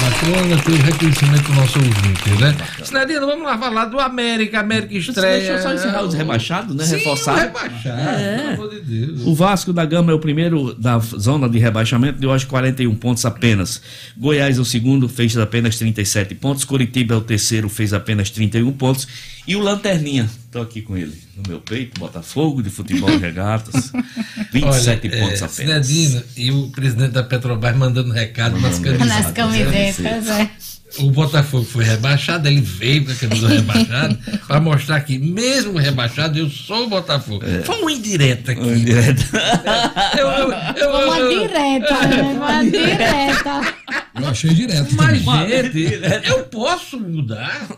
Bacana 0.00 0.62
ter 0.62 0.72
o 0.72 0.76
reconhecimento 0.76 1.42
do 1.42 1.54
nosso 1.54 1.78
ouvinte, 1.78 2.30
né? 2.40 2.56
Sinadino, 2.82 3.26
vamos 3.26 3.44
lá 3.44 3.58
falar 3.58 3.84
do 3.84 4.00
América. 4.00 4.60
América 4.60 4.94
estreia. 4.96 5.38
Deixa 5.38 5.52
eu 5.52 5.62
só 5.62 5.74
encerrar 5.74 6.02
os 6.02 6.14
rebaixados, 6.14 6.74
né? 6.74 6.84
Sim, 6.84 6.96
Reforçar. 6.96 7.34
o 7.34 7.38
rebaixado, 7.40 8.02
pelo 8.02 8.52
amor 8.52 8.70
de 8.70 8.80
Deus. 8.80 9.26
O 9.26 9.34
Vasco 9.34 9.72
da 9.72 9.84
Gama 9.84 10.12
é 10.12 10.14
o 10.14 10.18
primeiro 10.18 10.72
da 10.74 10.98
zona 10.98 11.46
de 11.46 11.58
rebaixamento, 11.58 12.18
de 12.18 12.26
hoje 12.26 12.46
41 12.46 12.94
pontos 12.94 13.26
apenas. 13.26 13.82
Goiás 14.16 14.56
é 14.56 14.60
o 14.60 14.64
segundo, 14.64 15.10
fez 15.10 15.36
apenas 15.36 15.76
37 15.76 16.34
pontos. 16.36 16.64
Curitiba 16.64 17.14
é 17.14 17.18
o 17.18 17.20
terceiro, 17.20 17.68
fez 17.68 17.92
apenas 17.92 18.30
31 18.30 18.72
pontos. 18.72 19.06
E 19.46 19.54
o 19.54 19.60
Lanterninha, 19.60 20.28
estou 20.56 20.62
aqui 20.62 20.80
com 20.80 20.96
ele 20.96 21.16
no 21.36 21.42
meu 21.48 21.60
peito, 21.60 22.00
Botafogo 22.00 22.62
de 22.62 22.70
futebol 22.70 23.10
e 23.10 23.18
regatas, 23.18 23.92
27 24.52 25.08
Olha, 25.08 25.20
pontos 25.20 25.42
é, 25.42 25.44
apenas. 25.44 25.86
Sinedina 25.86 26.24
e 26.36 26.50
o 26.50 26.68
presidente 26.68 27.10
da 27.12 27.22
Petrobras 27.22 27.76
mandando 27.76 28.12
recado 28.12 28.58
nas 28.58 28.78
camisetas. 28.78 29.08
Nas 29.08 29.30
camisetas, 29.32 30.28
é. 30.28 30.50
O 30.98 31.10
Botafogo 31.10 31.64
foi 31.64 31.84
rebaixado, 31.84 32.48
ele 32.48 32.60
veio 32.60 33.04
com 33.04 33.12
a 33.12 33.14
camisa 33.16 33.48
rebaixada 33.48 34.18
para 34.46 34.60
mostrar 34.60 35.00
que, 35.00 35.18
mesmo 35.18 35.76
rebaixado, 35.78 36.38
eu 36.38 36.48
sou 36.48 36.84
o 36.84 36.88
Botafogo. 36.88 37.44
Foi 37.64 37.80
uma 37.82 37.92
indireta 37.92 38.52
aqui. 38.52 38.60
Um 38.62 38.78
direto. 38.82 39.22
Eu, 40.16 40.26
eu, 40.28 40.52
eu, 40.52 41.06
Uma 41.06 41.18
eu- 41.18 41.40
direta, 41.40 42.06
né? 42.06 42.22
Uma 42.22 42.62
direta. 42.64 43.74
Eu 44.14 44.28
achei 44.28 44.54
direto. 44.54 44.94
Mas, 44.94 45.18
gente, 45.22 46.28
eu 46.28 46.44
posso 46.44 46.98
mudar? 46.98 47.68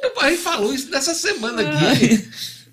Meu 0.00 0.10
pai 0.10 0.36
falou 0.36 0.72
isso 0.72 0.90
nessa 0.90 1.14
semana 1.14 1.62
aqui. 1.62 2.28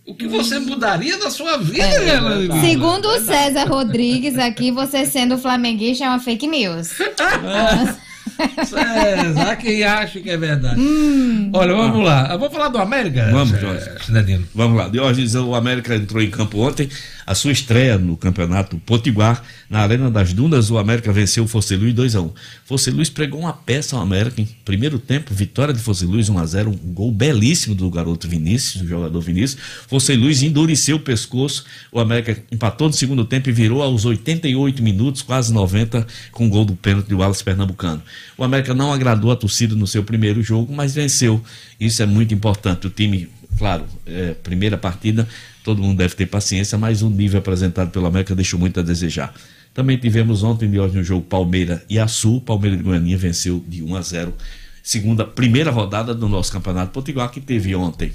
O 0.05 0.13
que 0.13 0.27
você 0.27 0.59
mudaria 0.59 1.17
na 1.17 1.31
sua 1.31 1.57
vida, 1.57 1.87
galera? 2.05 2.61
Segundo 2.61 3.07
o 3.07 3.19
César 3.21 3.65
Rodrigues 3.65 4.37
aqui, 4.37 4.69
você 4.69 5.03
sendo 5.05 5.35
flamenguista 5.37 6.05
é 6.05 6.09
uma 6.09 6.19
fake 6.19 6.45
news. 6.45 6.89
César, 8.65 9.49
há 9.49 9.55
quem 9.55 9.83
acha 9.83 10.19
que 10.19 10.29
é 10.29 10.37
verdade. 10.37 10.79
Hum. 10.79 11.49
Olha, 11.53 11.73
vamos 11.73 12.05
lá. 12.05 12.37
Vamos 12.37 12.53
falar 12.53 12.67
do 12.67 12.77
América? 12.77 13.29
Vamos, 13.31 13.59
Jorge. 13.59 13.89
Vamos 14.53 14.77
lá. 14.77 14.87
Diógenes, 14.89 15.33
o 15.33 15.55
América 15.55 15.95
entrou 15.95 16.21
em 16.21 16.29
campo 16.29 16.59
ontem. 16.59 16.87
A 17.25 17.33
sua 17.33 17.51
estreia 17.51 17.97
no 17.97 18.15
campeonato 18.15 18.77
Potiguar, 18.85 19.43
na 19.67 19.79
Arena 19.79 20.11
das 20.11 20.31
Dunas, 20.31 20.69
o 20.69 20.77
América 20.77 21.11
venceu 21.11 21.45
o 21.45 21.47
Fosse 21.47 21.75
Luz 21.75 21.93
2x1. 21.93 22.31
Fosse 22.65 22.91
Luz 22.91 23.09
pregou 23.09 23.39
uma 23.39 23.53
peça 23.53 23.95
ao 23.95 24.01
América 24.01 24.39
em 24.39 24.45
primeiro 24.63 24.99
tempo, 24.99 25.33
vitória 25.33 25.73
de 25.73 25.79
Fosse 25.79 26.05
Luz 26.05 26.29
1x0, 26.29 26.67
um 26.67 26.93
gol 26.93 27.11
belíssimo 27.11 27.73
do 27.73 27.89
garoto 27.89 28.27
Vinícius, 28.27 28.83
do 28.83 28.87
jogador 28.87 29.19
Vinícius. 29.21 29.59
Fosse 29.87 30.15
Luz 30.15 30.43
endureceu 30.43 30.97
o 30.97 30.99
pescoço, 30.99 31.65
o 31.91 31.99
América 31.99 32.37
empatou 32.51 32.87
no 32.87 32.93
segundo 32.93 33.25
tempo 33.25 33.49
e 33.49 33.51
virou 33.51 33.81
aos 33.81 34.05
88 34.05 34.83
minutos, 34.83 35.23
quase 35.23 35.51
90, 35.51 36.05
com 36.31 36.45
o 36.45 36.49
gol 36.49 36.63
do 36.63 36.75
pênalti 36.75 37.07
do 37.07 37.17
Wallace 37.17 37.43
Pernambucano. 37.43 38.03
O 38.37 38.43
América 38.43 38.73
não 38.75 38.93
agradou 38.93 39.31
a 39.31 39.35
torcida 39.35 39.73
no 39.73 39.87
seu 39.87 40.03
primeiro 40.03 40.43
jogo, 40.43 40.71
mas 40.73 40.93
venceu. 40.93 41.41
Isso 41.79 42.03
é 42.03 42.05
muito 42.05 42.33
importante. 42.33 42.85
O 42.85 42.89
time 42.89 43.29
Claro, 43.57 43.85
é, 44.05 44.33
primeira 44.33 44.77
partida, 44.77 45.27
todo 45.63 45.81
mundo 45.81 45.97
deve 45.97 46.15
ter 46.15 46.25
paciência, 46.25 46.77
mas 46.77 47.01
o 47.01 47.09
nível 47.09 47.39
apresentado 47.39 47.89
pelo 47.89 48.05
América 48.05 48.35
deixou 48.35 48.59
muito 48.59 48.79
a 48.79 48.83
desejar. 48.83 49.33
Também 49.73 49.97
tivemos 49.97 50.43
ontem 50.43 50.69
de 50.69 50.79
hoje 50.79 50.95
no 50.95 51.03
jogo 51.03 51.21
Palmeira 51.21 51.83
e 51.89 51.99
Açu. 51.99 52.39
Palmeira 52.41 52.77
de 52.77 52.83
Goiânia 52.83 53.17
venceu 53.17 53.63
de 53.67 53.83
1 53.83 53.95
a 53.95 54.01
0. 54.01 54.33
Segunda, 54.81 55.25
primeira 55.25 55.71
rodada 55.71 56.13
do 56.13 56.29
nosso 56.29 56.51
Campeonato 56.51 56.91
Potiguar, 56.91 57.29
que 57.29 57.41
teve 57.41 57.75
ontem, 57.75 58.13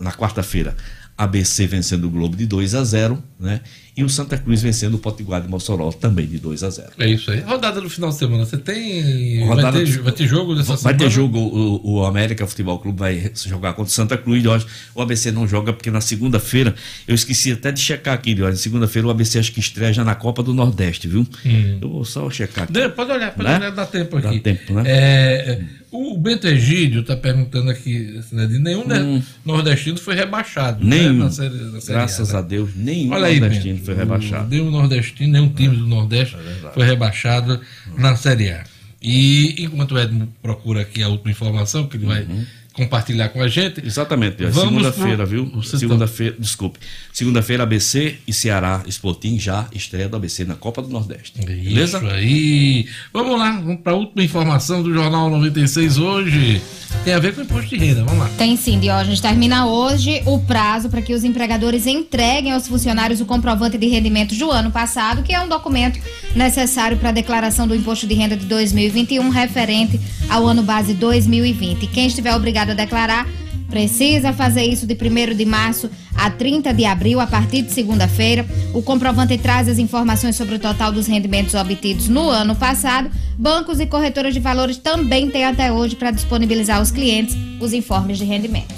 na 0.00 0.12
quarta-feira, 0.12 0.74
ABC 1.16 1.66
vencendo 1.66 2.06
o 2.06 2.10
Globo 2.10 2.36
de 2.36 2.44
2 2.46 2.74
a 2.74 2.82
0, 2.82 3.22
né? 3.38 3.60
E 3.96 4.02
o 4.02 4.08
Santa 4.08 4.36
Cruz 4.36 4.60
vencendo 4.60 4.94
o 4.94 4.98
Potiguar 4.98 5.40
de 5.40 5.46
Mossoró 5.46 5.92
também 5.92 6.26
de 6.26 6.38
2 6.38 6.64
a 6.64 6.70
0. 6.70 6.88
É 6.98 7.06
isso 7.08 7.30
aí. 7.30 7.38
Rodada 7.42 7.80
do 7.80 7.88
final 7.88 8.10
de 8.10 8.16
semana, 8.16 8.44
você 8.44 8.56
tem. 8.56 9.46
Rodada 9.46 9.70
vai, 9.70 9.84
ter, 9.84 9.98
vai 10.00 10.12
ter 10.12 10.26
jogo 10.26 10.56
dessa 10.56 10.70
Vai 10.70 10.76
semana? 10.78 10.98
ter 10.98 11.10
jogo, 11.10 11.38
o, 11.38 11.98
o 12.00 12.04
América 12.04 12.44
Futebol 12.44 12.76
Clube 12.80 12.98
vai 12.98 13.30
jogar 13.46 13.74
contra 13.74 13.88
o 13.88 13.94
Santa 13.94 14.18
Cruz 14.18 14.42
de 14.42 14.48
hoje. 14.48 14.66
O 14.92 15.00
ABC 15.00 15.30
não 15.30 15.46
joga 15.46 15.72
porque 15.72 15.92
na 15.92 16.00
segunda-feira, 16.00 16.74
eu 17.06 17.14
esqueci 17.14 17.52
até 17.52 17.70
de 17.70 17.78
checar 17.78 18.14
aqui, 18.14 18.34
de 18.34 18.42
hoje. 18.42 18.58
Segunda-feira 18.58 19.06
o 19.06 19.10
ABC 19.12 19.38
acho 19.38 19.52
que 19.52 19.60
estreia 19.60 19.92
já 19.92 20.02
na 20.02 20.16
Copa 20.16 20.42
do 20.42 20.52
Nordeste, 20.52 21.06
viu? 21.06 21.24
Hum. 21.46 21.78
Eu 21.80 21.88
vou 21.90 22.04
só 22.04 22.28
checar 22.28 22.64
aqui. 22.64 22.72
Pode 22.88 23.12
olhar, 23.12 23.30
pode 23.32 23.48
Né? 23.48 23.56
olhar, 23.58 23.70
dá 23.70 23.86
tempo 23.86 24.20
Dá 24.20 24.30
aqui. 24.30 24.40
tempo, 24.40 24.74
né? 24.74 24.82
É, 24.86 25.50
é, 25.52 25.64
O 25.96 26.18
Bento 26.18 26.46
Egídio 26.48 27.02
está 27.02 27.16
perguntando 27.16 27.70
aqui, 27.70 28.20
né, 28.32 28.46
de 28.46 28.58
nenhum 28.58 28.84
né, 28.84 29.00
Hum. 29.00 29.22
nordestino 29.44 29.96
foi 29.96 30.16
rebaixado. 30.16 30.84
Nem, 30.84 31.12
né, 31.12 31.12
na 31.12 31.30
série, 31.30 31.54
na 31.54 31.80
série 31.80 31.98
graças 31.98 32.34
A, 32.34 32.38
a 32.38 32.42
né? 32.42 32.48
Deus, 32.48 32.70
nenhum 32.74 33.12
Olha 33.12 33.28
nordestino 33.40 33.78
foi 33.78 33.94
rebaixado. 33.94 34.48
Nenhum 34.50 34.70
nordestino, 34.72 35.32
nenhum 35.32 35.48
time 35.50 35.76
do 35.76 35.86
Nordeste 35.86 36.36
foi 36.74 36.84
rebaixado 36.84 37.60
na 37.96 38.16
Série 38.16 38.50
A. 38.50 38.64
E 39.00 39.54
enquanto 39.62 39.92
o 39.92 39.98
Edmo 39.98 40.28
procura 40.42 40.80
aqui 40.80 41.00
a 41.02 41.08
última 41.08 41.30
informação 41.30 41.86
que 41.86 41.96
ele 41.96 42.06
vai 42.06 42.26
compartilhar 42.74 43.28
com 43.30 43.40
a 43.40 43.48
gente. 43.48 43.80
Exatamente. 43.86 44.44
Vamos 44.44 44.60
segunda-feira, 44.60 45.16
pro- 45.18 45.26
viu? 45.26 45.62
Segunda-feira, 45.62 46.36
desculpe. 46.38 46.78
Segunda-feira, 47.12 47.62
ABC 47.62 48.16
e 48.26 48.32
Ceará 48.32 48.82
Sporting 48.86 49.38
já 49.38 49.66
estreia 49.72 50.08
do 50.08 50.16
ABC 50.16 50.44
na 50.44 50.54
Copa 50.56 50.82
do 50.82 50.88
Nordeste. 50.88 51.40
Beleza? 51.44 51.98
Isso 51.98 52.06
aí. 52.08 52.86
Vamos 53.12 53.38
lá, 53.38 53.52
vamos 53.52 53.80
para 53.80 53.92
a 53.92 53.96
última 53.96 54.22
informação 54.22 54.82
do 54.82 54.92
Jornal 54.92 55.30
96 55.30 55.98
hoje. 55.98 56.60
Tem 57.04 57.12
a 57.14 57.18
ver 57.18 57.34
com 57.34 57.42
imposto 57.42 57.68
de 57.70 57.76
renda, 57.76 58.04
vamos 58.04 58.20
lá. 58.20 58.30
Tem 58.38 58.56
sim, 58.56 58.78
Diógenes. 58.78 59.20
Termina 59.20 59.66
hoje 59.66 60.22
o 60.26 60.38
prazo 60.40 60.88
para 60.88 61.02
que 61.02 61.12
os 61.12 61.24
empregadores 61.24 61.86
entreguem 61.86 62.52
aos 62.52 62.66
funcionários 62.68 63.20
o 63.20 63.26
comprovante 63.26 63.76
de 63.78 63.86
rendimentos 63.88 64.38
do 64.38 64.50
ano 64.50 64.70
passado, 64.70 65.22
que 65.22 65.32
é 65.32 65.40
um 65.40 65.48
documento 65.48 65.98
necessário 66.34 66.96
para 66.96 67.08
a 67.10 67.12
declaração 67.12 67.66
do 67.66 67.74
imposto 67.74 68.06
de 68.06 68.14
renda 68.14 68.36
de 68.36 68.46
2021, 68.46 69.28
referente 69.28 70.00
ao 70.28 70.46
ano 70.46 70.62
base 70.62 70.94
2020. 70.94 71.86
Quem 71.88 72.06
estiver 72.06 72.34
obrigado 72.34 72.63
a 72.72 72.74
declarar 72.74 73.26
precisa 73.74 74.32
fazer 74.32 74.62
isso 74.62 74.86
de 74.86 74.94
1 74.94 75.34
de 75.34 75.44
março 75.44 75.90
a 76.14 76.30
30 76.30 76.72
de 76.72 76.84
abril, 76.84 77.18
a 77.18 77.26
partir 77.26 77.62
de 77.62 77.72
segunda-feira. 77.72 78.46
O 78.72 78.82
comprovante 78.82 79.36
traz 79.36 79.68
as 79.68 79.78
informações 79.78 80.36
sobre 80.36 80.54
o 80.54 80.58
total 80.60 80.92
dos 80.92 81.08
rendimentos 81.08 81.54
obtidos 81.54 82.08
no 82.08 82.28
ano 82.28 82.54
passado. 82.54 83.10
Bancos 83.36 83.80
e 83.80 83.86
corretoras 83.86 84.32
de 84.32 84.38
valores 84.38 84.76
também 84.76 85.28
têm 85.28 85.44
até 85.44 85.72
hoje 85.72 85.96
para 85.96 86.12
disponibilizar 86.12 86.78
aos 86.78 86.92
clientes 86.92 87.36
os 87.60 87.72
informes 87.72 88.18
de 88.18 88.24
rendimentos. 88.24 88.76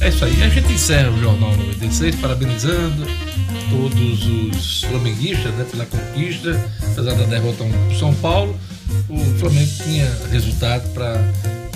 É 0.00 0.08
isso 0.08 0.24
aí. 0.24 0.40
A 0.40 0.48
gente 0.48 0.72
encerra 0.72 1.10
o 1.10 1.18
Jornal 1.18 1.56
96 1.56 2.14
parabenizando 2.16 3.04
todos 3.70 4.26
os 4.26 4.84
flamenguistas 4.84 5.52
né, 5.54 5.66
pela 5.68 5.84
conquista, 5.84 6.70
apesar 6.92 7.14
da 7.14 7.24
derrota 7.24 7.64
ao 7.64 7.98
São 7.98 8.14
Paulo. 8.14 8.56
O 9.08 9.18
Flamengo 9.38 9.70
tinha 9.82 10.08
resultado 10.30 10.88
para 10.94 11.20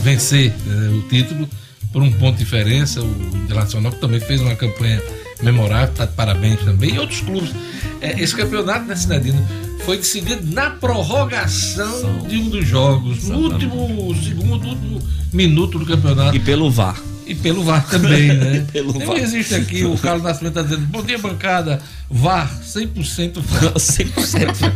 vencer 0.02 0.52
né, 0.66 0.88
o 0.88 1.08
título 1.08 1.48
por 1.92 2.02
um 2.02 2.12
ponto 2.12 2.36
de 2.36 2.44
diferença. 2.44 3.00
O 3.02 3.36
Internacional 3.44 3.92
que 3.92 4.00
também 4.00 4.20
fez 4.20 4.40
uma 4.40 4.54
campanha 4.54 5.02
memorável, 5.42 5.92
está 5.92 6.04
de 6.04 6.12
parabéns 6.12 6.60
também. 6.60 6.94
E 6.94 6.98
outros 6.98 7.20
clubes. 7.20 7.52
É, 8.00 8.20
esse 8.20 8.34
campeonato, 8.34 8.86
né, 8.86 8.96
Sinadino, 8.96 9.46
foi 9.84 9.96
decidido 9.96 10.42
na 10.52 10.70
prorrogação 10.70 12.26
de 12.26 12.36
um 12.36 12.48
dos 12.48 12.66
jogos, 12.66 13.24
no 13.24 13.38
último 13.38 14.14
segundo, 14.14 14.68
último 14.68 15.02
minuto 15.32 15.78
do 15.78 15.86
campeonato. 15.86 16.36
E 16.36 16.40
pelo 16.40 16.70
VAR. 16.70 17.00
E 17.26 17.34
pelo 17.34 17.62
VAR 17.62 17.88
também, 17.88 18.28
né? 18.34 18.66
Pelo 18.72 18.92
VAR. 18.92 19.16
existe 19.16 19.54
aqui, 19.54 19.84
o 19.84 19.96
Carlos 19.96 20.24
Nascimento 20.24 20.58
está 20.58 20.62
dizendo, 20.62 20.86
bom 20.88 21.02
dia 21.02 21.18
bancada, 21.18 21.80
VAR, 22.12 22.60
100% 22.62 23.40
VAR. 23.40 23.72
100% 23.72 24.72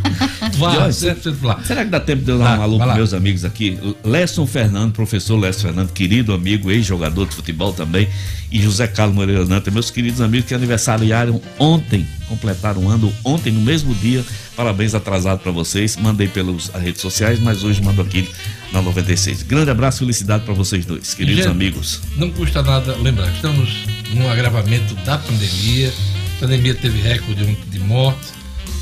VAR, 0.57 0.73
Jorge, 0.73 1.07
100% 1.07 1.31
VAR. 1.33 1.63
Será 1.63 1.85
que 1.85 1.91
dá 1.91 1.99
tempo 1.99 2.23
de 2.23 2.31
eu 2.31 2.39
dar 2.39 2.59
um 2.59 2.63
alô 2.63 2.77
para 2.79 2.95
meus 2.95 3.13
amigos 3.13 3.45
aqui? 3.45 3.77
Lesson 4.03 4.47
Fernando, 4.47 4.91
professor 4.91 5.37
Lesson 5.37 5.67
Fernando, 5.67 5.91
querido 5.91 6.33
amigo, 6.33 6.71
ex-jogador 6.71 7.27
de 7.27 7.35
futebol 7.35 7.71
também, 7.73 8.09
e 8.51 8.59
José 8.59 8.87
Carlos 8.87 9.15
Moreira 9.15 9.45
Nanta, 9.45 9.69
meus 9.69 9.91
queridos 9.91 10.19
amigos 10.19 10.47
que 10.47 10.55
aniversariaram 10.55 11.39
ontem, 11.59 12.07
completaram 12.27 12.81
um 12.81 12.89
ano 12.89 13.13
ontem, 13.23 13.53
no 13.53 13.61
mesmo 13.61 13.93
dia. 13.93 14.25
Parabéns 14.55 14.95
atrasado 14.95 15.39
para 15.39 15.51
vocês. 15.51 15.95
Mandei 15.95 16.27
pelas 16.27 16.69
redes 16.69 17.01
sociais, 17.01 17.39
mas 17.39 17.63
hoje 17.63 17.81
mando 17.83 18.01
aqui 18.01 18.27
na 18.71 18.81
96. 18.81 19.43
Grande 19.43 19.69
abraço, 19.69 19.99
felicidade 19.99 20.43
para 20.43 20.55
vocês 20.55 20.85
dois, 20.85 21.13
queridos 21.13 21.43
Gente, 21.43 21.51
amigos. 21.51 22.01
Não 22.15 22.31
custa 22.31 22.63
nada 22.63 22.95
lembrar, 22.97 23.31
estamos 23.31 23.85
num 24.15 24.27
agravamento 24.27 24.95
da 25.05 25.19
pandemia. 25.19 25.93
A 26.37 26.39
pandemia 26.41 26.75
teve 26.75 27.01
recorde 27.01 27.55
de 27.55 27.79
mortes, 27.79 28.31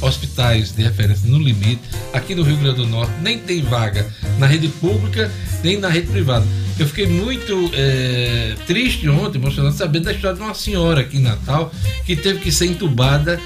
hospitais 0.02 0.74
de 0.74 0.84
referência 0.84 1.30
no 1.30 1.40
limite. 1.40 1.82
Aqui 2.12 2.36
no 2.36 2.44
Rio 2.44 2.58
Grande 2.58 2.78
do 2.78 2.86
Norte 2.86 3.14
nem 3.22 3.40
tem 3.40 3.62
vaga 3.62 4.06
na 4.38 4.46
rede 4.46 4.68
pública 4.68 5.32
nem 5.64 5.80
na 5.80 5.88
rede 5.88 6.08
privada. 6.08 6.46
Eu 6.78 6.86
fiquei 6.86 7.08
muito 7.08 7.72
eh, 7.74 8.56
triste 8.68 9.08
ontem, 9.08 9.38
emocionado, 9.38 9.74
sabendo 9.74 10.04
da 10.04 10.12
história 10.12 10.36
de 10.36 10.44
uma 10.44 10.54
senhora 10.54 11.00
aqui 11.00 11.16
em 11.16 11.22
Natal 11.22 11.72
que 12.06 12.18
teve 12.18 12.42
que 12.42 12.52
ser 12.52 12.66
entubada 12.66 13.40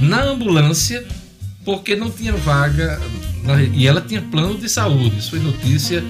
na 0.00 0.22
ambulância 0.22 1.04
porque 1.62 1.94
não 1.94 2.10
tinha 2.10 2.32
vaga 2.32 2.98
na. 3.44 3.62
E 3.62 3.86
ela 3.86 4.00
tinha 4.00 4.22
plano 4.22 4.56
de 4.56 4.68
saúde. 4.68 5.18
Isso 5.18 5.28
foi 5.28 5.40
notícia 5.40 6.02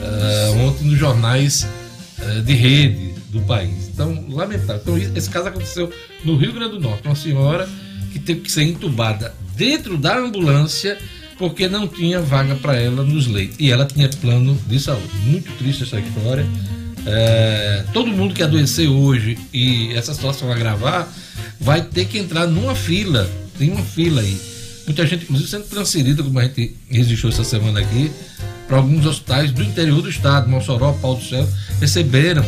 ah, 0.00 0.50
ontem 0.66 0.88
nos 0.88 0.98
jornais 0.98 1.68
ah, 2.18 2.40
de 2.40 2.52
rede 2.52 3.09
do 3.30 3.40
país. 3.42 3.88
Então, 3.92 4.24
lamentável. 4.28 4.82
Então, 4.82 4.98
esse 5.16 5.30
caso 5.30 5.48
aconteceu 5.48 5.92
no 6.24 6.36
Rio 6.36 6.52
Grande 6.52 6.72
do 6.72 6.80
Norte. 6.80 7.06
Uma 7.06 7.14
senhora 7.14 7.68
que 8.12 8.18
teve 8.18 8.40
que 8.40 8.52
ser 8.52 8.62
entubada 8.62 9.34
dentro 9.56 9.96
da 9.96 10.18
ambulância 10.18 10.98
porque 11.38 11.68
não 11.68 11.88
tinha 11.88 12.20
vaga 12.20 12.54
para 12.56 12.76
ela 12.76 13.02
nos 13.02 13.26
leitos. 13.26 13.56
E 13.58 13.70
ela 13.70 13.86
tinha 13.86 14.08
plano 14.08 14.58
de 14.66 14.78
saúde. 14.78 15.08
Muito 15.24 15.50
triste 15.56 15.84
essa 15.84 15.98
história. 15.98 16.46
É, 17.06 17.84
todo 17.94 18.08
mundo 18.08 18.34
que 18.34 18.42
adoecer 18.42 18.88
hoje 18.88 19.38
e 19.52 19.90
essa 19.94 20.12
situação 20.12 20.52
agravar 20.52 21.08
vai 21.58 21.82
ter 21.82 22.06
que 22.06 22.18
entrar 22.18 22.46
numa 22.46 22.74
fila. 22.74 23.30
Tem 23.58 23.70
uma 23.70 23.82
fila 23.82 24.20
aí. 24.20 24.38
Muita 24.86 25.06
gente, 25.06 25.22
inclusive, 25.22 25.48
sendo 25.48 25.64
transferida, 25.64 26.22
como 26.22 26.38
a 26.38 26.44
gente 26.44 26.76
registrou 26.90 27.32
essa 27.32 27.44
semana 27.44 27.80
aqui, 27.80 28.10
para 28.66 28.78
alguns 28.78 29.06
hospitais 29.06 29.50
do 29.50 29.62
interior 29.62 30.02
do 30.02 30.10
estado, 30.10 30.48
Mossoró, 30.48 30.92
Paulo 30.92 31.18
do 31.18 31.24
Céu, 31.24 31.48
receberam 31.80 32.44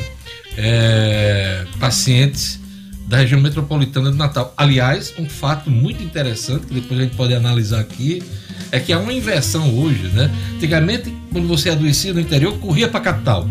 é, 0.57 1.65
pacientes 1.79 2.61
da 3.07 3.19
região 3.19 3.41
metropolitana 3.41 4.11
de 4.11 4.16
Natal. 4.16 4.55
Aliás, 4.57 5.12
um 5.19 5.29
fato 5.29 5.70
muito 5.70 6.03
interessante, 6.03 6.66
que 6.66 6.74
depois 6.74 6.99
a 6.99 7.03
gente 7.03 7.15
pode 7.15 7.35
analisar 7.35 7.81
aqui, 7.81 8.23
é 8.70 8.81
que 8.81 8.93
há 8.93 8.99
uma 8.99 9.12
inversão 9.12 9.79
hoje, 9.79 10.09
né? 10.15 10.31
Antigamente, 10.55 11.15
quando 11.31 11.47
você 11.47 11.69
adoecia 11.69 12.15
no 12.15 12.20
interior, 12.20 12.59
corria 12.59 12.89
para 12.89 13.01
a 13.01 13.03
capital, 13.03 13.49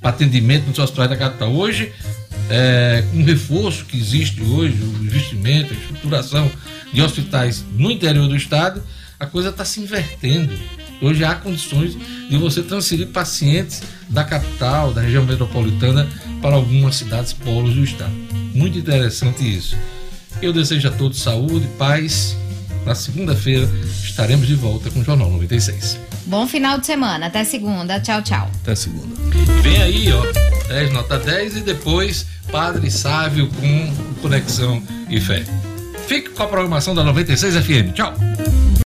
para 0.00 0.10
atendimento 0.10 0.66
nos 0.66 0.78
hospitais 0.78 1.10
da 1.10 1.16
capital. 1.16 1.52
Hoje, 1.52 1.92
é, 2.50 3.04
com 3.12 3.20
o 3.20 3.24
reforço 3.24 3.84
que 3.84 3.96
existe 3.96 4.42
hoje, 4.42 4.76
o 4.82 5.04
investimento, 5.04 5.72
a 5.72 5.76
estruturação 5.76 6.50
de 6.92 7.00
hospitais 7.00 7.64
no 7.76 7.90
interior 7.90 8.26
do 8.28 8.36
estado, 8.36 8.82
a 9.18 9.26
coisa 9.26 9.50
está 9.50 9.64
se 9.64 9.80
invertendo. 9.80 10.52
Hoje 11.00 11.24
há 11.24 11.34
condições 11.34 11.96
de 12.28 12.36
você 12.36 12.62
transferir 12.62 13.08
pacientes 13.08 13.82
da 14.08 14.24
capital, 14.24 14.92
da 14.92 15.00
região 15.00 15.24
metropolitana, 15.24 16.08
para 16.40 16.56
algumas 16.56 16.96
cidades 16.96 17.32
polos 17.32 17.74
do 17.74 17.84
estado. 17.84 18.12
Muito 18.54 18.78
interessante 18.78 19.42
isso. 19.42 19.76
Eu 20.40 20.52
desejo 20.52 20.88
a 20.88 20.90
todos 20.90 21.20
saúde, 21.20 21.66
paz. 21.78 22.36
Na 22.84 22.94
segunda-feira 22.94 23.68
estaremos 24.02 24.46
de 24.46 24.54
volta 24.54 24.90
com 24.90 25.00
o 25.00 25.04
Jornal 25.04 25.30
96. 25.30 25.98
Bom 26.26 26.46
final 26.46 26.78
de 26.78 26.86
semana. 26.86 27.26
Até 27.26 27.44
segunda. 27.44 27.98
Tchau, 28.00 28.22
tchau. 28.22 28.50
Até 28.62 28.74
segunda. 28.74 29.14
Vem 29.62 29.82
aí, 29.82 30.12
ó, 30.12 30.22
10 30.68 30.92
nota 30.92 31.18
10 31.18 31.58
e 31.58 31.60
depois 31.60 32.26
Padre 32.50 32.90
Sávio 32.90 33.48
com 33.48 33.94
Conexão 34.20 34.82
e 35.08 35.20
Fé. 35.20 35.44
Fique 36.06 36.30
com 36.30 36.42
a 36.42 36.46
programação 36.46 36.94
da 36.94 37.02
96 37.02 37.56
FM. 37.56 37.94
Tchau. 37.94 38.14